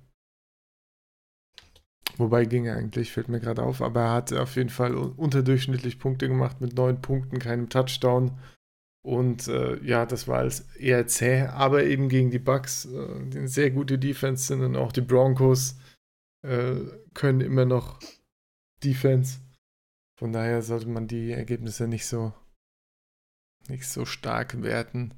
Wobei 2.17 2.45
ging 2.45 2.65
er 2.65 2.77
eigentlich, 2.77 3.11
fällt 3.11 3.27
mir 3.27 3.39
gerade 3.39 3.63
auf, 3.63 3.81
aber 3.81 4.01
er 4.01 4.13
hat 4.13 4.33
auf 4.33 4.55
jeden 4.55 4.69
Fall 4.69 4.95
unterdurchschnittlich 4.95 5.99
Punkte 5.99 6.27
gemacht 6.27 6.61
mit 6.61 6.75
neun 6.75 7.01
Punkten, 7.01 7.39
keinem 7.39 7.69
Touchdown 7.69 8.31
und 9.05 9.47
äh, 9.47 9.77
ja, 9.83 10.07
das 10.07 10.27
war 10.27 10.39
als 10.39 10.61
eher 10.77 11.05
zäh, 11.05 11.43
aber 11.43 11.83
eben 11.83 12.09
gegen 12.09 12.31
die 12.31 12.39
Bucks, 12.39 12.85
äh, 12.85 13.29
die 13.29 13.37
eine 13.37 13.47
sehr 13.47 13.69
gute 13.69 13.99
Defense 13.99 14.45
sind 14.45 14.63
und 14.63 14.75
auch 14.75 14.91
die 14.91 15.01
Broncos 15.01 15.77
äh, 16.41 16.77
können 17.13 17.41
immer 17.41 17.65
noch 17.65 17.99
Defense. 18.83 19.41
Von 20.17 20.33
daher 20.33 20.63
sollte 20.63 20.87
man 20.87 21.07
die 21.07 21.31
Ergebnisse 21.31 21.87
nicht 21.87 22.07
so 22.07 22.33
nicht 23.67 23.87
so 23.87 24.05
stark 24.05 24.63
werten. 24.63 25.13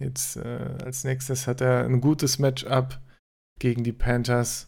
Jetzt 0.00 0.36
äh, 0.36 0.76
als 0.82 1.04
nächstes 1.04 1.46
hat 1.46 1.60
er 1.60 1.84
ein 1.84 2.00
gutes 2.00 2.40
Matchup 2.40 3.00
gegen 3.60 3.84
die 3.84 3.92
Panthers. 3.92 4.67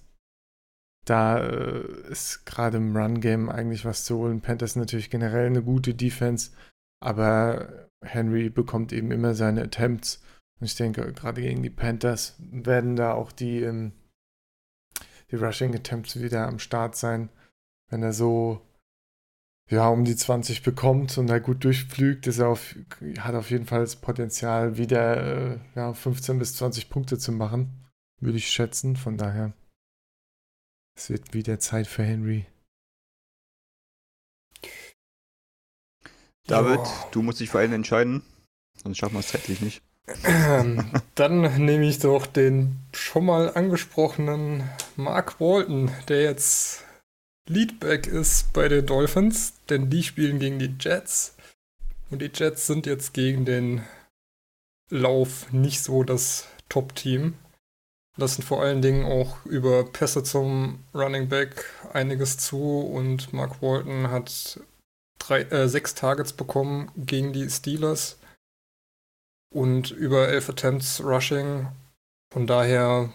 Da 1.06 1.38
äh, 1.38 2.10
ist 2.10 2.44
gerade 2.46 2.76
im 2.76 2.96
Run-Game 2.96 3.48
eigentlich 3.48 3.84
was 3.84 4.04
zu 4.04 4.18
holen. 4.18 4.40
Panthers 4.40 4.76
natürlich 4.76 5.10
generell 5.10 5.46
eine 5.46 5.62
gute 5.62 5.94
Defense, 5.94 6.52
aber 7.02 7.88
Henry 8.02 8.50
bekommt 8.50 8.92
eben 8.92 9.10
immer 9.10 9.34
seine 9.34 9.62
Attempts. 9.62 10.22
Und 10.60 10.66
ich 10.66 10.76
denke, 10.76 11.12
gerade 11.12 11.40
gegen 11.40 11.62
die 11.62 11.70
Panthers 11.70 12.36
werden 12.38 12.96
da 12.96 13.14
auch 13.14 13.32
die, 13.32 13.62
ähm, 13.62 13.92
die 15.30 15.36
Rushing 15.36 15.74
Attempts 15.74 16.20
wieder 16.20 16.46
am 16.46 16.58
Start 16.58 16.96
sein. 16.96 17.30
Wenn 17.88 18.02
er 18.02 18.12
so 18.12 18.60
ja, 19.70 19.88
um 19.88 20.04
die 20.04 20.16
20 20.16 20.62
bekommt 20.62 21.16
und 21.16 21.28
da 21.28 21.38
gut 21.38 21.62
durchpflügt, 21.62 22.26
ist 22.26 22.38
er 22.40 22.48
auf, 22.48 22.74
hat 23.20 23.36
auf 23.36 23.50
jeden 23.50 23.66
Fall 23.66 23.80
das 23.80 23.96
Potenzial, 23.96 24.76
wieder 24.76 25.52
äh, 25.52 25.58
ja, 25.76 25.94
15 25.94 26.40
bis 26.40 26.56
20 26.56 26.90
Punkte 26.90 27.18
zu 27.18 27.30
machen, 27.30 27.86
würde 28.20 28.38
ich 28.38 28.50
schätzen. 28.50 28.96
Von 28.96 29.16
daher, 29.16 29.52
es 31.00 31.08
wird 31.08 31.32
wieder 31.32 31.58
Zeit 31.58 31.86
für 31.86 32.02
Henry. 32.02 32.44
David, 36.46 36.80
ja. 36.80 37.08
du 37.12 37.22
musst 37.22 37.40
dich 37.40 37.48
für 37.48 37.60
einen 37.60 37.72
entscheiden, 37.72 38.22
sonst 38.82 38.98
schaffen 38.98 39.14
wir 39.14 39.20
es 39.20 39.28
zeitlich 39.28 39.62
nicht. 39.62 39.82
Ähm, 40.24 40.90
dann 41.14 41.64
nehme 41.64 41.88
ich 41.88 42.00
doch 42.00 42.26
den 42.26 42.76
schon 42.92 43.24
mal 43.24 43.54
angesprochenen 43.54 44.68
Mark 44.96 45.40
Walton, 45.40 45.90
der 46.08 46.22
jetzt 46.22 46.84
Leadback 47.48 48.06
ist 48.06 48.52
bei 48.52 48.68
den 48.68 48.84
Dolphins, 48.84 49.54
denn 49.70 49.88
die 49.88 50.02
spielen 50.02 50.38
gegen 50.38 50.58
die 50.58 50.74
Jets. 50.78 51.34
Und 52.10 52.20
die 52.20 52.30
Jets 52.34 52.66
sind 52.66 52.84
jetzt 52.84 53.14
gegen 53.14 53.46
den 53.46 53.82
Lauf 54.90 55.50
nicht 55.52 55.82
so 55.82 56.02
das 56.02 56.48
Top-Team. 56.68 57.34
Lassen 58.20 58.42
vor 58.42 58.62
allen 58.62 58.82
Dingen 58.82 59.04
auch 59.04 59.44
über 59.46 59.84
Pässe 59.84 60.22
zum 60.22 60.84
Running 60.94 61.28
Back 61.28 61.64
einiges 61.92 62.38
zu 62.38 62.80
und 62.80 63.32
Mark 63.32 63.60
Walton 63.62 64.10
hat 64.10 64.60
drei, 65.18 65.42
äh, 65.42 65.68
sechs 65.68 65.94
Targets 65.94 66.32
bekommen 66.32 66.90
gegen 66.96 67.32
die 67.32 67.48
Steelers 67.50 68.18
und 69.52 69.90
über 69.90 70.28
elf 70.28 70.48
Attempts 70.48 71.02
Rushing. 71.02 71.66
Von 72.32 72.46
daher, 72.46 73.12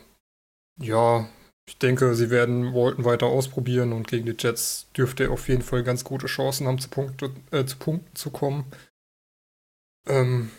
ja, 0.82 1.30
ich 1.68 1.78
denke, 1.78 2.14
sie 2.16 2.30
werden 2.30 2.74
Walton 2.74 3.06
weiter 3.06 3.28
ausprobieren 3.28 3.93
und 3.93 4.08
gegen 4.08 4.26
die 4.26 4.36
Jets 4.38 4.88
dürfte 4.95 5.26
er 5.26 5.32
auf 5.32 5.47
jeden 5.47 5.64
Fall 5.64 5.84
ganz 5.84 6.03
gute 6.03 6.28
Chancen 6.28 6.68
haben, 6.68 6.80
zu, 6.80 6.89
Punkte, 6.89 7.32
äh, 7.51 7.66
zu 7.66 7.78
Punkten 7.78 8.16
zu 8.16 8.30
kommen. 8.30 8.66
Ähm, 10.08 10.51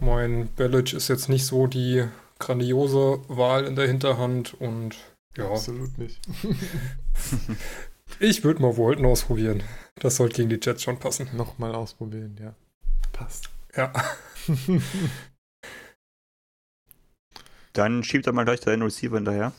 mein 0.00 0.48
Belic 0.54 0.94
ist 0.94 1.08
jetzt 1.08 1.28
nicht 1.28 1.44
so 1.44 1.66
die 1.66 2.08
grandiose 2.40 3.22
Wahl 3.28 3.64
in 3.64 3.76
der 3.76 3.86
Hinterhand 3.86 4.54
und 4.54 4.96
ja. 5.36 5.48
Absolut 5.50 5.96
nicht. 5.98 6.20
Ich 8.18 8.42
würde 8.44 8.60
mal 8.60 8.76
Walton 8.76 9.06
ausprobieren. 9.06 9.62
Das 9.94 10.16
sollte 10.16 10.36
gegen 10.36 10.50
die 10.50 10.58
Jets 10.60 10.82
schon 10.82 10.98
passen. 10.98 11.28
Nochmal 11.32 11.74
ausprobieren, 11.74 12.36
ja. 12.40 12.54
Passt. 13.12 13.48
Ja. 13.76 13.92
Dann 17.72 18.02
schiebt 18.02 18.26
er 18.26 18.32
mal 18.32 18.44
gleich 18.44 18.60
deinen 18.60 18.82
Receiver 18.82 19.16
hinterher. 19.16 19.52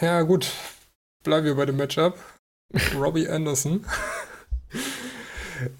Ja, 0.00 0.22
gut. 0.22 0.52
Bleiben 1.24 1.46
wir 1.46 1.56
bei 1.56 1.66
dem 1.66 1.78
Matchup. 1.78 2.18
Robbie 2.94 3.28
Anderson. 3.30 3.86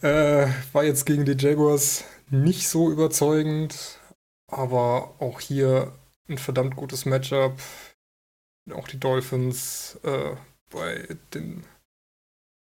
äh, 0.00 0.48
war 0.72 0.84
jetzt 0.84 1.04
gegen 1.04 1.24
die 1.26 1.36
Jaguars 1.38 2.04
nicht 2.30 2.68
so 2.68 2.90
überzeugend, 2.90 3.95
aber 4.48 5.14
auch 5.20 5.40
hier 5.40 5.92
ein 6.28 6.38
verdammt 6.38 6.76
gutes 6.76 7.06
Matchup. 7.06 7.58
Auch 8.72 8.88
die 8.88 8.98
Dolphins 8.98 9.98
äh, 10.02 10.34
bei, 10.70 11.16
den, 11.34 11.64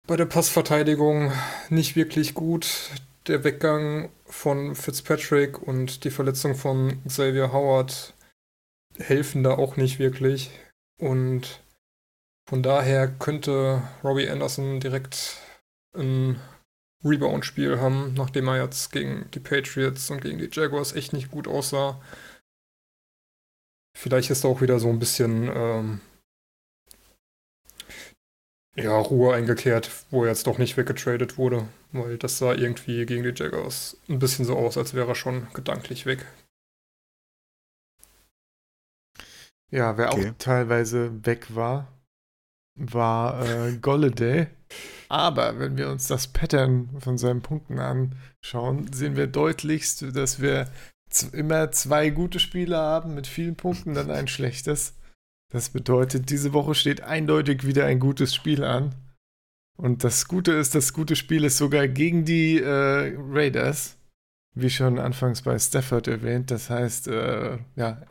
bei 0.07 0.15
der 0.15 0.25
Passverteidigung 0.25 1.31
nicht 1.69 1.95
wirklich 1.95 2.33
gut. 2.33 2.91
der 3.27 3.43
Weggang 3.43 4.09
von 4.25 4.75
Fitzpatrick 4.75 5.61
und 5.61 6.03
die 6.03 6.09
Verletzung 6.09 6.55
von 6.55 7.03
Xavier 7.05 7.51
Howard 7.51 8.13
helfen 8.97 9.43
da 9.43 9.51
auch 9.51 9.77
nicht 9.77 9.99
wirklich. 9.99 10.51
Und 10.99 11.61
von 12.47 12.63
daher 12.63 13.07
könnte 13.07 13.83
Robbie 14.03 14.29
Anderson 14.29 14.79
direkt 14.79 15.37
ein 15.95 16.39
Rebound-Spiel 17.03 17.79
haben, 17.79 18.13
nachdem 18.13 18.47
er 18.47 18.61
jetzt 18.61 18.91
gegen 18.91 19.29
die 19.31 19.39
Patriots 19.39 20.09
und 20.09 20.21
gegen 20.21 20.37
die 20.37 20.49
Jaguars 20.51 20.93
echt 20.93 21.13
nicht 21.13 21.31
gut 21.31 21.47
aussah. 21.47 22.01
Vielleicht 23.97 24.29
ist 24.29 24.43
da 24.43 24.49
auch 24.49 24.61
wieder 24.61 24.79
so 24.79 24.89
ein 24.89 24.99
bisschen 24.99 25.49
ähm, 25.53 26.01
ja, 28.75 28.97
Ruhe 28.97 29.33
eingekehrt, 29.33 29.91
wo 30.09 30.23
er 30.23 30.29
jetzt 30.29 30.47
doch 30.47 30.57
nicht 30.57 30.77
weggetradet 30.77 31.37
wurde, 31.37 31.67
weil 31.91 32.17
das 32.17 32.37
sah 32.37 32.53
irgendwie 32.53 33.05
gegen 33.05 33.23
die 33.23 33.33
Jaguars 33.35 33.97
ein 34.07 34.19
bisschen 34.19 34.45
so 34.45 34.57
aus, 34.57 34.77
als 34.77 34.93
wäre 34.93 35.07
er 35.07 35.15
schon 35.15 35.47
gedanklich 35.53 36.05
weg. 36.05 36.25
Ja, 39.71 39.97
wer 39.97 40.13
okay. 40.13 40.29
auch 40.29 40.33
teilweise 40.37 41.25
weg 41.25 41.55
war, 41.55 41.87
war 42.75 43.45
äh, 43.47 43.77
Golladay. 43.77 44.47
Aber 45.09 45.57
wenn 45.57 45.75
wir 45.75 45.89
uns 45.89 46.07
das 46.07 46.27
Pattern 46.27 46.89
von 46.99 47.17
seinen 47.17 47.41
Punkten 47.41 47.79
anschauen, 47.79 48.93
sehen 48.93 49.15
wir 49.15 49.27
deutlichst, 49.27 50.15
dass 50.15 50.39
wir 50.39 50.69
immer 51.33 51.71
zwei 51.71 52.11
gute 52.11 52.39
Spiele 52.39 52.77
haben 52.77 53.15
mit 53.15 53.25
vielen 53.25 53.55
Punkten, 53.55 53.95
dann 53.95 54.11
ein 54.11 54.27
schlechtes. 54.27 54.93
Das 55.51 55.71
bedeutet, 55.71 56.29
diese 56.29 56.53
Woche 56.53 56.75
steht 56.75 57.01
eindeutig 57.01 57.65
wieder 57.65 57.85
ein 57.85 57.99
gutes 57.99 58.35
Spiel 58.35 58.63
an. 58.63 58.93
Und 59.75 60.03
das 60.03 60.27
Gute 60.27 60.51
ist, 60.51 60.75
das 60.75 60.93
gute 60.93 61.15
Spiel 61.15 61.43
ist 61.43 61.57
sogar 61.57 61.87
gegen 61.87 62.25
die 62.25 62.59
äh, 62.59 63.15
Raiders, 63.17 63.97
wie 64.53 64.69
schon 64.69 64.99
anfangs 64.99 65.41
bei 65.41 65.57
Stafford 65.57 66.07
erwähnt. 66.07 66.51
Das 66.51 66.69
heißt, 66.69 67.07
äh, 67.07 67.57
ja, 67.75 68.01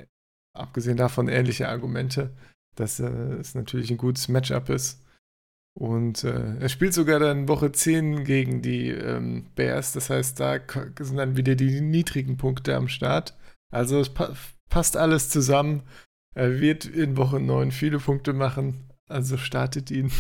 abgesehen 0.53 0.97
davon 0.97 1.29
ähnliche 1.29 1.69
Argumente, 1.69 2.31
dass 2.75 2.99
äh, 2.99 3.07
es 3.39 3.55
natürlich 3.55 3.91
ein 3.91 3.99
gutes 3.99 4.27
Matchup 4.27 4.71
ist. 4.71 5.01
Und 5.79 6.25
äh, 6.25 6.57
er 6.59 6.69
spielt 6.69 6.93
sogar 6.93 7.21
dann 7.21 7.47
Woche 7.47 7.71
10 7.71 8.25
gegen 8.25 8.63
die 8.63 8.89
ähm, 8.89 9.47
Bears. 9.55 9.93
Das 9.93 10.11
heißt, 10.11 10.41
da 10.41 10.59
sind 10.99 11.19
dann 11.19 11.37
wieder 11.37 11.55
die 11.55 11.81
niedrigen 11.81 12.37
Punkte 12.37 12.75
am 12.75 12.89
Start. 12.89 13.37
Also 13.71 14.01
es 14.01 14.09
pa 14.09 14.35
passt 14.69 14.97
alles 14.97 15.31
zusammen. 15.31 15.85
Er 16.35 16.61
wird 16.61 16.85
in 16.85 17.17
Woche 17.17 17.39
9 17.39 17.71
viele 17.71 18.01
Punkte 18.01 18.33
machen. 18.33 18.91
Also 19.09 19.37
startet 19.37 19.93
ihn. 19.93 20.11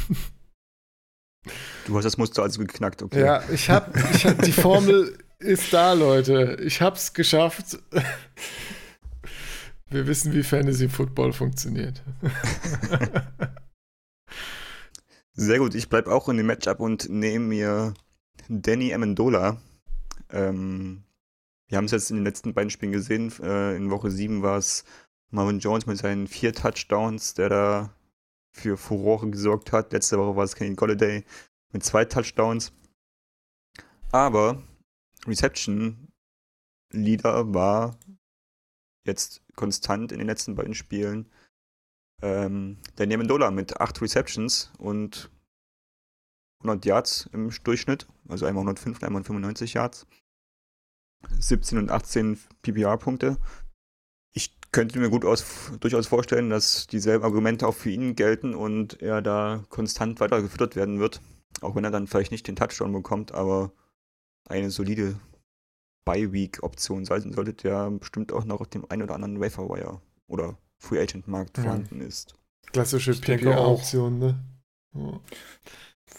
Du 1.87 1.97
hast 1.97 2.05
das 2.05 2.19
Muster 2.19 2.43
also 2.43 2.61
geknackt, 2.61 3.03
okay. 3.03 3.21
Ja, 3.21 3.43
ich 3.51 3.69
hab, 3.69 3.97
ich 4.15 4.25
hab 4.27 4.41
die 4.43 4.53
Formel 4.53 5.19
ist 5.41 5.73
da, 5.73 5.93
Leute. 5.93 6.57
Ich 6.63 6.81
hab's 6.81 7.15
geschafft. 7.15 7.79
Wir 9.91 10.07
wissen, 10.07 10.33
wie 10.33 10.45
Fantasy 10.45 10.89
Football 10.89 11.33
funktioniert. 11.33 12.01
Sehr 15.41 15.61
gut, 15.61 15.77
ich 15.77 15.89
bleibe 15.89 16.13
auch 16.13 16.29
in 16.29 16.37
dem 16.37 16.47
Matchup 16.47 16.81
und 16.81 17.09
nehme 17.11 17.45
mir 17.45 17.95
Danny 18.49 18.93
Amendola. 18.93 19.63
Ähm, 20.31 21.05
wir 21.69 21.79
haben 21.79 21.85
es 21.85 21.93
jetzt 21.93 22.11
in 22.11 22.17
den 22.17 22.25
letzten 22.25 22.55
beiden 22.55 22.71
Spielen 22.71 22.91
gesehen. 22.91 23.33
Äh, 23.41 23.77
in 23.77 23.89
Woche 23.89 24.11
7 24.11 24.43
war 24.43 24.59
es 24.59 24.85
Marvin 25.31 25.61
Jones 25.61 25.87
mit 25.87 25.97
seinen 25.97 26.27
vier 26.27 26.53
Touchdowns, 26.53 27.35
der 27.35 27.51
da 27.51 27.95
für 28.51 28.77
Furore 28.77 29.31
gesorgt 29.31 29.71
hat. 29.71 29.93
Letzte 29.93 30.19
Woche 30.19 30.35
war 30.35 30.43
es 30.43 30.57
Kenny 30.57 30.75
Golladay 30.75 31.25
mit 31.71 31.85
zwei 31.85 32.05
Touchdowns. 32.05 32.73
Aber 34.11 34.61
Reception 35.25 36.09
Leader 36.91 37.55
war 37.55 37.97
jetzt 39.05 39.45
konstant 39.55 40.11
in 40.11 40.19
den 40.19 40.27
letzten 40.27 40.57
beiden 40.57 40.75
Spielen 40.75 41.31
ähm, 42.23 42.79
Danny 42.97 43.15
Amendola 43.15 43.51
mit 43.51 43.81
8 43.81 44.03
Receptions 44.03 44.73
und 44.79 45.31
100 46.61 46.85
Yards 46.85 47.29
im 47.33 47.51
Durchschnitt, 47.65 48.07
also 48.29 48.47
einmal 48.47 48.63
105, 48.63 49.03
einmal 49.03 49.23
95 49.23 49.75
Yards. 49.75 50.07
17 51.39 51.79
und 51.79 51.91
18 51.91 52.39
PPR-Punkte. 52.63 53.39
Ich 54.33 54.57
könnte 54.71 54.99
mir 54.99 55.11
gut 55.11 55.25
aus, 55.25 55.73
durchaus 55.81 56.07
vorstellen, 56.07 56.51
dass 56.51 56.87
dieselben 56.87 57.25
Argumente 57.25 57.67
auch 57.67 57.75
für 57.75 57.91
ihn 57.91 58.15
gelten 58.15 58.55
und 58.55 59.03
er 59.03 59.23
da 59.23 59.65
konstant 59.69 60.21
weiter 60.21 60.43
gefüttert 60.43 60.77
werden 60.77 61.01
wird. 61.01 61.21
Auch 61.61 61.75
wenn 61.75 61.85
er 61.85 61.91
dann 61.91 62.07
vielleicht 62.07 62.31
nicht 62.31 62.47
den 62.47 62.57
Touchdown 62.57 62.93
bekommt, 62.93 63.33
aber 63.33 63.73
eine 64.49 64.71
solide 64.71 65.19
Bye-Week-Option 66.05 67.05
sollte 67.05 67.53
der 67.55 67.91
bestimmt 67.91 68.33
auch 68.33 68.45
noch 68.45 68.61
auf 68.61 68.69
dem 68.69 68.89
einen 68.91 69.03
oder 69.03 69.15
anderen 69.15 69.41
Waferwire 69.41 70.01
oder 70.27 70.57
Free 70.79 71.01
Agent 71.01 71.29
Markt 71.29 71.57
ja. 71.59 71.65
vorhanden 71.65 72.01
ist. 72.01 72.35
Klassische 72.73 73.13
PPR-Option, 73.13 74.19
ne? 74.19 74.39
Ja. 74.95 75.21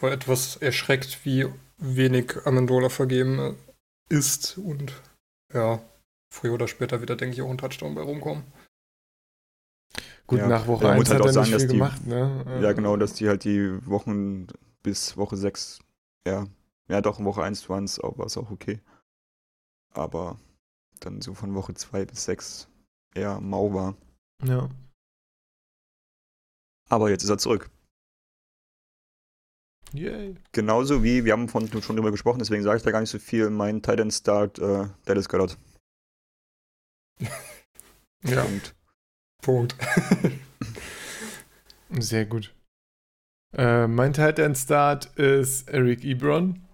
War 0.01 0.12
etwas 0.12 0.57
erschreckt, 0.57 1.26
wie 1.26 1.47
wenig 1.78 2.36
Amendola 2.45 2.89
vergeben 2.89 3.55
ist 4.10 4.57
und 4.57 4.93
ja, 5.53 5.82
früher 6.30 6.53
oder 6.53 6.68
später 6.68 7.01
wieder, 7.01 7.16
denke 7.16 7.36
ich, 7.36 7.41
auch 7.41 7.49
ein 7.49 7.57
Touchdown 7.57 7.95
bei 7.95 8.01
rumkommen. 8.01 8.43
Gut, 10.28 10.39
ja, 10.39 10.47
nach 10.47 10.68
Woche 10.68 10.89
1 10.89 11.10
halt 11.10 11.20
hat 11.20 11.26
er 11.26 11.34
sagen, 11.34 11.49
nicht 11.49 11.60
viel 11.60 11.68
die, 11.68 11.78
gemacht, 11.78 12.05
ne? 12.05 12.60
Ja, 12.62 12.74
genau, 12.74 12.97
dass 12.97 13.14
die 13.14 13.28
halt 13.28 13.43
die 13.43 13.86
Wochen 13.88 14.47
bis 14.84 15.18
Woche 15.18 15.38
6, 15.38 15.80
ja, 16.28 16.45
ja 16.88 17.01
doch, 17.01 17.20
in 17.20 17.26
Woche 17.26 17.43
1 17.43 17.68
waren 17.70 17.86
es, 17.86 17.97
war 17.97 18.26
es 18.26 18.38
auch 18.38 18.51
okay. 18.51 18.80
Aber 19.91 20.38
dann 20.99 21.22
so 21.22 21.34
von 21.34 21.55
Woche 21.55 21.74
2 21.74 22.05
bis 22.05 22.26
6 22.26 22.68
eher 23.16 23.39
mau 23.41 23.74
war. 23.74 23.95
Ja. 24.44 24.70
Aber 26.90 27.10
jetzt 27.10 27.24
ist 27.24 27.30
er 27.30 27.38
zurück. 27.38 27.70
Yay. 29.94 30.36
Genauso 30.52 31.04
wie, 31.04 31.26
wir 31.26 31.34
haben 31.34 31.50
von, 31.50 31.68
schon 31.82 31.96
drüber 31.96 32.12
gesprochen, 32.12 32.40
deswegen 32.40 32.64
sage 32.64 32.78
ich 32.78 32.84
da 32.84 32.92
gar 32.92 33.00
nicht 33.00 33.10
so 33.10 33.20
viel, 33.20 33.50
mein 33.50 33.82
Titan 33.82 34.12
Start 34.12 34.60
äh, 34.60 34.88
Dallas 35.06 35.30
Goddard. 35.30 35.58
ja. 38.24 38.44
Punkt. 38.44 38.76
Punkt. 39.42 39.76
Sehr 41.90 42.26
gut. 42.26 42.54
Äh, 43.56 43.88
mein 43.88 44.14
Titan 44.14 44.56
Start 44.56 45.08
ist 45.18 45.68
Eric 45.70 46.04
Ebron. 46.04 46.68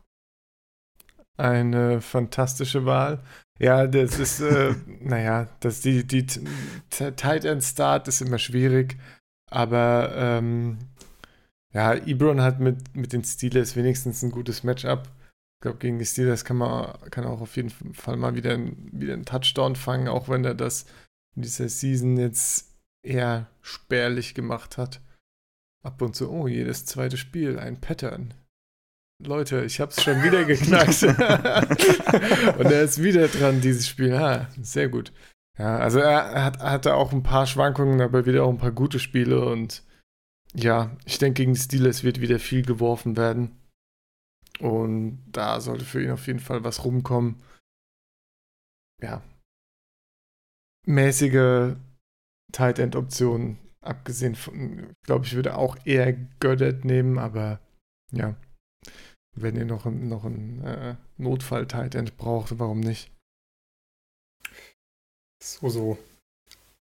Eine 1.38 2.01
fantastische 2.01 2.86
Wahl. 2.86 3.21
Ja, 3.59 3.88
das 3.88 4.19
ist, 4.19 4.41
äh, 4.41 4.75
naja, 5.01 5.47
das, 5.59 5.81
die, 5.81 6.05
die 6.05 6.25
Tight 6.25 7.45
End 7.45 7.63
Start 7.63 8.07
ist 8.07 8.21
immer 8.21 8.38
schwierig, 8.38 8.97
aber 9.49 10.11
ähm, 10.15 10.77
ja, 11.73 11.93
Ebron 11.93 12.41
hat 12.41 12.59
mit, 12.59 12.95
mit 12.95 13.13
den 13.13 13.23
Steelers 13.23 13.75
wenigstens 13.75 14.23
ein 14.23 14.31
gutes 14.31 14.63
Matchup. 14.63 15.09
Ich 15.57 15.61
glaube, 15.61 15.79
gegen 15.79 15.99
die 15.99 16.05
Steelers 16.05 16.45
kann 16.45 16.57
man 16.57 16.97
kann 17.11 17.25
auch 17.25 17.41
auf 17.41 17.55
jeden 17.55 17.69
Fall 17.69 18.17
mal 18.17 18.36
wieder, 18.36 18.57
wieder 18.57 19.13
einen 19.13 19.25
Touchdown 19.25 19.75
fangen, 19.75 20.07
auch 20.07 20.29
wenn 20.29 20.45
er 20.45 20.53
das 20.53 20.86
in 21.36 21.41
dieser 21.41 21.67
Season 21.69 22.17
jetzt 22.17 22.73
eher 23.03 23.47
spärlich 23.61 24.36
gemacht 24.36 24.77
hat. 24.77 25.01
Ab 25.83 26.01
und 26.01 26.15
zu, 26.15 26.31
oh, 26.31 26.47
jedes 26.47 26.86
zweite 26.86 27.17
Spiel, 27.17 27.59
ein 27.59 27.79
Pattern. 27.79 28.33
Leute, 29.24 29.63
ich 29.63 29.80
hab's 29.80 30.03
schon 30.03 30.24
wieder 30.24 30.43
geknackt. 30.43 31.03
und 32.59 32.66
er 32.66 32.82
ist 32.82 33.01
wieder 33.01 33.28
dran, 33.28 33.61
dieses 33.61 33.88
Spiel. 33.88 34.09
Ja, 34.09 34.49
sehr 34.61 34.89
gut. 34.89 35.13
Ja, 35.57 35.78
also 35.78 35.99
er 35.99 36.43
hat, 36.43 36.59
hatte 36.59 36.95
auch 36.95 37.13
ein 37.13 37.24
paar 37.24 37.45
Schwankungen, 37.45 38.01
aber 38.01 38.26
wieder 38.26 38.43
auch 38.43 38.49
ein 38.49 38.57
paar 38.57 38.74
gute 38.74 38.99
Spiele 38.99 39.45
und 39.45 39.84
ja, 40.53 40.95
ich 41.05 41.18
denke, 41.18 41.41
gegen 41.41 41.53
die 41.53 41.59
Steelers 41.59 42.03
wird 42.03 42.22
wieder 42.22 42.39
viel 42.39 42.63
geworfen 42.63 43.18
werden. 43.18 43.57
Und 44.59 45.24
da 45.28 45.59
sollte 45.59 45.84
für 45.84 46.01
ihn 46.01 46.11
auf 46.11 46.28
jeden 46.28 46.39
Fall 46.39 46.63
was 46.63 46.86
rumkommen. 46.86 47.41
Ja. 49.01 49.22
Mäßige 50.86 51.76
Tight 52.53 52.80
End 52.80 52.95
Optionen, 52.95 53.57
abgesehen 53.82 54.36
von, 54.36 54.93
glaube 55.03 55.26
ich, 55.26 55.36
würde 55.36 55.57
auch 55.57 55.78
eher 55.86 56.13
Goddard 56.39 56.86
nehmen, 56.86 57.18
aber 57.18 57.59
ja, 58.11 58.36
wenn 59.36 59.55
ihr 59.55 59.65
noch, 59.65 59.86
noch 59.86 60.25
einen 60.25 60.63
äh, 60.63 60.95
Notfall-Tight-End 61.17 62.17
braucht, 62.17 62.57
warum 62.59 62.79
nicht? 62.79 63.11
So, 65.41 65.69
so. 65.69 65.97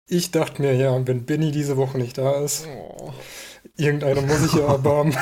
Ich 0.07 0.31
dachte 0.31 0.61
mir, 0.61 0.75
ja, 0.75 1.07
wenn 1.07 1.25
Benny 1.25 1.51
diese 1.51 1.77
Woche 1.77 1.99
nicht 1.99 2.19
da 2.19 2.45
ist, 2.45 2.67
oh. 2.67 3.13
irgendeiner 3.77 4.21
muss 4.21 4.41
sich 4.41 4.53
ja 4.53 4.67
erbarmen. 4.67 5.17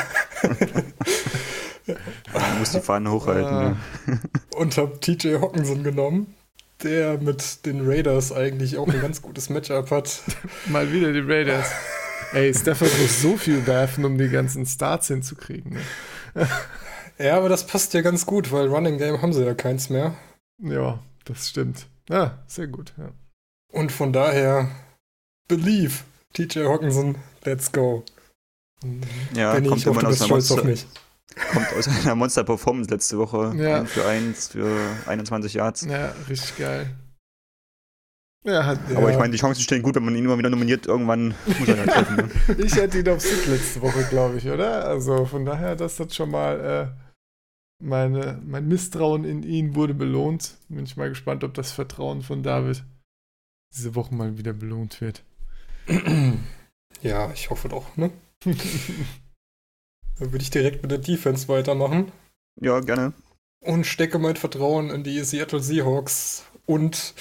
Man 2.33 2.59
muss 2.59 2.73
die 2.73 2.81
Fahne 2.81 3.11
hochhalten. 3.11 3.53
Ja. 3.53 3.77
Ne? 4.07 4.21
Und 4.57 4.77
hab 4.77 5.01
TJ 5.01 5.37
Hawkinson 5.37 5.85
genommen, 5.85 6.35
der 6.83 7.19
mit 7.19 7.65
den 7.67 7.89
Raiders 7.89 8.33
eigentlich 8.33 8.79
auch 8.79 8.89
ein 8.89 9.01
ganz 9.01 9.23
gutes 9.23 9.49
Matchup 9.51 9.91
hat. 9.91 10.23
Mal 10.67 10.93
wieder 10.93 11.13
die 11.13 11.21
Raiders. 11.21 11.71
Ey, 12.33 12.55
Stafford 12.55 12.97
muss 13.01 13.23
so 13.23 13.37
viel 13.37 13.67
werfen, 13.67 14.05
um 14.05 14.17
die 14.17 14.29
ganzen 14.29 14.65
Starts 14.67 15.09
hinzukriegen. 15.09 15.79
Ne? 16.35 16.49
Ja, 17.21 17.37
aber 17.37 17.51
das 17.51 17.67
passt 17.67 17.93
ja 17.93 18.01
ganz 18.01 18.25
gut, 18.25 18.51
weil 18.51 18.69
Running 18.69 18.97
Game 18.97 19.21
haben 19.21 19.35
sie 19.35 19.45
ja 19.45 19.55
keins 19.55 19.91
mehr. 19.91 20.15
Ja, 20.59 21.01
das 21.27 21.51
stimmt. 21.51 21.87
Ja, 22.09 22.39
sehr 22.47 22.67
gut. 22.67 22.95
Ja. 22.97 23.11
Und 23.73 23.93
von 23.93 24.13
daher, 24.13 24.71
believe, 25.47 26.03
TJ 26.33 26.61
Hawkinson, 26.61 27.17
let's 27.45 27.71
go. 27.71 28.05
Ja, 29.35 29.53
Benny, 29.53 29.69
kommt 29.69 29.81
ich 29.81 29.87
hoffe, 29.87 30.01
du 30.01 30.07
bist 30.07 30.25
stolz 30.25 30.51
auf 30.51 30.65
Monster, 30.65 30.65
mich. 30.65 30.87
kommt 31.53 31.73
aus 31.75 31.89
einer 31.89 32.15
Monster-Performance 32.15 32.91
letzte 32.91 33.19
Woche. 33.19 33.53
Ja. 33.57 33.81
Ein 33.81 33.87
für 33.87 34.07
1 34.07 34.49
für 34.49 34.79
21 35.07 35.55
Yards. 35.55 35.83
ja, 35.83 36.15
richtig 36.29 36.57
geil. 36.57 36.91
Ja, 38.45 38.65
hat, 38.65 38.79
Aber 38.95 39.03
ja. 39.03 39.11
ich 39.11 39.19
meine, 39.19 39.33
die 39.33 39.39
Chancen 39.39 39.61
stehen 39.61 39.83
gut, 39.83 39.97
wenn 39.97 40.05
man 40.07 40.17
ihn 40.17 40.25
immer 40.25 40.39
wieder 40.39 40.49
nominiert. 40.49 40.87
Irgendwann 40.87 41.35
muss 41.59 41.69
er 41.69 41.79
halt 41.79 41.91
treffen. 41.91 42.17
Ne? 42.17 42.31
ich 42.65 42.73
hatte 42.81 43.01
ihn 43.01 43.09
auf 43.11 43.21
Sit 43.21 43.47
letzte 43.47 43.83
Woche, 43.83 44.05
glaube 44.09 44.39
ich, 44.39 44.49
oder? 44.49 44.87
Also 44.87 45.27
von 45.27 45.45
daher, 45.45 45.77
das 45.77 46.01
hat 46.01 46.15
schon 46.15 46.31
mal 46.31 46.95
äh, 46.97 47.10
meine, 47.81 48.41
mein 48.45 48.69
Misstrauen 48.69 49.25
in 49.25 49.43
ihn 49.43 49.75
wurde 49.75 49.95
belohnt. 49.95 50.57
Bin 50.69 50.85
ich 50.85 50.97
mal 50.97 51.09
gespannt, 51.09 51.45
ob 51.45 51.55
das 51.55 51.73
Vertrauen 51.73 52.23
von 52.23 52.43
David 52.43 52.85
diese 53.75 53.95
Woche 53.95 54.15
mal 54.15 54.37
wieder 54.39 54.53
belohnt 54.53 55.01
wird. 55.01 55.23
Ja, 57.03 57.31
ich 57.33 57.49
hoffe 57.49 57.69
doch, 57.71 57.97
ne? 57.97 58.11
Dann 58.45 60.33
würde 60.33 60.43
ich 60.43 60.51
direkt 60.51 60.83
mit 60.83 60.91
der 60.91 60.99
Defense 60.99 61.49
weitermachen 61.49 62.13
Ja, 62.61 62.81
gerne. 62.81 63.15
und 63.65 63.87
stecke 63.87 64.19
mein 64.19 64.37
Vertrauen 64.37 64.91
in 64.91 65.03
die 65.03 65.21
Seattle 65.25 65.61
Seahawks 65.61 66.45
und 66.67 67.15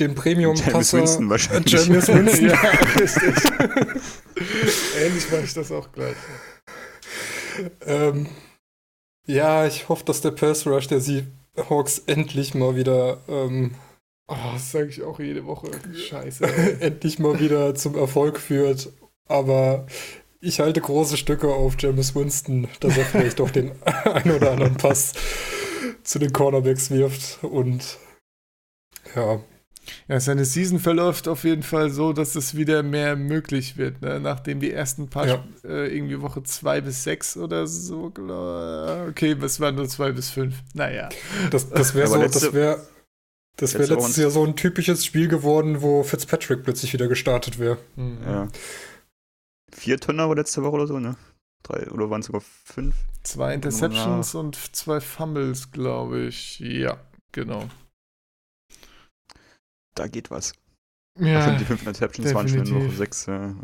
den 0.00 0.14
Premium-Passer 0.14 0.70
James 0.72 0.92
Winston 0.94 1.28
wahrscheinlich. 1.28 1.72
Jameis 1.72 2.08
Winston. 2.08 2.48
ja, 2.48 2.60
richtig. 2.98 3.34
Ähnlich 5.00 5.30
mache 5.30 5.42
ich 5.44 5.52
das 5.54 5.70
auch 5.72 5.92
gleich. 5.92 6.16
ähm, 7.84 8.26
ja, 9.26 9.66
ich 9.66 9.88
hoffe, 9.88 10.04
dass 10.04 10.20
der 10.20 10.30
Pass 10.30 10.66
Rush 10.66 10.88
der 10.88 11.00
Seahawks 11.00 12.02
endlich 12.06 12.54
mal 12.54 12.76
wieder 12.76 13.18
ähm, 13.28 13.74
Oh, 14.28 14.34
das 14.54 14.72
sage 14.72 14.88
ich 14.88 15.02
auch 15.02 15.20
jede 15.20 15.46
Woche. 15.46 15.70
Scheiße. 15.94 16.44
endlich 16.80 17.18
mal 17.18 17.38
wieder 17.38 17.74
zum 17.76 17.96
Erfolg 17.96 18.40
führt. 18.40 18.92
Aber 19.28 19.86
ich 20.40 20.60
halte 20.60 20.80
große 20.80 21.16
Stücke 21.16 21.48
auf 21.48 21.76
James 21.78 22.14
Winston, 22.14 22.68
dass 22.80 22.96
er 22.96 23.04
vielleicht 23.04 23.38
doch 23.38 23.50
den 23.50 23.72
ein 23.84 24.30
oder 24.30 24.52
anderen 24.52 24.76
Pass 24.76 25.12
zu 26.02 26.18
den 26.18 26.32
Cornerbacks 26.32 26.90
wirft. 26.90 27.42
Und 27.44 27.98
ja, 29.14 29.40
Ja, 30.08 30.18
seine 30.20 30.44
Season 30.44 30.78
verläuft 30.78 31.28
auf 31.28 31.44
jeden 31.44 31.62
Fall 31.62 31.90
so, 31.90 32.12
dass 32.12 32.34
es 32.36 32.56
wieder 32.56 32.82
mehr 32.82 33.16
möglich 33.16 33.76
wird. 33.76 34.02
Ne? 34.02 34.20
Nachdem 34.20 34.60
die 34.60 34.72
ersten 34.72 35.08
paar, 35.08 35.26
Ja. 35.26 35.44
Äh, 35.64 35.94
irgendwie 35.96 36.20
Woche 36.20 36.42
2 36.42 36.80
bis 36.80 37.04
6 37.04 37.36
oder 37.36 37.66
so, 37.66 38.10
glaub- 38.10 39.08
okay, 39.08 39.36
es 39.42 39.60
waren 39.60 39.74
nur 39.76 39.88
2 39.88 40.12
bis 40.12 40.30
5. 40.30 40.54
Naja. 40.74 41.08
das, 41.50 41.68
das 41.70 41.94
wäre 41.94 42.08
so, 42.08 42.16
letzte- 42.16 42.40
das 42.46 42.52
wäre 42.52 42.86
das 43.58 43.72
wäre 43.72 43.82
letzte 43.84 43.94
letztes 43.94 44.16
Jahr 44.16 44.30
so 44.30 44.44
ein 44.44 44.54
typisches 44.56 45.04
Spiel 45.04 45.28
geworden, 45.28 45.80
wo 45.80 46.02
Fitzpatrick 46.02 46.62
plötzlich 46.62 46.92
wieder 46.92 47.08
gestartet 47.08 47.58
wäre. 47.58 47.78
Mhm. 47.96 48.18
Ja. 48.26 48.48
Vier 49.72 49.98
Turnover 49.98 50.34
letzte 50.34 50.62
Woche 50.62 50.74
oder 50.74 50.86
so, 50.86 50.98
ne? 50.98 51.16
Drei, 51.62 51.90
oder 51.90 52.10
waren 52.10 52.20
es 52.20 52.26
sogar 52.26 52.42
fünf? 52.64 52.94
Zwei 53.22 53.54
Interceptions 53.54 54.34
und 54.34 54.56
zwei 54.76 55.00
Fumbles, 55.00 55.72
glaube 55.72 56.20
ich. 56.20 56.60
Ja, 56.60 56.98
genau. 57.32 57.64
Da 59.96 60.06
geht 60.06 60.30
was. 60.30 60.52
Ja, 61.18 61.40
Ach, 61.40 61.58
die 61.58 61.64
fünf 61.64 61.80
Interceptions 61.80 62.34
waren 62.34 62.48
schon 62.48 62.66
in. 62.66 62.74
Woche 62.74 62.90
sechs. 62.90 63.26
Ja, 63.26 63.54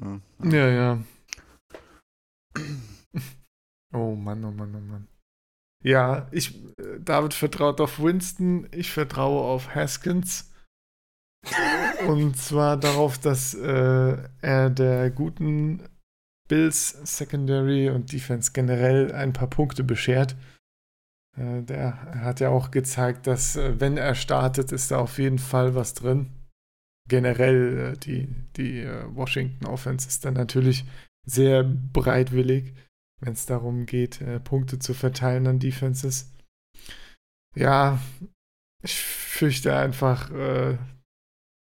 ja. 0.42 0.50
ja, 0.50 0.68
ja. 0.68 1.04
Oh 3.94 4.14
Mann, 4.14 4.42
oh 4.42 4.50
Mann, 4.50 4.74
oh 4.74 4.80
Mann. 4.80 5.06
Ja, 5.84 6.26
ich, 6.30 6.54
äh, 6.78 6.98
David 6.98 7.34
vertraut 7.34 7.78
auf 7.82 8.00
Winston, 8.00 8.66
ich 8.72 8.90
vertraue 8.90 9.42
auf 9.42 9.74
Haskins. 9.74 10.50
Und 12.08 12.38
zwar 12.38 12.78
darauf, 12.78 13.18
dass 13.18 13.52
äh, 13.52 14.16
er 14.40 14.70
der 14.70 15.10
guten 15.10 15.82
Bills 16.48 16.90
Secondary 17.04 17.90
und 17.90 18.12
Defense 18.12 18.52
generell 18.52 19.12
ein 19.12 19.32
paar 19.32 19.48
Punkte 19.48 19.84
beschert. 19.84 20.36
Äh, 21.36 21.62
der 21.62 22.22
hat 22.22 22.40
ja 22.40 22.50
auch 22.50 22.70
gezeigt, 22.70 23.26
dass 23.26 23.56
äh, 23.56 23.80
wenn 23.80 23.96
er 23.96 24.14
startet, 24.14 24.72
ist 24.72 24.90
da 24.90 24.98
auf 24.98 25.18
jeden 25.18 25.38
Fall 25.38 25.74
was 25.74 25.94
drin. 25.94 26.30
Generell 27.08 27.94
äh, 27.94 27.98
die, 27.98 28.28
die 28.56 28.86
Washington 29.14 29.66
Offense 29.66 30.08
ist 30.08 30.24
dann 30.24 30.34
natürlich 30.34 30.84
sehr 31.26 31.64
bereitwillig, 31.64 32.74
wenn 33.20 33.32
es 33.32 33.46
darum 33.46 33.86
geht, 33.86 34.20
Punkte 34.44 34.78
zu 34.78 34.94
verteilen 34.94 35.46
an 35.46 35.60
Defenses. 35.60 36.32
Ja, 37.54 38.00
ich 38.82 38.94
fürchte 38.96 39.76
einfach, 39.76 40.30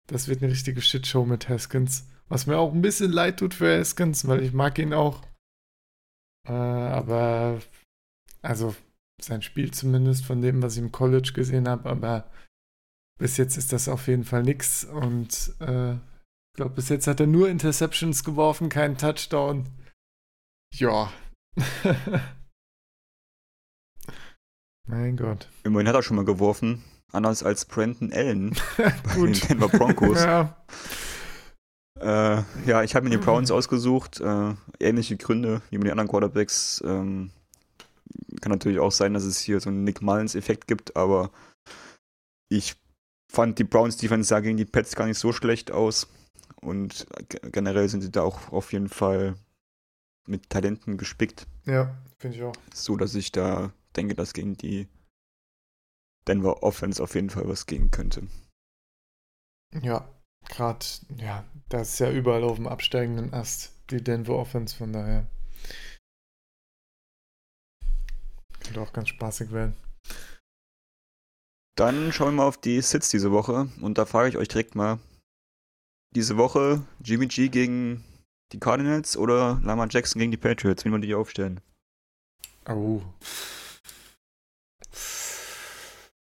das 0.07 0.29
wird 0.29 0.43
eine 0.43 0.53
richtige 0.53 0.83
Shitshow 0.83 1.25
mit 1.25 1.49
Haskins. 1.49 2.07
Was 2.29 2.47
mir 2.47 2.59
auch 2.59 2.75
ein 2.75 2.83
bisschen 2.83 3.11
leid 3.11 3.39
tut 3.39 3.55
für 3.55 3.79
Haskins, 3.79 4.29
weil 4.29 4.43
ich 4.43 4.53
mag 4.53 4.79
ihn 4.79 4.93
auch. 4.93 5.23
Aber, 6.45 7.59
also 8.43 8.77
sein 9.21 9.43
Spiel 9.43 9.71
zumindest 9.73 10.25
von 10.25 10.41
dem, 10.41 10.63
was 10.63 10.77
ich 10.77 10.83
im 10.83 10.93
College 10.93 11.33
gesehen 11.35 11.69
habe, 11.69 11.89
aber 11.89 12.31
bis 13.19 13.37
jetzt 13.37 13.57
ist 13.57 13.73
das 13.73 13.89
auf 13.89 14.07
jeden 14.07 14.25
Fall 14.25 14.43
nix. 14.43 14.85
Und 14.85 15.53
äh, 15.61 15.95
ich 15.95 16.55
glaube, 16.55 16.75
bis 16.77 16.89
jetzt 16.89 17.07
hat 17.07 17.21
er 17.21 17.27
nur 17.27 17.49
Interceptions 17.49 18.25
geworfen, 18.25 18.69
keinen 18.69 18.97
Touchdown. 18.97 19.67
Ja. 20.75 21.13
mein 24.87 25.17
Gott. 25.17 25.49
Immerhin 25.65 25.89
hat 25.89 25.97
er 25.97 26.03
schon 26.03 26.17
mal 26.17 26.25
geworfen. 26.25 26.85
Anders 27.11 27.43
als 27.43 27.65
Brandon 27.65 28.13
Allen 28.13 28.55
bei 28.77 29.15
den. 29.15 29.33
Denver 29.33 29.69
Broncos. 29.69 30.23
Ja. 30.23 30.57
Äh, 32.01 32.43
ja, 32.67 32.83
ich 32.83 32.95
habe 32.95 33.05
mir 33.05 33.11
die 33.11 33.17
Browns 33.25 33.51
ausgesucht. 33.51 34.21
Äh, 34.21 34.55
ähnliche 34.79 35.17
Gründe 35.17 35.63
wie 35.71 35.79
mit 35.79 35.87
den 35.87 35.93
anderen 35.93 36.09
Quarterbacks. 36.09 36.83
Ähm, 36.85 37.31
kann 38.41 38.53
natürlich 38.53 38.79
auch 38.79 38.93
sein, 38.93 39.15
dass 39.15 39.25
es 39.25 39.41
hier 39.41 39.61
so 39.61 39.71
einen 39.71 39.85
Nick 39.85 40.03
Mullins-Effekt 40.03 40.67
gibt, 40.67 40.97
aber 40.97 41.31
ich 42.49 42.77
fand 43.31 43.59
die 43.59 43.65
Browns 43.65 43.97
Defense 43.97 44.29
sah 44.29 44.41
gegen 44.41 44.57
die 44.57 44.65
Pets 44.65 44.97
gar 44.97 45.07
nicht 45.07 45.19
so 45.19 45.33
schlecht 45.33 45.71
aus. 45.71 46.09
Und 46.61 47.07
generell 47.53 47.89
sind 47.89 48.01
sie 48.01 48.11
da 48.11 48.23
auch 48.23 48.53
auf 48.53 48.73
jeden 48.73 48.89
Fall 48.89 49.37
mit 50.27 50.51
Talenten 50.51 50.99
gespickt, 50.99 51.47
ja, 51.65 51.97
finde 52.19 52.37
ich 52.37 52.43
auch. 52.43 52.55
so 52.75 52.97
dass 52.97 53.15
ich 53.15 53.33
da 53.33 53.73
denke, 53.97 54.15
dass 54.15 54.35
gegen 54.35 54.57
die 54.57 54.89
Denver 56.27 56.63
Offense 56.63 57.03
auf 57.03 57.15
jeden 57.15 57.31
Fall 57.31 57.49
was 57.49 57.67
gehen 57.67 57.91
könnte. 57.91 58.27
Ja, 59.83 60.09
gerade, 60.49 60.85
ja, 61.17 61.45
das 61.69 61.95
ist 61.95 61.99
ja 62.01 62.11
überall 62.11 62.45
auf 62.45 62.57
dem 62.57 62.67
absteigenden 62.67 63.33
Ast, 63.33 63.73
die 63.91 64.03
Denver 64.03 64.37
Offense, 64.37 64.77
von 64.77 64.93
daher. 64.93 65.27
Könnte 68.69 68.83
auch 68.83 68.93
ganz 68.93 69.09
spaßig 69.09 69.51
werden. 69.51 69.75
Dann 71.75 72.13
schauen 72.13 72.29
wir 72.29 72.43
mal 72.43 72.47
auf 72.47 72.59
die 72.59 72.83
Sits 72.83 73.09
diese 73.09 73.33
Woche. 73.33 73.69
Und 73.81 73.97
da 73.97 74.05
frage 74.05 74.29
ich 74.29 74.37
euch 74.37 74.49
direkt 74.49 74.75
mal: 74.75 74.99
Diese 76.15 76.37
Woche 76.37 76.83
Jimmy 77.03 77.29
G 77.29 77.49
gegen 77.49 78.05
die 78.53 78.61
Cardinals 78.61 79.17
oder 79.17 79.59
Lama 79.65 79.87
Jackson 79.89 80.21
gegen 80.21 80.33
die 80.33 80.37
Patriots? 80.37 80.85
Wie 80.85 80.93
wollen 80.93 81.01
die 81.01 81.15
aufstellen? 81.15 81.63
Oh. 82.69 83.01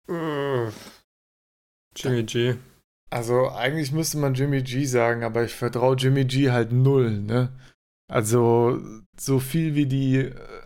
Äh, 0.08 0.72
Jimmy 1.96 2.24
G. 2.24 2.56
Also 3.12 3.50
eigentlich 3.50 3.92
müsste 3.92 4.18
man 4.18 4.34
Jimmy 4.34 4.64
G 4.64 4.86
sagen, 4.86 5.24
aber 5.24 5.44
ich 5.44 5.54
vertraue 5.54 5.98
Jimmy 5.98 6.26
G 6.26 6.50
halt 6.50 6.72
null, 6.72 7.12
ne? 7.20 7.54
Also 8.08 8.82
so 9.20 9.40
viel 9.40 9.76
wie 9.76 9.86
die, 9.86 10.18
äh, 10.18 10.63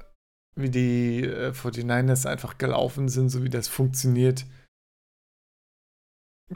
wie 0.58 0.70
die 0.70 1.24
äh, 1.24 1.52
49ers 1.52 2.28
einfach 2.28 2.58
gelaufen 2.58 3.10
sind, 3.10 3.30
so 3.30 3.44
wie 3.44 3.50
das 3.50 3.68
funktioniert, 3.68 4.46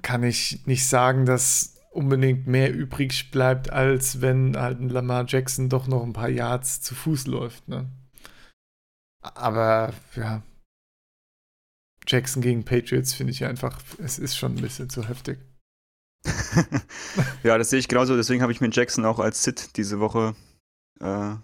kann 0.02 0.24
ich 0.24 0.66
nicht 0.66 0.88
sagen, 0.88 1.26
dass 1.26 1.76
unbedingt 1.92 2.48
mehr 2.48 2.74
übrig 2.74 3.32
bleibt, 3.32 3.72
als 3.72 4.22
wenn 4.22 4.58
halt 4.58 4.80
ein 4.80 4.90
Lamar 4.90 5.26
Jackson 5.28 5.70
doch 5.70 5.88
noch 5.88 6.04
ein 6.04 6.14
paar 6.14 6.30
Yards 6.30 6.82
zu 6.82 6.96
Fuß 6.96 7.28
läuft, 7.28 7.68
ne? 7.68 7.90
Aber 9.22 9.94
ja, 10.16 10.42
Jackson 12.08 12.42
gegen 12.42 12.66
Patriots 12.66 13.14
finde 13.14 13.32
ich 13.32 13.46
einfach, 13.46 13.82
es 14.00 14.18
ist 14.20 14.38
schon 14.38 14.56
ein 14.56 14.62
bisschen 14.62 14.90
zu 14.90 15.08
heftig. 15.08 15.40
ja, 17.44 17.58
das 17.58 17.70
sehe 17.70 17.80
ich 17.80 17.88
genauso. 17.88 18.16
Deswegen 18.16 18.42
habe 18.42 18.52
ich 18.52 18.62
mir 18.62 18.70
Jackson 18.72 19.06
auch 19.06 19.20
als 19.20 19.44
Sit 19.44 19.78
diese 19.78 20.00
Woche 20.00 20.36
äh, 21.00 21.36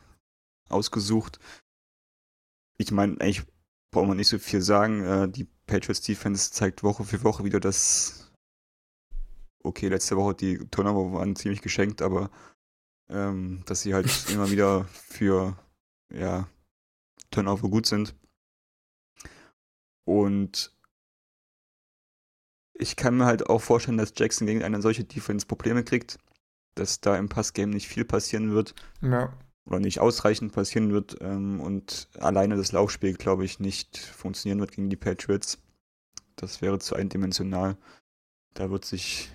ausgesucht. 0.70 1.40
Ich 2.78 2.92
meine, 2.92 3.20
eigentlich 3.20 3.44
braucht 3.92 4.08
man 4.08 4.18
nicht 4.18 4.28
so 4.28 4.40
viel 4.40 4.62
sagen. 4.62 5.04
Äh, 5.04 5.30
die 5.30 5.48
Patriots 5.66 6.02
Defense 6.02 6.52
zeigt 6.52 6.84
Woche 6.84 7.04
für 7.04 7.24
Woche 7.24 7.44
wieder, 7.44 7.60
dass 7.60 8.32
okay, 9.64 9.90
letzte 9.90 10.18
Woche 10.18 10.34
die 10.36 10.58
Turnover 10.70 11.14
waren 11.14 11.36
ziemlich 11.36 11.62
geschenkt, 11.62 12.02
aber 12.02 12.32
ähm, 13.10 13.64
dass 13.66 13.82
sie 13.82 13.94
halt 13.94 14.08
immer 14.32 14.50
wieder 14.50 14.86
für 14.86 15.58
ja, 16.14 16.48
Turnover 17.32 17.70
gut 17.70 17.86
sind. 17.86 18.16
Und 20.06 20.74
ich 22.74 22.96
kann 22.96 23.18
mir 23.18 23.26
halt 23.26 23.50
auch 23.50 23.62
vorstellen, 23.62 23.98
dass 23.98 24.14
Jackson 24.16 24.48
gegen 24.48 24.64
eine 24.64 24.82
solche 24.82 25.04
Defense 25.04 25.46
Probleme 25.46 25.84
kriegt, 25.84 26.18
dass 26.76 27.02
da 27.02 27.18
im 27.18 27.28
Passgame 27.28 27.74
nicht 27.74 27.88
viel 27.88 28.06
passieren 28.06 28.52
wird. 28.52 28.76
Ja. 29.02 29.34
Oder 29.68 29.80
nicht 29.80 30.00
ausreichend 30.00 30.54
passieren 30.54 30.92
wird 30.94 31.18
ähm, 31.22 31.60
und 31.60 32.08
alleine 32.20 32.56
das 32.56 32.72
Laufspiel, 32.72 33.14
glaube 33.16 33.44
ich, 33.44 33.60
nicht 33.60 33.98
funktionieren 33.98 34.60
wird 34.60 34.72
gegen 34.72 34.90
die 34.90 34.96
Patriots. 34.96 35.60
Das 36.38 36.62
wäre 36.62 36.80
zu 36.80 36.96
eindimensional. 36.96 37.78
Da 38.54 38.70
wird 38.70 38.86
sich 38.86 39.30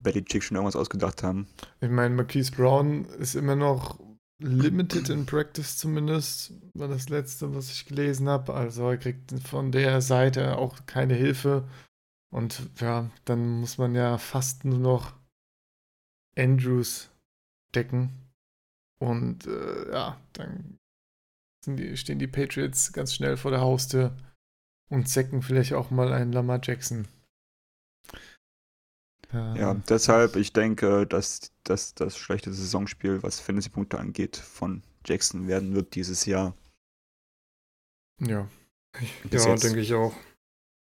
Belichick 0.00 0.44
schon 0.44 0.56
irgendwas 0.56 0.76
ausgedacht 0.76 1.22
haben. 1.22 1.48
Ich 1.80 1.90
meine, 1.90 2.14
Marquise 2.14 2.52
Brown 2.52 3.06
ist 3.18 3.34
immer 3.34 3.56
noch 3.56 3.98
limited 4.38 5.08
in 5.08 5.26
practice 5.26 5.76
zumindest, 5.76 6.52
war 6.74 6.88
das 6.88 7.08
letzte, 7.08 7.54
was 7.54 7.70
ich 7.70 7.86
gelesen 7.86 8.28
habe. 8.28 8.54
Also 8.54 8.88
er 8.90 8.98
kriegt 8.98 9.32
von 9.44 9.72
der 9.72 10.00
Seite 10.00 10.58
auch 10.58 10.86
keine 10.86 11.14
Hilfe. 11.14 11.68
Und 12.30 12.70
ja, 12.80 13.10
dann 13.24 13.60
muss 13.60 13.78
man 13.78 13.94
ja 13.94 14.18
fast 14.18 14.64
nur 14.64 14.78
noch 14.78 15.12
Andrews 16.36 17.10
decken. 17.74 18.21
Und 19.02 19.48
äh, 19.48 19.90
ja, 19.90 20.20
dann 20.32 20.78
die, 21.66 21.96
stehen 21.96 22.20
die 22.20 22.28
Patriots 22.28 22.92
ganz 22.92 23.12
schnell 23.12 23.36
vor 23.36 23.50
der 23.50 23.60
Haustür 23.60 24.16
und 24.90 25.08
zecken 25.08 25.42
vielleicht 25.42 25.72
auch 25.72 25.90
mal 25.90 26.12
einen 26.12 26.32
Lamar 26.32 26.60
Jackson. 26.62 27.08
Ja, 29.32 29.56
ja 29.56 29.74
deshalb, 29.88 30.36
ich 30.36 30.52
denke, 30.52 31.04
dass, 31.04 31.50
dass 31.64 31.96
das 31.96 32.16
schlechte 32.16 32.52
Saisonspiel, 32.52 33.24
was 33.24 33.40
Fantasy-Punkte 33.40 33.98
angeht, 33.98 34.36
von 34.36 34.84
Jackson 35.04 35.48
werden 35.48 35.74
wird 35.74 35.96
dieses 35.96 36.24
Jahr. 36.24 36.54
Ja. 38.20 38.48
ja, 39.32 39.56
denke 39.56 39.80
ich 39.80 39.94
auch. 39.94 40.14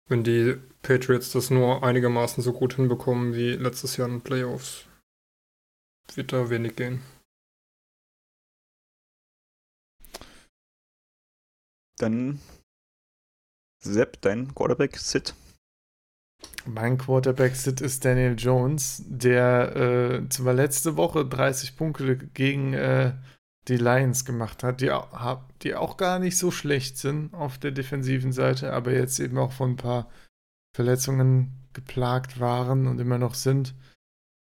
Wenn 0.09 0.25
die 0.25 0.57
Patriots 0.83 1.31
das 1.31 1.51
nur 1.51 1.85
einigermaßen 1.85 2.43
so 2.43 2.53
gut 2.53 2.75
hinbekommen 2.75 3.35
wie 3.35 3.53
letztes 3.53 3.97
Jahr 3.97 4.09
in 4.09 4.15
den 4.15 4.23
Playoffs, 4.23 4.87
wird 6.17 6.33
da 6.33 6.51
wenig 6.51 6.75
gehen. 6.75 7.03
Dann 12.01 12.41
Sepp, 13.83 14.21
dein 14.23 14.55
Quarterback, 14.55 14.97
Sid. 14.97 15.35
Mein 16.67 16.99
Quarterback-Sit 16.99 17.81
ist 17.81 18.05
Daniel 18.05 18.35
Jones, 18.39 19.03
der 19.07 19.77
äh, 19.77 20.29
zwar 20.29 20.55
letzte 20.55 20.97
Woche 20.97 21.27
30 21.27 21.77
Punkte 21.77 22.17
gegen 22.17 22.75
äh, 22.75 23.15
die 23.69 23.77
Lions 23.77 24.25
gemacht 24.25 24.63
hat, 24.63 24.81
die, 24.81 24.91
die 25.63 25.75
auch 25.75 25.97
gar 25.97 26.19
nicht 26.19 26.39
so 26.39 26.51
schlecht 26.51 26.97
sind 26.99 27.35
auf 27.35 27.59
der 27.59 27.71
defensiven 27.71 28.33
Seite, 28.33 28.73
aber 28.73 28.93
jetzt 28.93 29.19
eben 29.21 29.39
auch 29.39 29.53
von 29.53 29.73
ein 29.73 29.77
paar 29.77 30.11
Verletzungen 30.75 31.69
geplagt 31.73 32.41
waren 32.41 32.87
und 32.87 32.99
immer 32.99 33.19
noch 33.19 33.35
sind. 33.35 33.75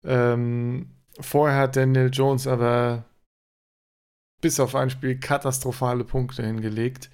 Ähm, 0.05 0.91
vorher 1.19 1.59
hat 1.59 1.75
Daniel 1.75 2.09
Jones 2.11 2.47
aber 2.47 3.05
bis 4.41 4.59
auf 4.59 4.75
ein 4.75 4.89
Spiel 4.89 5.19
katastrophale 5.19 6.03
Punkte 6.03 6.45
hingelegt 6.45 7.09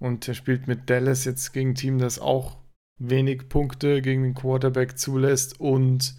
und 0.00 0.26
er 0.26 0.34
spielt 0.34 0.66
mit 0.66 0.90
Dallas 0.90 1.24
jetzt 1.24 1.52
gegen 1.52 1.70
ein 1.70 1.74
Team, 1.74 1.98
das 1.98 2.18
auch 2.18 2.58
wenig 2.98 3.48
Punkte 3.48 4.02
gegen 4.02 4.22
den 4.24 4.34
Quarterback 4.34 4.98
zulässt 4.98 5.60
und 5.60 6.16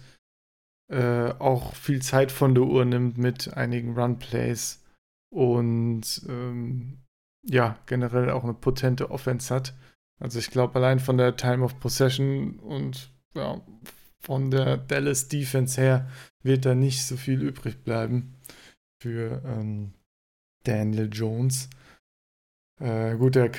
äh, 0.88 1.30
auch 1.38 1.74
viel 1.74 2.02
Zeit 2.02 2.32
von 2.32 2.54
der 2.54 2.64
Uhr 2.64 2.84
nimmt 2.84 3.18
mit 3.18 3.54
einigen 3.54 3.94
Run-Plays 3.98 4.82
und 5.30 6.22
ähm, 6.28 6.98
ja, 7.44 7.78
generell 7.86 8.30
auch 8.30 8.44
eine 8.44 8.54
potente 8.54 9.10
Offense 9.10 9.54
hat. 9.54 9.74
Also 10.20 10.38
ich 10.38 10.50
glaube, 10.50 10.76
allein 10.76 11.00
von 11.00 11.18
der 11.18 11.36
Time 11.36 11.64
of 11.64 11.80
Possession 11.80 12.58
und 12.60 13.10
ja, 13.34 13.60
von 14.20 14.50
der 14.50 14.76
Dallas 14.76 15.28
Defense 15.28 15.80
her 15.80 16.08
wird 16.42 16.64
da 16.64 16.74
nicht 16.74 17.04
so 17.04 17.16
viel 17.16 17.42
übrig 17.42 17.82
bleiben 17.82 18.34
für 19.00 19.42
ähm, 19.44 19.94
Daniel 20.64 21.08
Jones. 21.12 21.68
Äh, 22.82 23.16
gut, 23.16 23.36
der, 23.36 23.50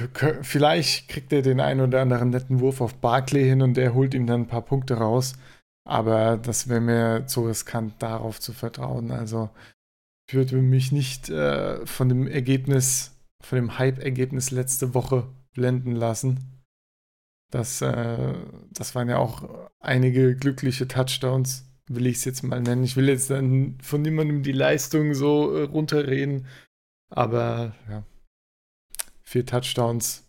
vielleicht 0.41 1.07
kriegt 1.07 1.31
er 1.31 1.41
den 1.41 1.61
einen 1.61 1.79
oder 1.79 2.01
anderen 2.01 2.29
netten 2.29 2.59
Wurf 2.59 2.81
auf 2.81 2.95
Barclay 2.95 3.47
hin 3.47 3.61
und 3.61 3.77
der 3.77 3.93
holt 3.93 4.13
ihm 4.13 4.27
dann 4.27 4.41
ein 4.41 4.47
paar 4.47 4.63
Punkte 4.63 4.95
raus. 4.95 5.33
Aber 5.85 6.37
das 6.37 6.67
wäre 6.67 6.81
mir 6.81 7.25
zu 7.25 7.45
riskant, 7.47 8.01
darauf 8.01 8.41
zu 8.41 8.51
vertrauen. 8.51 9.11
Also 9.11 9.49
ich 10.27 10.35
würde 10.35 10.57
mich 10.57 10.91
nicht 10.91 11.29
äh, 11.29 11.85
von 11.85 12.09
dem 12.09 12.27
Ergebnis, 12.27 13.17
von 13.41 13.55
dem 13.57 13.77
Hype-Ergebnis 13.77 14.51
letzte 14.51 14.93
Woche 14.93 15.27
blenden 15.53 15.93
lassen. 15.93 16.61
Das, 17.49 17.81
äh, 17.81 18.33
das 18.71 18.93
waren 18.93 19.07
ja 19.07 19.19
auch 19.19 19.69
einige 19.79 20.35
glückliche 20.35 20.87
Touchdowns, 20.87 21.65
will 21.87 22.07
ich 22.07 22.17
es 22.17 22.25
jetzt 22.25 22.43
mal 22.43 22.61
nennen. 22.61 22.83
Ich 22.83 22.97
will 22.97 23.07
jetzt 23.07 23.29
dann 23.29 23.77
von 23.81 24.01
niemandem 24.01 24.43
die 24.43 24.51
Leistung 24.51 25.13
so 25.13 25.55
äh, 25.55 25.63
runterreden. 25.63 26.45
Aber 27.09 27.75
ja, 27.89 28.03
vier 29.33 29.45
Touchdowns, 29.47 30.23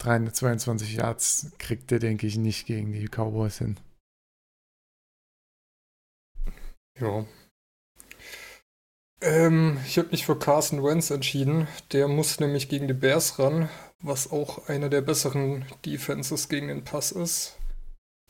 322 0.00 0.96
Yards 0.96 1.52
kriegt 1.58 1.90
er, 1.90 1.98
denke 1.98 2.26
ich, 2.26 2.36
nicht 2.36 2.66
gegen 2.66 2.92
die 2.92 3.08
Cowboys 3.08 3.56
hin. 3.56 3.80
Ja. 7.00 7.24
Ähm, 9.22 9.80
ich 9.86 9.96
habe 9.96 10.10
mich 10.10 10.26
für 10.26 10.38
Carson 10.38 10.84
Wentz 10.84 11.10
entschieden. 11.10 11.66
Der 11.92 12.08
muss 12.08 12.40
nämlich 12.40 12.68
gegen 12.68 12.88
die 12.88 12.94
Bears 12.94 13.38
ran, 13.38 13.70
was 14.02 14.30
auch 14.30 14.68
eine 14.68 14.90
der 14.90 15.00
besseren 15.00 15.64
Defenses 15.86 16.50
gegen 16.50 16.68
den 16.68 16.84
Pass 16.84 17.10
ist. 17.10 17.56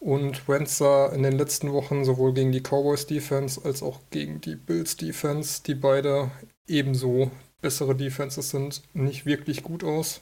Und 0.00 0.46
Wentz 0.46 0.78
sah 0.78 1.08
in 1.08 1.24
den 1.24 1.36
letzten 1.36 1.72
Wochen 1.72 2.04
sowohl 2.04 2.32
gegen 2.32 2.52
die 2.52 2.62
Cowboys 2.62 3.06
Defense 3.06 3.60
als 3.64 3.82
auch 3.82 3.98
gegen 4.10 4.40
die 4.40 4.54
Bills 4.54 4.96
Defense, 4.96 5.64
die 5.64 5.74
beide 5.74 6.30
ebenso 6.68 7.32
bessere 7.60 7.94
Defenses 7.94 8.50
sind, 8.50 8.82
nicht 8.94 9.26
wirklich 9.26 9.62
gut 9.62 9.84
aus. 9.84 10.20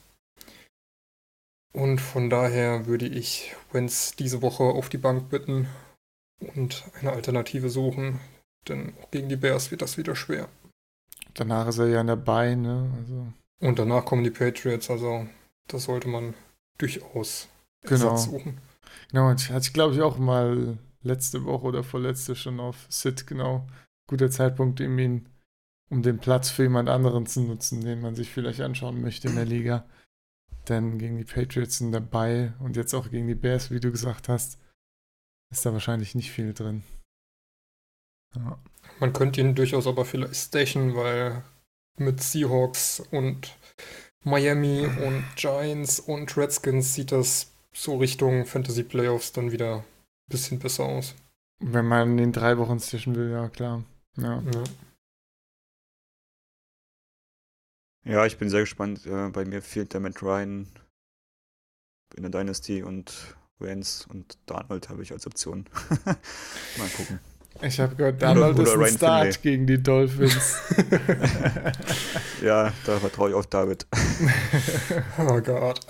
Und 1.73 2.01
von 2.01 2.31
daher 2.31 2.87
würde 2.87 3.07
ich 3.07 3.55
Wenz 3.73 4.17
diese 4.17 4.41
Woche 4.41 4.65
auf 4.65 4.89
die 4.89 4.99
Bank 4.99 5.29
bitten 5.29 5.69
und 6.55 6.85
eine 7.01 7.13
Alternative 7.13 7.69
suchen, 7.69 8.19
denn 8.69 8.95
gegen 9.11 9.29
die 9.29 9.37
Bears 9.37 9.71
wird 9.71 9.83
das 9.83 9.99
wieder 9.99 10.17
schwer. 10.17 10.49
Danach 11.35 11.69
ist 11.69 11.79
er 11.79 11.89
ja 11.89 12.01
in 12.01 12.07
der 12.07 12.17
Beine. 12.17 12.83
ne? 12.83 12.91
Also. 12.99 13.27
Und 13.61 13.79
danach 13.79 14.05
kommen 14.05 14.25
die 14.25 14.31
Patriots, 14.31 14.91
also 14.91 15.27
das 15.69 15.85
sollte 15.85 16.09
man 16.09 16.35
durchaus 16.79 17.49
genau. 17.83 18.17
suchen. 18.17 18.59
Genau, 19.11 19.31
und 19.31 19.51
hatte 19.51 19.67
ich 19.67 19.73
glaube 19.73 19.95
ich 19.95 20.03
auch 20.03 20.19
mal 20.19 20.79
letzte 21.03 21.45
Woche 21.45 21.67
oder 21.67 21.85
vorletzte 21.85 22.37
schon 22.37 22.61
auf 22.61 22.87
Sit, 22.89 23.27
genau. 23.27 23.67
Guter 24.09 24.31
Zeitpunkt, 24.31 24.81
um 24.81 24.99
ihn 24.99 25.29
um 25.91 26.03
den 26.03 26.19
Platz 26.19 26.51
für 26.51 26.65
jemand 26.65 26.89
anderen 26.89 27.27
zu 27.27 27.41
nutzen, 27.43 27.83
den 27.83 28.01
man 28.01 28.15
sich 28.15 28.31
vielleicht 28.31 28.61
anschauen 28.61 29.01
möchte 29.01 29.29
in 29.29 29.37
der 29.37 29.45
Liga. 29.45 29.85
Denn 30.69 30.99
gegen 30.99 31.17
die 31.19 31.25
Patriots 31.25 31.79
sind 31.79 31.93
dabei 31.93 32.53
und 32.59 32.77
jetzt 32.77 32.95
auch 32.95 33.11
gegen 33.11 33.29
die 33.29 33.35
Bears, 33.35 33.71
wie 33.71 33.81
du 33.81 33.93
gesagt 33.93 34.29
hast, 34.29 34.59
ist 35.53 35.65
da 35.65 35.73
wahrscheinlich 35.73 36.15
nicht 36.15 36.33
viel 36.33 36.55
drin. 36.55 36.83
Ja. 38.35 38.59
Man 38.99 39.13
könnte 39.13 39.41
ihn 39.41 39.55
durchaus 39.55 39.87
aber 39.87 40.05
vielleicht 40.05 40.35
stachen, 40.35 40.97
weil 40.97 41.45
mit 41.99 42.23
Seahawks 42.23 43.01
und 43.11 43.57
Miami 44.25 44.87
und 44.87 45.25
Giants 45.37 46.01
und 46.01 46.37
Redskins 46.37 46.95
sieht 46.95 47.13
das 47.13 47.53
so 47.73 47.99
Richtung 47.99 48.45
Fantasy 48.45 48.83
Playoffs 48.83 49.33
dann 49.33 49.53
wieder 49.53 49.77
ein 49.77 49.85
bisschen 50.29 50.59
besser 50.59 50.85
aus. 50.85 51.15
Wenn 51.61 51.87
man 51.87 52.19
in 52.19 52.33
drei 52.33 52.59
Wochen 52.59 52.81
stachen 52.81 53.15
will, 53.15 53.31
ja 53.31 53.49
klar. 53.49 53.85
Ja. 54.17 54.43
ja. 54.43 54.65
Ja, 58.07 58.25
ich 58.25 58.39
bin 58.39 58.49
sehr 58.49 58.61
gespannt. 58.61 59.05
Äh, 59.05 59.31
bei 59.31 59.45
mir 59.45 59.61
fehlt 59.61 59.93
der 59.93 60.01
Matt 60.01 60.23
Ryan 60.23 60.69
in 62.15 62.23
der 62.23 62.31
Dynasty 62.31 62.83
und 62.83 63.37
Vance 63.59 64.07
und 64.09 64.39
Donald 64.47 64.89
habe 64.89 65.03
ich 65.03 65.13
als 65.13 65.27
Option. 65.27 65.65
Mal 66.05 66.89
gucken. 66.97 67.19
Ich 67.63 67.81
habe 67.81 67.97
gehört, 67.97 68.23
Donald 68.23 68.59
ist 68.59 68.71
ein 68.71 68.79
Ryan 68.79 68.95
Start 68.95 69.35
Finlay. 69.35 69.39
gegen 69.43 69.67
die 69.67 69.83
Dolphins. 69.83 70.57
ja, 72.43 72.73
da 72.85 73.01
vertraue 73.01 73.31
ich 73.31 73.35
auf 73.35 73.47
David. 73.47 73.87
oh 75.19 75.41
Gott. 75.41 75.81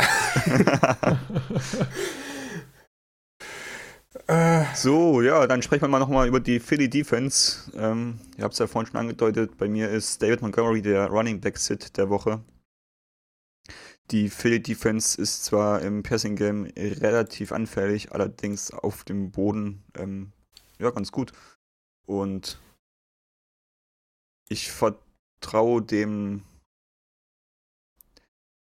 Äh. 4.26 4.64
So, 4.74 5.22
ja, 5.22 5.46
dann 5.46 5.62
sprechen 5.62 5.82
wir 5.82 5.88
mal 5.88 5.98
nochmal 5.98 6.28
über 6.28 6.40
die 6.40 6.60
Philly 6.60 6.88
Defense. 6.88 7.70
Ähm, 7.74 8.20
ihr 8.36 8.44
habt 8.44 8.54
es 8.54 8.58
ja 8.58 8.66
vorhin 8.66 8.90
schon 8.90 9.00
angedeutet, 9.00 9.56
bei 9.58 9.68
mir 9.68 9.90
ist 9.90 10.22
David 10.22 10.42
Montgomery 10.42 10.82
der 10.82 11.06
Running 11.08 11.40
Back 11.40 11.58
Sit 11.58 11.96
der 11.96 12.10
Woche. 12.10 12.42
Die 14.10 14.28
Philly 14.28 14.62
Defense 14.62 15.20
ist 15.20 15.44
zwar 15.44 15.82
im 15.82 16.02
Passing 16.02 16.36
Game 16.36 16.66
relativ 16.76 17.52
anfällig, 17.52 18.12
allerdings 18.12 18.70
auf 18.70 19.02
dem 19.04 19.32
Boden 19.32 19.82
ähm, 19.96 20.32
ja 20.78 20.90
ganz 20.90 21.10
gut. 21.10 21.32
Und 22.06 22.60
ich 24.48 24.70
vertraue 24.70 25.82
dem 25.82 26.42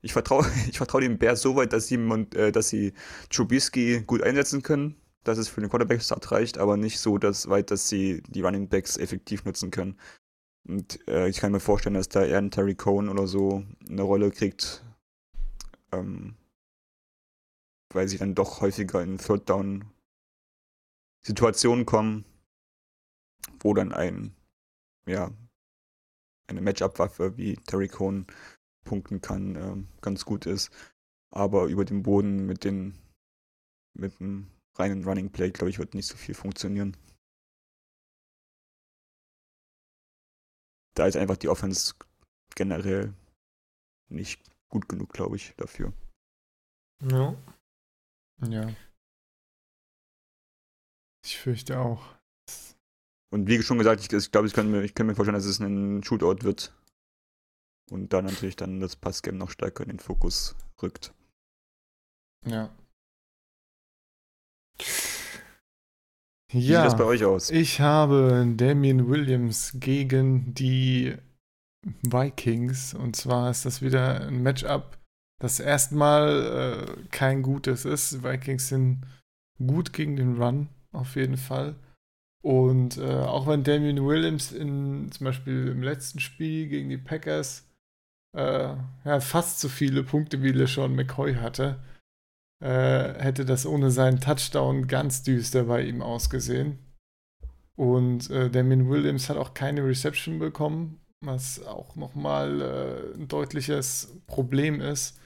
ich 0.01 0.13
vertraue 0.13 0.45
ich 0.69 0.77
vertrau 0.77 0.99
den 0.99 1.17
Bears 1.17 1.41
so 1.41 1.55
weit, 1.55 1.73
dass 1.73 1.87
sie, 1.87 1.95
äh, 1.95 2.51
dass 2.51 2.69
sie 2.69 2.93
Trubisky 3.29 4.01
gut 4.05 4.21
einsetzen 4.21 4.63
können, 4.63 4.95
dass 5.25 5.37
es 5.37 5.49
für 5.49 5.59
den 5.59 5.69
Quarterback-Start 5.69 6.31
reicht, 6.31 6.57
aber 6.57 6.77
nicht 6.77 6.99
so 6.99 7.17
dass, 7.17 7.49
weit, 7.49 7.71
dass 7.71 7.89
sie 7.89 8.21
die 8.27 8.41
Running 8.41 8.69
Backs 8.69 8.95
effektiv 8.95 9.43
nutzen 9.43 9.71
können. 9.71 9.99
Und 10.67 11.05
äh, 11.07 11.27
ich 11.27 11.37
kann 11.37 11.51
mir 11.51 11.59
vorstellen, 11.59 11.95
dass 11.95 12.09
da 12.09 12.23
eher 12.23 12.37
ein 12.37 12.51
Terry 12.51 12.75
Cohn 12.75 13.09
oder 13.09 13.27
so 13.27 13.65
eine 13.89 14.03
Rolle 14.03 14.31
kriegt, 14.31 14.85
ähm, 15.91 16.35
weil 17.91 18.07
sie 18.07 18.17
dann 18.17 18.35
doch 18.35 18.61
häufiger 18.61 19.01
in 19.01 19.17
Third 19.17 19.49
Down 19.49 19.85
Situationen 21.25 21.85
kommen, 21.85 22.23
wo 23.59 23.73
dann 23.73 23.91
ein, 23.91 24.35
ja, 25.07 25.31
eine 26.47 26.61
Matchup-Waffe 26.61 27.35
wie 27.37 27.55
Terry 27.57 27.87
Cohn 27.87 28.27
punkten 28.83 29.21
kann, 29.21 29.55
ähm, 29.55 29.87
ganz 30.01 30.25
gut 30.25 30.45
ist. 30.45 30.69
Aber 31.31 31.65
über 31.65 31.83
den 31.83 32.03
Boden 32.03 32.45
mit 32.45 32.63
den 32.63 32.95
mit 33.97 34.19
einem 34.19 34.47
reinen 34.75 35.03
Running 35.03 35.31
Play, 35.31 35.51
glaube 35.51 35.69
ich, 35.69 35.79
wird 35.79 35.93
nicht 35.93 36.07
so 36.07 36.15
viel 36.15 36.35
funktionieren. 36.35 36.95
Da 40.95 41.07
ist 41.07 41.17
einfach 41.17 41.37
die 41.37 41.49
Offense 41.49 41.93
generell 42.55 43.13
nicht 44.09 44.41
gut 44.69 44.87
genug, 44.87 45.11
glaube 45.11 45.35
ich, 45.35 45.53
dafür. 45.57 45.93
Ja. 47.01 47.35
Ja. 48.47 48.73
Ich 51.25 51.37
fürchte 51.37 51.79
auch. 51.79 52.15
Und 53.31 53.47
wie 53.47 53.61
schon 53.61 53.77
gesagt, 53.77 54.01
ich, 54.01 54.13
ich 54.13 54.31
glaube, 54.31 54.47
ich 54.47 54.53
kann, 54.53 54.71
mir, 54.71 54.83
ich 54.83 54.93
kann 54.93 55.07
mir 55.07 55.15
vorstellen, 55.15 55.35
dass 55.35 55.45
es 55.45 55.59
ein 55.59 56.03
Shootout 56.03 56.43
wird. 56.43 56.73
Und 57.91 58.13
da 58.13 58.21
natürlich 58.21 58.55
dann 58.55 58.79
das 58.79 58.95
Passgame 58.95 59.37
noch 59.37 59.49
stärker 59.49 59.83
in 59.83 59.89
den 59.89 59.99
Fokus 59.99 60.55
rückt. 60.81 61.13
Ja. 62.45 62.73
Wie 66.51 66.59
ja, 66.59 66.81
sieht 66.81 66.91
das 66.91 66.97
bei 66.97 67.03
euch 67.05 67.23
aus? 67.23 67.49
Ich 67.49 67.81
habe 67.81 68.45
Damien 68.55 69.09
Williams 69.09 69.73
gegen 69.79 70.53
die 70.53 71.15
Vikings. 72.03 72.93
Und 72.93 73.15
zwar 73.15 73.51
ist 73.51 73.65
das 73.65 73.81
wieder 73.81 74.27
ein 74.27 74.43
Matchup, 74.43 74.97
das 75.41 75.59
erstmal 75.59 76.87
äh, 76.87 77.07
kein 77.09 77.41
gutes 77.41 77.85
ist. 77.85 78.13
Die 78.13 78.23
Vikings 78.23 78.69
sind 78.69 79.01
gut 79.57 79.93
gegen 79.93 80.15
den 80.15 80.41
Run, 80.41 80.69
auf 80.91 81.15
jeden 81.15 81.37
Fall. 81.37 81.75
Und 82.43 82.97
äh, 82.97 83.21
auch 83.21 83.47
wenn 83.47 83.63
Damien 83.63 84.05
Williams 84.05 84.51
in, 84.51 85.11
zum 85.11 85.25
Beispiel 85.25 85.69
im 85.69 85.81
letzten 85.81 86.19
Spiel 86.19 86.67
gegen 86.67 86.89
die 86.89 86.97
Packers 86.97 87.67
äh, 88.35 88.75
ja, 89.05 89.19
fast 89.19 89.59
so 89.59 89.69
viele 89.69 90.03
Punkte 90.03 90.43
wie 90.43 90.51
LeSean 90.51 90.95
McCoy 90.95 91.35
hatte, 91.35 91.79
hätte 92.67 93.45
das 93.45 93.65
ohne 93.65 93.91
seinen 93.91 94.19
Touchdown 94.19 94.87
ganz 94.87 95.23
düster 95.23 95.65
bei 95.65 95.83
ihm 95.83 96.01
ausgesehen. 96.01 96.79
Und 97.75 98.29
äh, 98.29 98.49
Damien 98.49 98.89
Williams 98.89 99.29
hat 99.29 99.37
auch 99.37 99.53
keine 99.53 99.85
Reception 99.85 100.39
bekommen, 100.39 100.99
was 101.21 101.65
auch 101.65 101.95
nochmal 101.95 102.61
äh, 102.61 103.17
ein 103.17 103.27
deutliches 103.27 104.15
Problem 104.27 104.79
ist. 104.79 105.19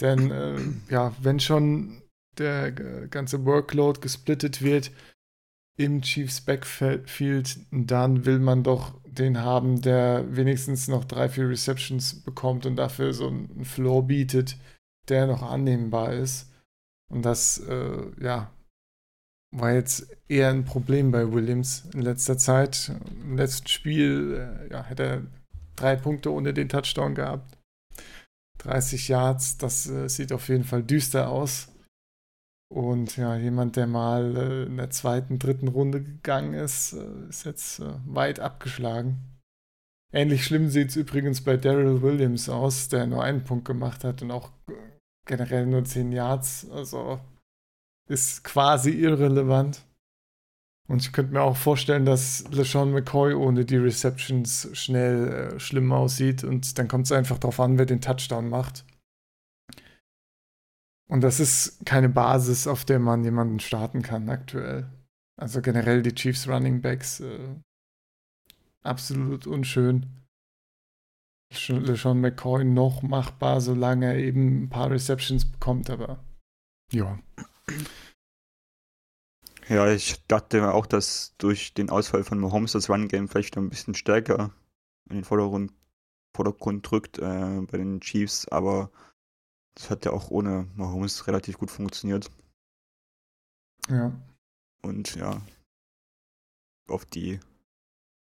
Denn 0.00 0.30
äh, 0.30 0.56
ja, 0.90 1.14
wenn 1.20 1.40
schon 1.40 2.02
der 2.36 2.70
ganze 2.70 3.44
Workload 3.44 4.00
gesplittet 4.00 4.62
wird 4.62 4.92
im 5.76 6.02
Chiefs 6.02 6.40
Backfield, 6.40 7.58
dann 7.70 8.24
will 8.24 8.38
man 8.38 8.62
doch 8.62 8.94
den 9.04 9.38
haben, 9.38 9.80
der 9.80 10.24
wenigstens 10.36 10.88
noch 10.88 11.04
drei, 11.04 11.28
vier 11.28 11.48
Receptions 11.48 12.22
bekommt 12.22 12.66
und 12.66 12.76
dafür 12.76 13.12
so 13.12 13.28
einen 13.28 13.64
Floor 13.64 14.06
bietet, 14.06 14.56
der 15.08 15.26
noch 15.26 15.42
annehmbar 15.42 16.12
ist. 16.12 16.47
Und 17.10 17.22
das, 17.22 17.58
äh, 17.58 18.06
ja, 18.20 18.50
war 19.50 19.72
jetzt 19.72 20.14
eher 20.28 20.50
ein 20.50 20.64
Problem 20.64 21.10
bei 21.10 21.32
Williams 21.32 21.88
in 21.94 22.02
letzter 22.02 22.36
Zeit. 22.36 22.92
Im 23.22 23.36
letzten 23.36 23.68
Spiel 23.68 24.34
äh, 24.34 24.72
ja, 24.72 24.84
hätte 24.84 25.02
er 25.02 25.22
drei 25.76 25.96
Punkte 25.96 26.32
ohne 26.32 26.52
den 26.52 26.68
Touchdown 26.68 27.14
gehabt. 27.14 27.56
30 28.58 29.08
Yards, 29.08 29.56
das 29.58 29.88
äh, 29.88 30.08
sieht 30.08 30.32
auf 30.32 30.48
jeden 30.48 30.64
Fall 30.64 30.82
düster 30.82 31.30
aus. 31.30 31.68
Und 32.70 33.16
ja, 33.16 33.36
jemand, 33.36 33.76
der 33.76 33.86
mal 33.86 34.36
äh, 34.36 34.62
in 34.64 34.76
der 34.76 34.90
zweiten, 34.90 35.38
dritten 35.38 35.68
Runde 35.68 36.02
gegangen 36.02 36.52
ist, 36.52 36.92
äh, 36.92 37.28
ist 37.28 37.44
jetzt 37.44 37.80
äh, 37.80 37.94
weit 38.04 38.40
abgeschlagen. 38.40 39.16
Ähnlich 40.12 40.44
schlimm 40.44 40.68
sieht 40.68 40.90
es 40.90 40.96
übrigens 40.96 41.42
bei 41.42 41.56
Daryl 41.56 42.02
Williams 42.02 42.48
aus, 42.48 42.88
der 42.88 43.06
nur 43.06 43.22
einen 43.22 43.44
Punkt 43.44 43.64
gemacht 43.64 44.04
hat 44.04 44.20
und 44.20 44.30
auch 44.30 44.50
äh, 44.68 44.72
generell 45.28 45.66
nur 45.66 45.84
10 45.84 46.10
Yards. 46.10 46.68
Also 46.70 47.20
ist 48.08 48.42
quasi 48.42 48.90
irrelevant. 48.90 49.84
Und 50.88 51.02
ich 51.02 51.12
könnte 51.12 51.34
mir 51.34 51.42
auch 51.42 51.56
vorstellen, 51.56 52.06
dass 52.06 52.44
LeSean 52.50 52.90
McCoy 52.90 53.34
ohne 53.34 53.66
die 53.66 53.76
Receptions 53.76 54.70
schnell 54.72 55.28
äh, 55.28 55.60
schlimm 55.60 55.92
aussieht 55.92 56.44
und 56.44 56.78
dann 56.78 56.88
kommt 56.88 57.04
es 57.04 57.12
einfach 57.12 57.38
darauf 57.38 57.60
an, 57.60 57.76
wer 57.76 57.84
den 57.84 58.00
Touchdown 58.00 58.48
macht. 58.48 58.86
Und 61.10 61.20
das 61.22 61.40
ist 61.40 61.84
keine 61.84 62.08
Basis, 62.08 62.66
auf 62.66 62.86
der 62.86 62.98
man 62.98 63.22
jemanden 63.22 63.60
starten 63.60 64.00
kann 64.00 64.30
aktuell. 64.30 64.88
Also 65.36 65.60
generell 65.60 66.02
die 66.02 66.14
Chiefs 66.14 66.48
Running 66.48 66.80
Backs 66.80 67.20
äh, 67.20 67.54
absolut 68.82 69.46
unschön. 69.46 70.06
LeSean 71.50 72.20
McCoy 72.20 72.64
noch 72.64 73.02
machbar, 73.02 73.60
solange 73.60 74.06
er 74.06 74.18
eben 74.18 74.64
ein 74.64 74.68
paar 74.68 74.90
Receptions 74.90 75.50
bekommt, 75.50 75.90
aber 75.90 76.24
ja. 76.92 77.18
Ja, 79.68 79.92
ich 79.92 80.24
dachte 80.26 80.72
auch, 80.72 80.86
dass 80.86 81.34
durch 81.36 81.74
den 81.74 81.90
Ausfall 81.90 82.24
von 82.24 82.38
Mahomes 82.38 82.72
das 82.72 82.88
Run-Game 82.88 83.28
vielleicht 83.28 83.56
ein 83.58 83.68
bisschen 83.68 83.94
stärker 83.94 84.50
in 85.10 85.16
den 85.16 85.24
Vordergrund, 85.24 85.72
Vordergrund 86.34 86.90
drückt 86.90 87.18
äh, 87.18 87.60
bei 87.70 87.76
den 87.76 88.00
Chiefs, 88.00 88.48
aber 88.48 88.90
das 89.74 89.90
hat 89.90 90.04
ja 90.04 90.12
auch 90.12 90.30
ohne 90.30 90.66
Mahomes 90.74 91.26
relativ 91.26 91.58
gut 91.58 91.70
funktioniert. 91.70 92.30
Ja. 93.88 94.12
Und 94.82 95.14
ja, 95.16 95.42
auf 96.88 97.04
die 97.04 97.40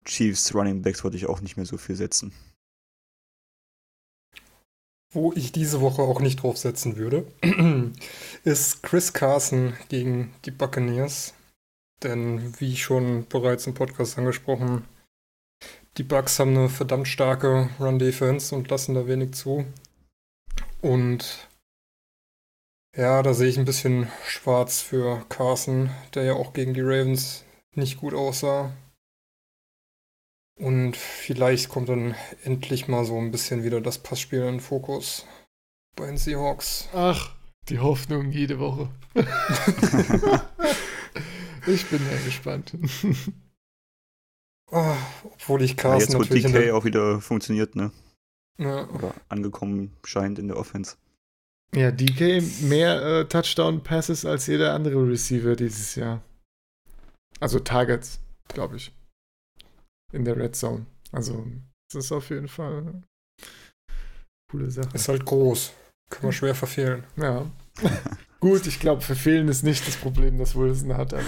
Chiefs 0.05 0.55
Running 0.55 0.83
Backs 0.83 1.05
wollte 1.05 1.17
ich 1.17 1.27
auch 1.27 1.41
nicht 1.41 1.57
mehr 1.57 1.67
so 1.67 1.79
viel 1.79 1.97
setzen. 1.97 2.33
Wo 5.13 5.33
ich 5.33 5.51
diese 5.51 5.81
Woche 5.81 6.03
auch 6.03 6.21
nicht 6.21 6.43
drauf 6.43 6.57
setzen 6.57 6.97
würde, 6.97 7.27
ist 8.45 8.83
Chris 8.83 9.13
Carson 9.13 9.75
gegen 9.89 10.33
die 10.45 10.53
Buccaneers. 10.53 11.35
Denn 12.03 12.59
wie 12.61 12.77
schon 12.77 13.27
bereits 13.29 13.67
im 13.67 13.75
Podcast 13.75 14.17
angesprochen, 14.17 14.85
die 15.97 16.05
Bucks 16.05 16.39
haben 16.39 16.57
eine 16.57 16.69
verdammt 16.69 17.09
starke 17.09 17.69
Run-Defense 17.79 18.55
und 18.55 18.71
lassen 18.71 18.95
da 18.95 19.07
wenig 19.07 19.35
zu. 19.35 19.67
Und 20.81 21.49
ja, 22.97 23.23
da 23.23 23.35
sehe 23.35 23.49
ich 23.49 23.59
ein 23.59 23.65
bisschen 23.65 24.09
schwarz 24.25 24.81
für 24.81 25.25
Carson, 25.29 25.91
der 26.15 26.25
ja 26.25 26.33
auch 26.35 26.53
gegen 26.53 26.75
die 26.75 26.81
Ravens 26.81 27.45
nicht 27.75 27.99
gut 27.99 28.15
aussah. 28.15 28.73
Und 30.61 30.97
vielleicht 30.97 31.71
kommt 31.71 31.89
dann 31.89 32.15
endlich 32.45 32.87
mal 32.87 33.07
so 33.07 33.17
ein 33.19 33.31
bisschen 33.31 33.65
wieder 33.65 33.81
das 33.81 33.99
Passspiel 33.99 34.41
in 34.41 34.47
den 34.47 34.61
Fokus 34.61 35.25
bei 35.97 36.05
den 36.05 36.19
Seahawks. 36.19 36.91
Ach, 36.93 37.35
die 37.71 37.79
Hoffnung 37.79 38.31
jede 38.31 38.59
Woche. 38.59 38.91
ich 41.67 41.87
bin 41.87 42.01
ja 42.11 42.25
gespannt. 42.27 42.77
oh, 44.71 44.95
obwohl 45.25 45.63
ich 45.63 45.79
Carson 45.79 46.13
ja, 46.13 46.19
jetzt, 46.19 46.31
wo 46.31 46.35
DK 46.35 46.73
auch 46.73 46.85
wieder 46.85 47.23
funktioniert, 47.23 47.75
ne? 47.75 47.91
Ja. 48.59 48.87
Oder 48.91 49.15
angekommen 49.31 49.97
scheint 50.05 50.39
in 50.39 50.49
der 50.49 50.59
Offense. 50.59 50.97
Ja, 51.75 51.91
DK 51.91 52.43
mehr 52.63 53.03
äh, 53.03 53.25
Touchdown-Passes 53.25 54.27
als 54.27 54.47
jeder 54.47 54.75
andere 54.75 55.09
Receiver 55.09 55.57
dieses 55.57 55.95
Jahr. 55.95 56.21
Also 57.39 57.61
Targets, 57.61 58.21
glaube 58.49 58.77
ich. 58.77 58.93
In 60.13 60.25
der 60.25 60.37
Red 60.37 60.57
Zone. 60.57 60.87
Also, 61.13 61.47
das 61.93 62.05
ist 62.05 62.13
auf 62.13 62.31
jeden 62.31 62.49
Fall 62.49 62.79
eine 62.79 63.03
coole 64.51 64.71
Sache. 64.71 64.91
Ist 64.95 65.09
halt 65.09 65.25
groß. 65.25 65.73
Kann 66.11 66.25
man 66.25 66.33
schwer 66.33 66.55
verfehlen. 66.55 67.05
Ja. 67.17 67.51
Gut, 68.41 68.67
ich 68.67 68.81
glaube, 68.81 69.03
verfehlen 69.03 69.49
ist 69.49 69.63
nicht 69.63 69.87
das 69.87 69.97
Problem, 69.97 70.39
das 70.39 70.57
Wilson 70.57 70.97
hat, 70.97 71.13
aber 71.13 71.23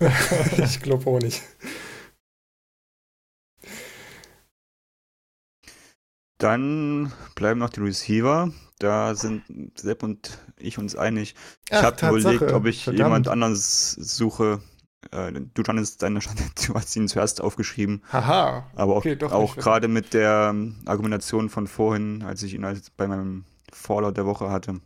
ja. 0.00 0.12
ich 0.64 0.80
glaube 0.80 1.08
auch 1.08 1.20
nicht. 1.20 1.42
Dann 6.38 7.12
bleiben 7.34 7.60
noch 7.60 7.70
die 7.70 7.80
Receiver. 7.80 8.52
Da 8.78 9.14
sind 9.14 9.42
Sepp 9.76 10.02
und 10.02 10.38
ich 10.56 10.78
uns 10.78 10.94
einig. 10.94 11.34
Ich 11.68 11.76
habe 11.76 12.18
überlegt, 12.18 12.52
ob 12.52 12.66
ich 12.66 12.84
Verdammt. 12.84 12.98
jemand 12.98 13.28
anderes 13.28 13.92
suche. 13.92 14.60
Äh, 15.12 15.32
du, 15.32 15.62
Janis, 15.64 15.96
deine, 15.96 16.20
du 16.66 16.74
hast 16.74 16.96
ihn 16.96 17.08
zuerst 17.08 17.40
aufgeschrieben. 17.40 18.02
Haha. 18.12 18.70
Aber 18.74 18.94
auch, 18.94 18.98
okay, 18.98 19.22
auch 19.24 19.56
gerade 19.56 19.88
mit 19.88 20.14
der 20.14 20.48
ähm, 20.50 20.76
Argumentation 20.86 21.48
von 21.48 21.66
vorhin, 21.66 22.22
als 22.22 22.42
ich 22.42 22.54
ihn 22.54 22.64
als 22.64 22.90
bei 22.90 23.06
meinem 23.06 23.44
Fallout 23.72 24.16
der 24.16 24.26
Woche 24.26 24.50
hatte. 24.50 24.80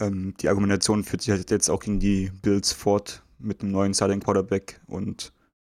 Ähm, 0.00 0.34
die 0.40 0.48
Argumentation 0.48 1.04
führt 1.04 1.22
sich 1.22 1.30
halt 1.30 1.50
jetzt 1.50 1.70
auch 1.70 1.80
gegen 1.80 2.00
die 2.00 2.30
Bills 2.42 2.72
fort 2.72 3.22
mit 3.38 3.62
einem 3.62 3.72
neuen 3.72 3.94
Starting 3.94 4.20
Quarterback 4.20 4.80
und 4.86 5.32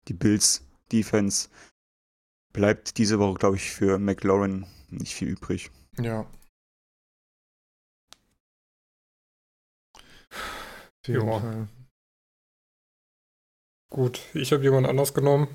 die 0.08 0.14
Bills 0.14 0.64
Defense 0.92 1.48
bleibt 2.52 2.98
diese 2.98 3.18
Woche, 3.18 3.38
glaube 3.38 3.56
ich, 3.56 3.70
für 3.70 3.98
McLaurin 3.98 4.66
nicht 4.90 5.14
viel 5.14 5.28
übrig. 5.28 5.70
Ja. 5.98 6.26
Ja. 11.06 11.68
Gut, 13.95 14.22
ich 14.34 14.53
habe 14.53 14.64
jemand 14.64 14.88
anders 14.88 15.14
genommen, 15.14 15.47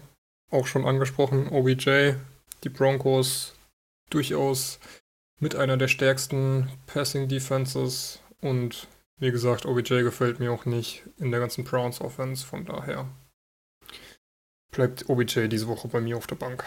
auch 0.49 0.65
schon 0.65 0.85
angesprochen, 0.85 1.49
OBJ, 1.49 2.13
die 2.63 2.69
Broncos 2.69 3.53
durchaus 4.09 4.79
mit 5.41 5.57
einer 5.57 5.75
der 5.75 5.89
stärksten 5.89 6.69
Passing 6.87 7.27
Defenses 7.27 8.21
und 8.39 8.87
wie 9.17 9.31
gesagt, 9.31 9.65
OBJ 9.65 10.03
gefällt 10.03 10.39
mir 10.39 10.53
auch 10.53 10.63
nicht 10.63 11.03
in 11.17 11.31
der 11.31 11.41
ganzen 11.41 11.65
Browns 11.65 11.99
Offense, 11.99 12.47
von 12.47 12.63
daher 12.63 13.09
bleibt 14.71 15.09
OBJ 15.09 15.47
diese 15.49 15.67
Woche 15.67 15.89
bei 15.89 15.99
mir 15.99 16.15
auf 16.15 16.27
der 16.27 16.37
Bank. 16.37 16.63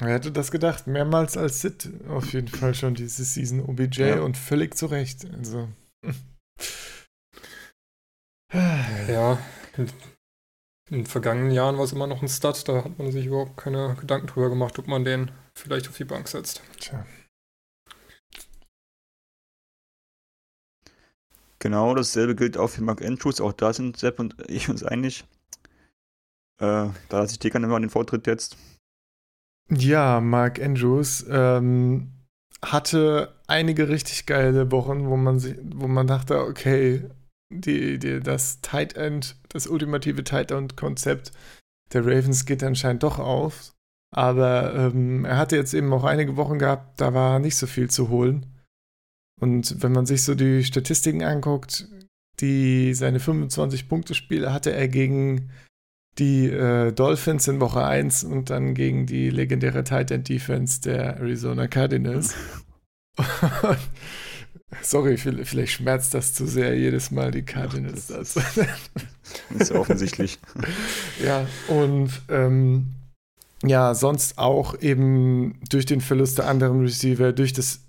Wer 0.00 0.12
hätte 0.12 0.32
das 0.32 0.50
gedacht? 0.50 0.86
Mehrmals 0.86 1.38
als 1.38 1.62
Sit 1.62 1.88
auf 2.10 2.30
jeden 2.34 2.48
Fall 2.48 2.74
schon 2.74 2.94
diese 2.94 3.24
Season 3.24 3.62
OBJ 3.62 4.02
ja. 4.02 4.20
und 4.20 4.36
völlig 4.36 4.76
zu 4.76 4.84
Recht. 4.84 5.26
Also. 5.32 5.70
ja, 8.52 9.38
in, 9.78 9.86
in, 10.90 10.98
den 10.98 11.06
vergangenen 11.06 11.50
Jahren 11.50 11.76
war 11.76 11.84
es 11.84 11.92
immer 11.92 12.06
noch 12.06 12.22
ein 12.22 12.28
Stud, 12.28 12.68
da 12.68 12.84
hat 12.84 12.98
man 12.98 13.12
sich 13.12 13.26
überhaupt 13.26 13.56
keine 13.56 13.96
Gedanken 13.98 14.26
drüber 14.26 14.48
gemacht, 14.48 14.78
ob 14.78 14.88
man 14.88 15.04
den 15.04 15.30
vielleicht 15.54 15.88
auf 15.88 15.96
die 15.96 16.04
Bank 16.04 16.28
setzt. 16.28 16.62
Tja. 16.78 17.06
Genau, 21.60 21.94
dasselbe 21.94 22.36
gilt 22.36 22.56
auch 22.56 22.68
für 22.68 22.82
Mark 22.82 23.04
Andrews. 23.04 23.40
Auch 23.40 23.52
da 23.52 23.72
sind 23.72 23.96
Sepp 23.96 24.20
und 24.20 24.36
ich 24.48 24.68
uns 24.68 24.84
einig. 24.84 25.24
Äh, 26.60 26.90
da 27.08 27.20
lasse 27.20 27.34
ich 27.40 27.50
gerne 27.50 27.66
mal 27.66 27.80
den 27.80 27.90
Vortritt 27.90 28.26
jetzt. 28.26 28.56
Ja, 29.70 30.20
Mark 30.20 30.60
Andrews 30.60 31.26
ähm, 31.28 32.12
hatte 32.62 33.34
einige 33.46 33.88
richtig 33.88 34.26
geile 34.26 34.70
Wochen, 34.72 35.08
wo 35.08 35.16
man, 35.16 35.38
sich, 35.38 35.56
wo 35.62 35.88
man 35.88 36.06
dachte, 36.06 36.40
okay, 36.40 37.10
die, 37.50 37.98
die, 37.98 38.20
das 38.20 38.60
Tight 38.60 38.94
End, 38.96 39.36
das 39.48 39.66
ultimative 39.66 40.24
Tight 40.24 40.50
End-Konzept 40.50 41.32
der 41.92 42.04
Ravens 42.04 42.44
geht 42.44 42.62
anscheinend 42.62 43.02
doch 43.02 43.18
auf. 43.18 43.74
Aber 44.14 44.74
ähm, 44.74 45.24
er 45.24 45.36
hatte 45.36 45.56
jetzt 45.56 45.74
eben 45.74 45.92
auch 45.92 46.04
einige 46.04 46.36
Wochen 46.36 46.58
gehabt, 46.58 47.00
da 47.00 47.12
war 47.14 47.38
nicht 47.38 47.56
so 47.56 47.66
viel 47.66 47.90
zu 47.90 48.08
holen. 48.08 48.46
Und 49.40 49.82
wenn 49.82 49.92
man 49.92 50.06
sich 50.06 50.24
so 50.24 50.34
die 50.34 50.64
Statistiken 50.64 51.22
anguckt, 51.22 51.88
die 52.40 52.94
seine 52.94 53.18
25-Punkte-Spiele 53.18 54.52
hatte 54.52 54.72
er 54.72 54.88
gegen 54.88 55.50
die 56.18 56.46
äh, 56.46 56.92
Dolphins 56.92 57.46
in 57.48 57.60
Woche 57.60 57.84
1 57.84 58.24
und 58.24 58.50
dann 58.50 58.74
gegen 58.74 59.06
die 59.06 59.30
legendäre 59.30 59.84
Tight 59.84 60.10
End 60.10 60.28
Defense 60.28 60.80
der 60.80 61.18
Arizona 61.18 61.68
Cardinals. 61.68 62.34
Sorry, 64.82 65.16
vielleicht 65.16 65.72
schmerzt 65.72 66.12
das 66.12 66.34
zu 66.34 66.46
sehr, 66.46 66.76
jedes 66.76 67.10
Mal 67.10 67.30
die 67.30 67.42
Cardinals 67.42 68.08
das. 68.08 68.34
Das 68.34 68.46
ist 69.58 69.72
offensichtlich. 69.72 70.38
ja, 71.24 71.46
und 71.68 72.10
ähm, 72.28 72.94
ja, 73.62 73.94
sonst 73.94 74.38
auch 74.38 74.78
eben 74.80 75.58
durch 75.70 75.86
den 75.86 76.00
Verlust 76.00 76.38
der 76.38 76.48
anderen 76.48 76.82
Receiver, 76.82 77.32
durch 77.32 77.52
das 77.52 77.80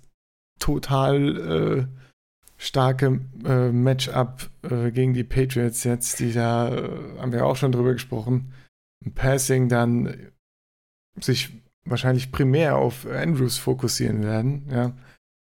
total 0.58 1.88
äh, 1.88 2.00
starke 2.56 3.20
äh, 3.44 3.70
Matchup 3.70 4.50
äh, 4.62 4.90
gegen 4.90 5.14
die 5.14 5.24
Patriots 5.24 5.84
jetzt, 5.84 6.18
die 6.20 6.32
da, 6.32 6.74
äh, 6.74 7.18
haben 7.18 7.32
wir 7.32 7.46
auch 7.46 7.56
schon 7.56 7.72
drüber 7.72 7.92
gesprochen, 7.92 8.52
im 9.04 9.12
Passing 9.12 9.68
dann 9.68 10.30
sich 11.18 11.50
wahrscheinlich 11.84 12.32
primär 12.32 12.76
auf 12.76 13.06
Andrews 13.06 13.58
fokussieren 13.58 14.22
werden, 14.22 14.66
ja, 14.70 14.92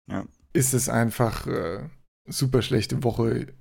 ja. 0.09 0.25
Ist 0.55 0.73
es 0.73 0.89
einfach 0.89 1.45
äh, 1.47 1.89
super 2.27 2.61
schlechte 2.61 3.03
Woche 3.03 3.53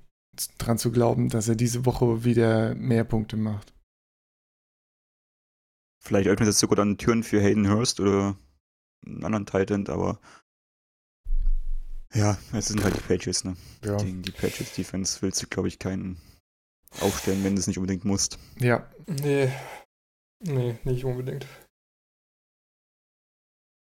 dran 0.57 0.77
zu 0.77 0.91
glauben, 0.91 1.29
dass 1.29 1.47
er 1.47 1.55
diese 1.55 1.85
Woche 1.85 2.23
wieder 2.23 2.73
mehr 2.75 3.03
Punkte 3.03 3.37
macht. 3.37 3.73
Vielleicht 6.01 6.27
öffnet 6.27 6.49
das 6.49 6.59
sogar 6.59 6.75
dann 6.75 6.97
Türen 6.97 7.23
für 7.23 7.41
Hayden 7.41 7.69
Hurst 7.69 7.99
oder 7.99 8.37
einen 9.05 9.23
anderen 9.23 9.45
Titan, 9.45 9.87
aber 9.87 10.19
ja, 12.13 12.37
es 12.53 12.67
sind 12.67 12.83
halt 12.83 12.95
die 12.95 13.01
Patriots, 13.01 13.43
ne? 13.43 13.57
Ja. 13.83 13.97
Gegen 13.97 14.21
die 14.21 14.31
Patriots 14.31 14.73
Defense 14.75 15.21
willst 15.21 15.41
du, 15.41 15.47
glaube 15.47 15.67
ich, 15.67 15.79
keinen 15.79 16.17
aufstellen, 17.01 17.43
wenn 17.43 17.55
du 17.55 17.59
es 17.59 17.67
nicht 17.67 17.77
unbedingt 17.77 18.05
musst. 18.05 18.39
Ja. 18.59 18.89
Nee. 19.07 19.51
Nee, 20.39 20.77
nicht 20.83 21.03
unbedingt. 21.03 21.45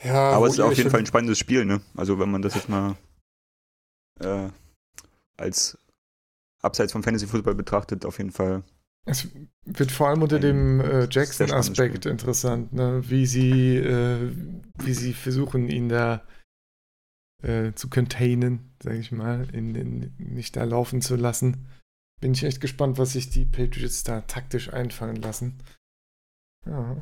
Ja, 0.04 0.32
aber 0.32 0.48
es 0.48 0.54
ist 0.54 0.60
auf 0.60 0.78
jeden 0.78 0.89
Fall 0.89 1.00
ein 1.00 1.06
spannendes 1.06 1.39
Spiel, 1.39 1.66
ne? 1.66 1.82
Also 1.96 2.20
wenn 2.20 2.30
man 2.30 2.41
das 2.41 2.56
jetzt 2.56 2.70
mal 2.70 2.96
äh, 4.20 4.50
als 5.38 5.78
abseits 6.62 6.91
vom 6.91 7.04
Fantasy 7.04 7.28
Football 7.28 7.56
betrachtet, 7.56 8.06
auf 8.06 8.18
jeden 8.18 8.32
Fall. 8.32 8.64
Es 9.08 9.28
wird 9.66 9.91
vor 9.91 10.10
allem 10.10 10.24
unter 10.24 10.39
dem 10.39 10.82
äh, 10.82 11.08
Jackson-Aspekt 11.10 12.08
interessant, 12.08 12.74
ne? 12.74 13.04
wie 13.08 13.28
sie, 13.28 13.78
äh, 13.78 14.32
wie 14.80 14.93
sie 14.93 15.14
versuchen, 15.14 15.70
ihn 15.70 15.89
da 15.89 16.24
äh, 17.43 17.74
zu 17.74 17.88
containen, 17.88 18.74
sage 18.82 18.98
ich 18.98 19.12
mal, 19.12 19.48
in, 19.54 19.76
in, 19.76 20.16
nicht 20.18 20.56
da 20.56 20.64
laufen 20.64 21.02
zu 21.02 21.16
lassen. 21.16 21.68
Bin 22.20 22.32
ich 22.32 22.43
echt 22.43 22.62
gespannt, 22.62 22.98
was 22.98 23.14
sich 23.14 23.30
die 23.30 23.46
Patriots 23.46 24.04
da 24.04 24.22
taktisch 24.22 24.74
einfangen 24.74 25.18
lassen. 25.18 25.60
Ja. 26.66 26.98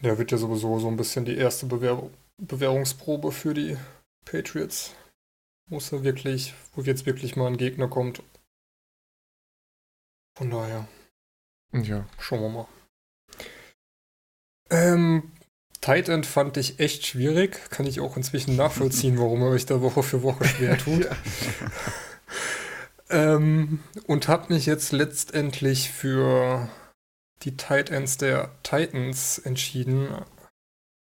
Ja, 0.00 0.16
wird 0.16 0.30
ja 0.30 0.38
sowieso 0.38 0.78
so 0.78 0.88
ein 0.88 0.96
bisschen 0.96 1.24
die 1.24 1.36
erste 1.36 1.66
Bewehr 1.66 2.08
Bewährungsprobe 2.40 3.32
für 3.32 3.52
die 3.52 3.76
Patriots. 4.24 4.94
Muss 5.68 5.92
er 5.92 6.04
wirklich, 6.04 6.54
wo 6.74 6.82
jetzt 6.82 7.04
wirklich 7.04 7.34
mal 7.34 7.48
ein 7.48 7.56
Gegner 7.56 7.88
kommt. 7.88 8.22
Von 10.36 10.50
daher. 10.50 10.86
Ja. 11.72 12.06
Schauen 12.18 12.42
wir 12.42 12.48
mal. 12.48 12.68
Ähm, 14.70 15.32
Tight 15.80 16.08
End 16.08 16.26
fand 16.26 16.56
ich 16.56 16.78
echt 16.78 17.06
schwierig. 17.06 17.70
Kann 17.70 17.86
ich 17.86 17.98
auch 18.00 18.16
inzwischen 18.16 18.54
nachvollziehen, 18.54 19.18
warum 19.18 19.42
er 19.42 19.48
euch 19.48 19.66
da 19.66 19.82
Woche 19.82 20.04
für 20.04 20.22
Woche 20.22 20.44
schwer 20.44 20.78
tut. 20.84 21.08
ähm, 23.10 23.80
und 24.06 24.28
habe 24.28 24.54
mich 24.54 24.64
jetzt 24.66 24.92
letztendlich 24.92 25.90
für 25.90 26.68
die 27.42 27.56
Tight 27.56 27.90
Ends 27.90 28.18
der 28.18 28.50
Titans 28.62 29.38
entschieden. 29.38 30.08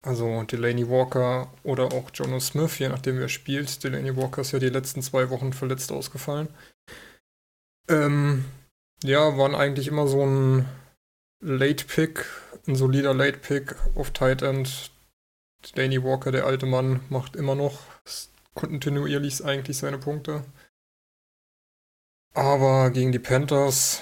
Also 0.01 0.43
Delaney 0.43 0.89
Walker 0.89 1.51
oder 1.63 1.85
auch 1.91 2.09
Jonas 2.13 2.47
Smith, 2.47 2.79
je 2.79 2.89
nachdem 2.89 3.19
wer 3.19 3.27
spielt. 3.27 3.83
Delaney 3.83 4.15
Walker 4.15 4.41
ist 4.41 4.51
ja 4.51 4.59
die 4.59 4.69
letzten 4.69 5.01
zwei 5.01 5.29
Wochen 5.29 5.51
verletzt 5.51 5.91
ausgefallen. 5.91 6.47
Ähm, 7.89 8.45
ja, 9.03 9.37
waren 9.37 9.55
eigentlich 9.55 9.87
immer 9.87 10.07
so 10.07 10.25
ein 10.25 10.65
Late 11.41 11.85
Pick, 11.85 12.25
ein 12.67 12.75
solider 12.75 13.13
Late 13.13 13.39
Pick 13.39 13.75
auf 13.95 14.11
Tight 14.11 14.41
End. 14.41 14.91
Danny 15.75 16.01
Walker, 16.01 16.31
der 16.31 16.45
alte 16.45 16.65
Mann, 16.65 17.01
macht 17.09 17.35
immer 17.35 17.55
noch 17.55 17.81
kontinuierlich 18.53 19.43
eigentlich 19.43 19.77
seine 19.77 19.97
Punkte. 19.97 20.45
Aber 22.33 22.91
gegen 22.91 23.11
die 23.11 23.19
Panthers 23.19 24.01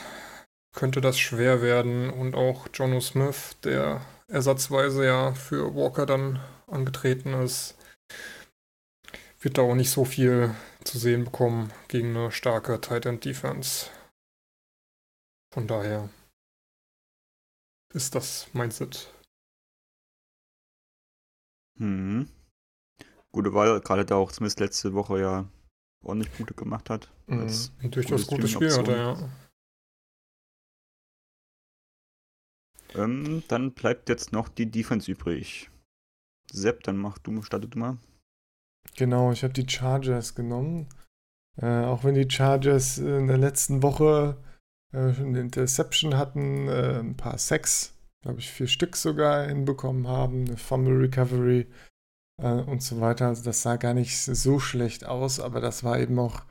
könnte 0.78 1.02
das 1.02 1.18
schwer 1.18 1.64
werden 1.64 2.12
und 2.12 2.36
auch 2.36 2.68
Jono 2.72 3.02
Smith, 3.02 3.58
der 3.64 4.06
ersatzweise 4.28 5.06
ja 5.08 5.34
für 5.34 5.74
Walker 5.74 6.06
dann 6.06 6.40
angetreten 6.68 7.34
ist, 7.34 7.76
wird 9.40 9.58
da 9.58 9.64
auch 9.64 9.74
nicht 9.74 9.90
so 9.90 10.06
viel 10.06 10.54
zu 10.84 11.00
sehen 11.00 11.26
bekommen 11.26 11.74
gegen 11.88 12.16
eine 12.16 12.32
starke 12.32 12.80
Tight 12.80 13.08
End 13.08 13.26
Defense. 13.26 13.90
Von 15.52 15.68
daher 15.68 16.10
ist 17.92 18.14
das 18.14 18.48
mein 18.54 18.70
Sit. 18.70 19.12
Hm. 21.80 22.30
Gute 23.32 23.56
Wahl, 23.56 23.82
gerade 23.82 24.06
da 24.06 24.16
auch 24.16 24.32
Smith 24.32 24.60
letzte 24.60 24.94
Woche 24.94 25.22
ja 25.22 25.50
ordentlich 26.04 26.32
Punkte 26.34 26.54
gemacht 26.54 26.92
hat. 26.92 27.12
Mhm. 27.26 27.50
Durchaus 27.90 28.28
gutes 28.28 28.52
Spiel 28.52 28.72
hat 28.72 28.88
er, 28.88 28.98
ja. 28.98 29.30
Ähm, 32.96 33.44
dann 33.48 33.74
bleibt 33.74 34.10
jetzt 34.10 34.32
noch 34.32 34.50
die 34.50 34.70
Defense 34.70 35.12
übrig. 35.12 35.70
Sepp, 36.52 36.84
dann 36.84 36.98
mach 36.98 37.18
du, 37.18 37.42
startet 37.42 37.76
du 37.76 37.80
mal. 37.80 37.98
Genau, 38.96 39.32
ich 39.32 39.44
habe 39.44 39.54
die 39.54 39.68
Chargers 39.68 40.36
genommen. 40.36 40.88
Äh, 41.62 41.84
auch 41.84 42.04
wenn 42.04 42.16
die 42.16 42.30
Chargers 42.30 42.98
in 42.98 43.28
der 43.28 43.38
letzten 43.38 43.84
Woche 43.84 44.38
äh, 44.94 44.98
eine 44.98 45.42
Interception 45.42 46.18
hatten, 46.18 46.68
äh, 46.68 47.00
ein 47.00 47.18
paar 47.18 47.38
Sacks, 47.38 47.94
glaube 48.24 48.40
ich, 48.40 48.50
vier 48.50 48.68
Stück 48.68 48.96
sogar 48.96 49.48
hinbekommen 49.48 50.08
haben, 50.08 50.46
eine 50.46 50.58
Fumble 50.58 50.98
Recovery. 50.98 51.68
äh, 52.42 52.52
und 52.52 52.82
so 52.82 53.02
weiter. 53.02 53.28
Also 53.28 53.44
das 53.44 53.62
sah 53.62 53.76
gar 53.78 53.94
nicht 53.94 54.18
so 54.20 54.60
schlecht 54.60 55.06
aus, 55.06 55.40
aber 55.40 55.60
das 55.62 55.84
war 55.84 56.00
eben 56.00 56.20
auch 56.20 56.44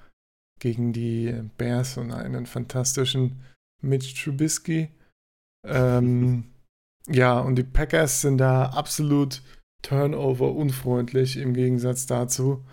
gegen 0.60 0.92
die 0.92 1.32
Bears 1.58 1.96
und 1.96 2.12
einen 2.12 2.46
fantastischen 2.46 3.42
Mitch 3.82 4.14
Trubisky. 4.14 4.90
Ähm, 5.66 6.44
ja, 7.08 7.38
und 7.38 7.56
die 7.56 7.64
Packers 7.64 8.20
sind 8.20 8.38
da 8.38 8.66
absolut 8.66 9.42
Turnover 9.82 10.54
unfreundlich 10.54 11.36
im 11.36 11.54
Gegensatz 11.54 12.06
dazu 12.06 12.64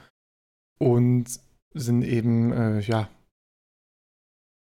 und 0.80 1.40
sind 1.74 2.04
eben, 2.04 2.52
äh, 2.52 2.80
ja, 2.80 3.10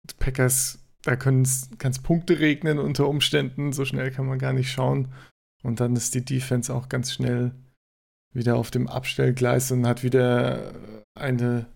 die 0.04 0.14
Packers, 0.18 0.78
da 1.02 1.16
kann 1.16 1.42
es 1.42 1.98
Punkte 2.02 2.38
regnen 2.38 2.78
unter 2.78 3.08
Umständen, 3.08 3.72
so 3.72 3.84
schnell 3.84 4.10
kann 4.10 4.26
man 4.26 4.38
gar 4.38 4.52
nicht 4.52 4.70
schauen. 4.70 5.12
Und 5.62 5.80
dann 5.80 5.96
ist 5.96 6.14
die 6.14 6.24
Defense 6.24 6.74
auch 6.74 6.88
ganz 6.88 7.12
schnell 7.12 7.52
wieder 8.34 8.56
auf 8.56 8.70
dem 8.70 8.88
Abstellgleis 8.88 9.70
und 9.70 9.86
hat 9.86 10.02
wieder 10.02 10.74
eine 11.14 11.66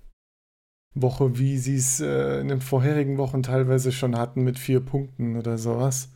Woche, 0.95 1.39
wie 1.39 1.59
sie 1.59 1.77
es 1.77 2.01
äh, 2.01 2.41
in 2.41 2.49
den 2.49 2.61
vorherigen 2.61 3.19
Wochen 3.19 3.43
teilweise 3.43 3.93
schon 3.93 4.17
hatten, 4.17 4.43
mit 4.43 4.59
vier 4.59 4.81
Punkten 4.81 5.37
oder 5.37 5.57
sowas. 5.57 6.11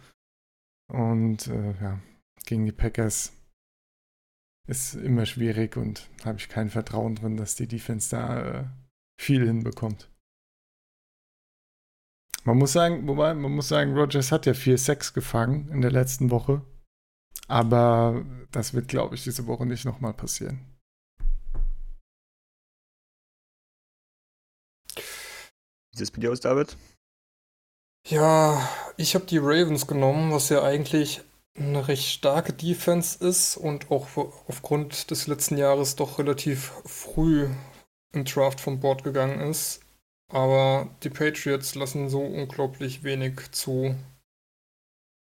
Und 0.92 1.46
äh, 1.46 1.72
ja, 1.80 1.98
gegen 2.44 2.66
die 2.66 2.72
Packers 2.72 3.32
ist 4.68 4.94
immer 4.94 5.24
schwierig 5.24 5.78
und 5.78 6.10
habe 6.22 6.38
ich 6.38 6.50
kein 6.50 6.68
Vertrauen 6.68 7.14
drin, 7.14 7.38
dass 7.38 7.54
die 7.54 7.66
Defense 7.66 8.10
da 8.10 8.60
äh, 8.60 8.64
viel 9.18 9.46
hinbekommt. 9.46 10.10
Man 12.44 12.58
muss 12.58 12.72
sagen, 12.72 13.06
wobei, 13.08 13.32
man 13.34 13.52
muss 13.52 13.68
sagen, 13.68 13.94
Rogers 13.96 14.32
hat 14.32 14.44
ja 14.44 14.52
4-6 14.52 15.14
gefangen 15.14 15.70
in 15.70 15.80
der 15.80 15.92
letzten 15.92 16.30
Woche. 16.30 16.60
Aber 17.48 18.26
das 18.50 18.74
wird, 18.74 18.88
glaube 18.88 19.14
ich, 19.14 19.24
diese 19.24 19.46
Woche 19.46 19.64
nicht 19.64 19.84
nochmal 19.86 20.12
passieren. 20.12 20.60
Wie 24.94 25.96
sieht 25.96 26.02
es 26.02 26.10
bei 26.10 26.20
dir 26.20 26.32
aus, 26.32 26.40
David? 26.40 26.76
Ja, 28.08 28.68
ich 28.96 29.14
habe 29.14 29.26
die 29.26 29.38
Ravens 29.38 29.86
genommen, 29.86 30.32
was 30.32 30.48
ja 30.48 30.62
eigentlich 30.62 31.20
eine 31.56 31.86
recht 31.88 32.08
starke 32.08 32.52
Defense 32.52 33.24
ist 33.24 33.56
und 33.56 33.90
auch 33.90 34.08
aufgrund 34.48 35.10
des 35.10 35.26
letzten 35.26 35.56
Jahres 35.56 35.96
doch 35.96 36.18
relativ 36.18 36.72
früh 36.84 37.48
im 38.12 38.24
Draft 38.24 38.60
vom 38.60 38.80
Board 38.80 39.04
gegangen 39.04 39.40
ist. 39.40 39.80
Aber 40.28 40.88
die 41.02 41.10
Patriots 41.10 41.74
lassen 41.74 42.08
so 42.08 42.20
unglaublich 42.22 43.04
wenig 43.04 43.52
zu, 43.52 43.94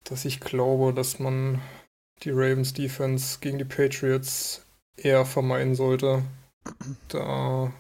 dass 0.05 0.25
ich 0.25 0.41
glaube, 0.41 0.93
dass 0.93 1.19
man 1.19 1.63
die 2.23 2.31
Ravens 2.31 2.75
Defense 2.75 3.39
gegen 3.41 3.59
die 3.59 3.65
Patriots 3.65 4.65
eher 4.97 5.25
vermeiden 5.25 5.75
sollte. 5.75 6.25
Da 7.09 7.73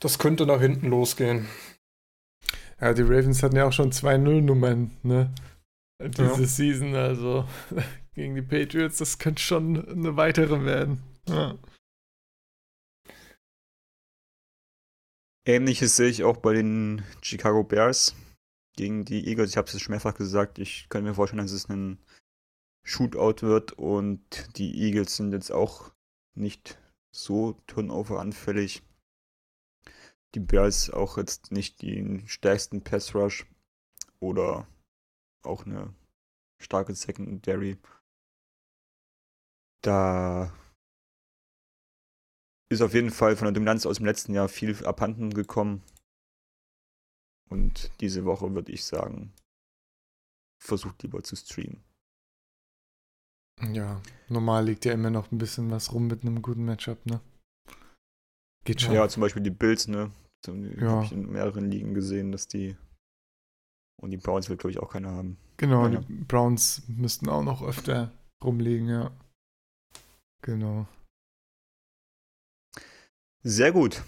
das 0.00 0.18
könnte 0.18 0.46
nach 0.46 0.60
hinten 0.60 0.88
losgehen. 0.88 1.48
Ja, 2.80 2.92
die 2.92 3.02
Ravens 3.02 3.42
hatten 3.42 3.56
ja 3.56 3.66
auch 3.66 3.72
schon 3.72 3.92
2-0-Nummern, 3.92 4.90
ne? 5.02 5.34
Diese 6.02 6.24
ja. 6.24 6.46
Season, 6.46 6.94
also 6.94 7.46
gegen 8.14 8.34
die 8.34 8.42
Patriots, 8.42 8.98
das 8.98 9.18
könnte 9.18 9.42
schon 9.42 9.88
eine 9.88 10.16
weitere 10.16 10.64
werden. 10.64 11.02
Ja. 11.28 11.56
Ähnliches 15.46 15.96
sehe 15.96 16.08
ich 16.08 16.24
auch 16.24 16.38
bei 16.38 16.54
den 16.54 17.02
Chicago 17.22 17.64
Bears 17.64 18.14
gegen 18.76 19.04
die 19.04 19.26
Eagles. 19.28 19.50
Ich 19.50 19.56
habe 19.56 19.68
es 19.68 19.80
schon 19.80 19.92
mehrfach 19.92 20.14
gesagt, 20.14 20.58
ich 20.58 20.88
kann 20.88 21.04
mir 21.04 21.14
vorstellen, 21.14 21.42
dass 21.42 21.52
es 21.52 21.68
ein 21.68 21.98
Shootout 22.82 23.46
wird 23.46 23.72
und 23.72 24.20
die 24.56 24.74
Eagles 24.82 25.16
sind 25.16 25.32
jetzt 25.32 25.52
auch 25.52 25.92
nicht 26.34 26.78
so 27.14 27.52
turnover 27.66 28.20
anfällig 28.20 28.82
die 30.34 30.40
Bears 30.40 30.90
auch 30.90 31.16
jetzt 31.16 31.52
nicht 31.52 31.82
den 31.82 32.26
stärksten 32.26 32.82
Pass 32.82 33.14
Rush 33.14 33.46
oder 34.20 34.66
auch 35.44 35.64
eine 35.64 35.94
starke 36.60 36.94
Secondary. 36.94 37.78
Da 39.82 40.52
ist 42.70 42.80
auf 42.80 42.94
jeden 42.94 43.10
Fall 43.10 43.36
von 43.36 43.46
der 43.46 43.52
Dominanz 43.52 43.86
aus 43.86 43.98
dem 43.98 44.06
letzten 44.06 44.34
Jahr 44.34 44.48
viel 44.48 44.84
abhanden 44.86 45.32
gekommen. 45.32 45.82
Und 47.50 47.92
diese 48.00 48.24
Woche 48.24 48.52
würde 48.54 48.72
ich 48.72 48.84
sagen, 48.84 49.32
versucht 50.60 51.02
lieber 51.02 51.22
zu 51.22 51.36
streamen. 51.36 51.84
Ja, 53.72 54.02
normal 54.28 54.64
liegt 54.64 54.84
ja 54.84 54.92
immer 54.92 55.10
noch 55.10 55.30
ein 55.30 55.38
bisschen 55.38 55.70
was 55.70 55.92
rum 55.92 56.08
mit 56.08 56.22
einem 56.22 56.42
guten 56.42 56.64
Matchup, 56.64 57.04
ne? 57.06 57.20
Geht 58.64 58.80
schon. 58.80 58.94
Ja, 58.94 59.08
zum 59.08 59.20
Beispiel 59.20 59.42
die 59.42 59.50
Bills, 59.50 59.86
ne? 59.86 60.10
Ja. 60.46 60.90
Habe 60.90 61.04
ich 61.04 61.12
in 61.12 61.30
mehreren 61.30 61.70
Ligen 61.70 61.94
gesehen, 61.94 62.32
dass 62.32 62.48
die. 62.48 62.76
Und 64.00 64.10
die 64.10 64.16
Browns 64.16 64.48
will, 64.48 64.56
glaube 64.56 64.72
ich, 64.72 64.80
auch 64.80 64.90
keiner 64.90 65.12
haben. 65.12 65.38
Genau, 65.56 65.86
ja. 65.86 66.00
die 66.00 66.12
Browns 66.24 66.82
müssten 66.88 67.28
auch 67.28 67.44
noch 67.44 67.62
öfter 67.62 68.12
rumliegen, 68.42 68.88
ja. 68.88 69.12
Genau. 70.42 70.86
Sehr 73.42 73.72
gut. 73.72 74.02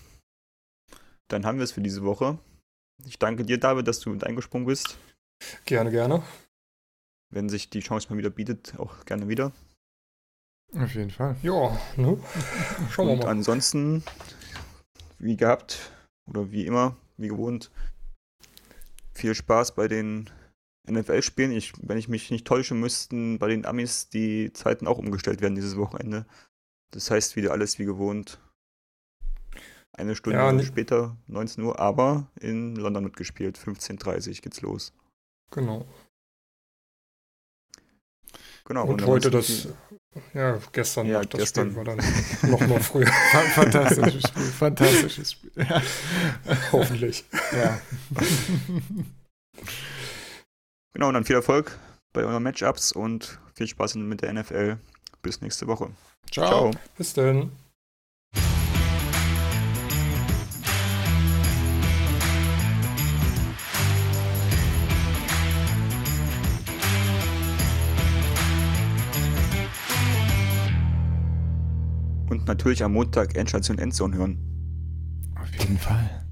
Dann 1.28 1.46
haben 1.46 1.58
wir 1.58 1.64
es 1.64 1.72
für 1.72 1.80
diese 1.80 2.02
Woche. 2.02 2.38
Ich 3.04 3.18
danke 3.18 3.44
dir, 3.44 3.58
David, 3.58 3.86
dass 3.86 4.00
du 4.00 4.10
mit 4.10 4.24
eingesprungen 4.24 4.66
bist. 4.66 4.98
Gerne, 5.64 5.90
gerne. 5.90 6.22
Wenn 7.30 7.48
sich 7.48 7.70
die 7.70 7.80
Chance 7.80 8.08
mal 8.10 8.18
wieder 8.18 8.30
bietet, 8.30 8.78
auch 8.78 9.04
gerne 9.04 9.28
wieder. 9.28 9.52
Auf 10.74 10.94
jeden 10.94 11.10
Fall. 11.10 11.36
Ja, 11.42 11.78
ne? 11.96 12.18
Schauen 12.90 13.08
wir 13.08 13.16
mal. 13.16 13.22
Und 13.22 13.24
ansonsten, 13.24 14.02
wie 15.18 15.36
gehabt, 15.36 15.92
oder 16.26 16.50
wie 16.50 16.66
immer, 16.66 16.96
wie 17.16 17.28
gewohnt, 17.28 17.70
viel 19.12 19.34
Spaß 19.34 19.74
bei 19.74 19.88
den 19.88 20.30
NFL-Spielen. 20.88 21.52
Ich, 21.52 21.72
wenn 21.82 21.98
ich 21.98 22.08
mich 22.08 22.30
nicht 22.30 22.46
täusche, 22.46 22.74
müssten 22.74 23.38
bei 23.38 23.48
den 23.48 23.66
Amis 23.66 24.08
die 24.08 24.52
Zeiten 24.52 24.86
auch 24.86 24.98
umgestellt 24.98 25.40
werden 25.40 25.54
dieses 25.54 25.76
Wochenende. 25.76 26.26
Das 26.92 27.10
heißt 27.10 27.36
wieder 27.36 27.52
alles 27.52 27.78
wie 27.78 27.84
gewohnt. 27.84 28.40
Eine 29.92 30.14
Stunde 30.14 30.38
ja, 30.38 30.62
später, 30.62 31.16
19 31.26 31.64
Uhr, 31.64 31.80
aber 31.80 32.30
in 32.38 32.76
London 32.76 33.04
wird 33.04 33.16
gespielt. 33.16 33.58
15.30 33.58 34.28
Uhr 34.28 34.34
geht's 34.42 34.60
los. 34.60 34.92
Genau. 35.50 35.86
Genau. 38.66 38.82
Und, 38.82 39.02
und 39.02 39.06
heute 39.06 39.30
das, 39.30 39.68
ja, 40.34 40.58
gestern 40.72 41.06
ja, 41.06 41.22
das 41.22 41.40
gestern. 41.40 41.70
Spiel 41.70 41.76
war 41.76 41.84
dann 41.84 42.50
noch 42.50 42.60
mal 42.66 42.80
früher. 42.80 43.06
Fantastisches 43.54 44.28
Spiel, 44.28 44.42
fantastisches 44.42 45.32
Spiel. 45.32 45.50
Ja. 45.56 45.82
Hoffentlich. 46.72 47.24
Ja. 47.52 47.78
Genau, 50.92 51.08
und 51.08 51.14
dann 51.14 51.24
viel 51.24 51.36
Erfolg 51.36 51.78
bei 52.12 52.22
euren 52.22 52.42
Matchups 52.42 52.92
und 52.92 53.38
viel 53.54 53.66
Spaß 53.66 53.96
mit 53.96 54.22
der 54.22 54.32
NFL. 54.32 54.78
Bis 55.22 55.40
nächste 55.40 55.66
Woche. 55.66 55.90
Ciao. 56.30 56.48
Ciao. 56.48 56.70
Bis 56.96 57.12
dann. 57.12 57.52
Natürlich 72.46 72.82
am 72.82 72.92
Montag 72.92 73.36
Endstation 73.36 73.78
Endzone 73.78 74.16
hören. 74.16 74.38
Auf 75.40 75.54
jeden 75.56 75.78
Fall. 75.78 76.25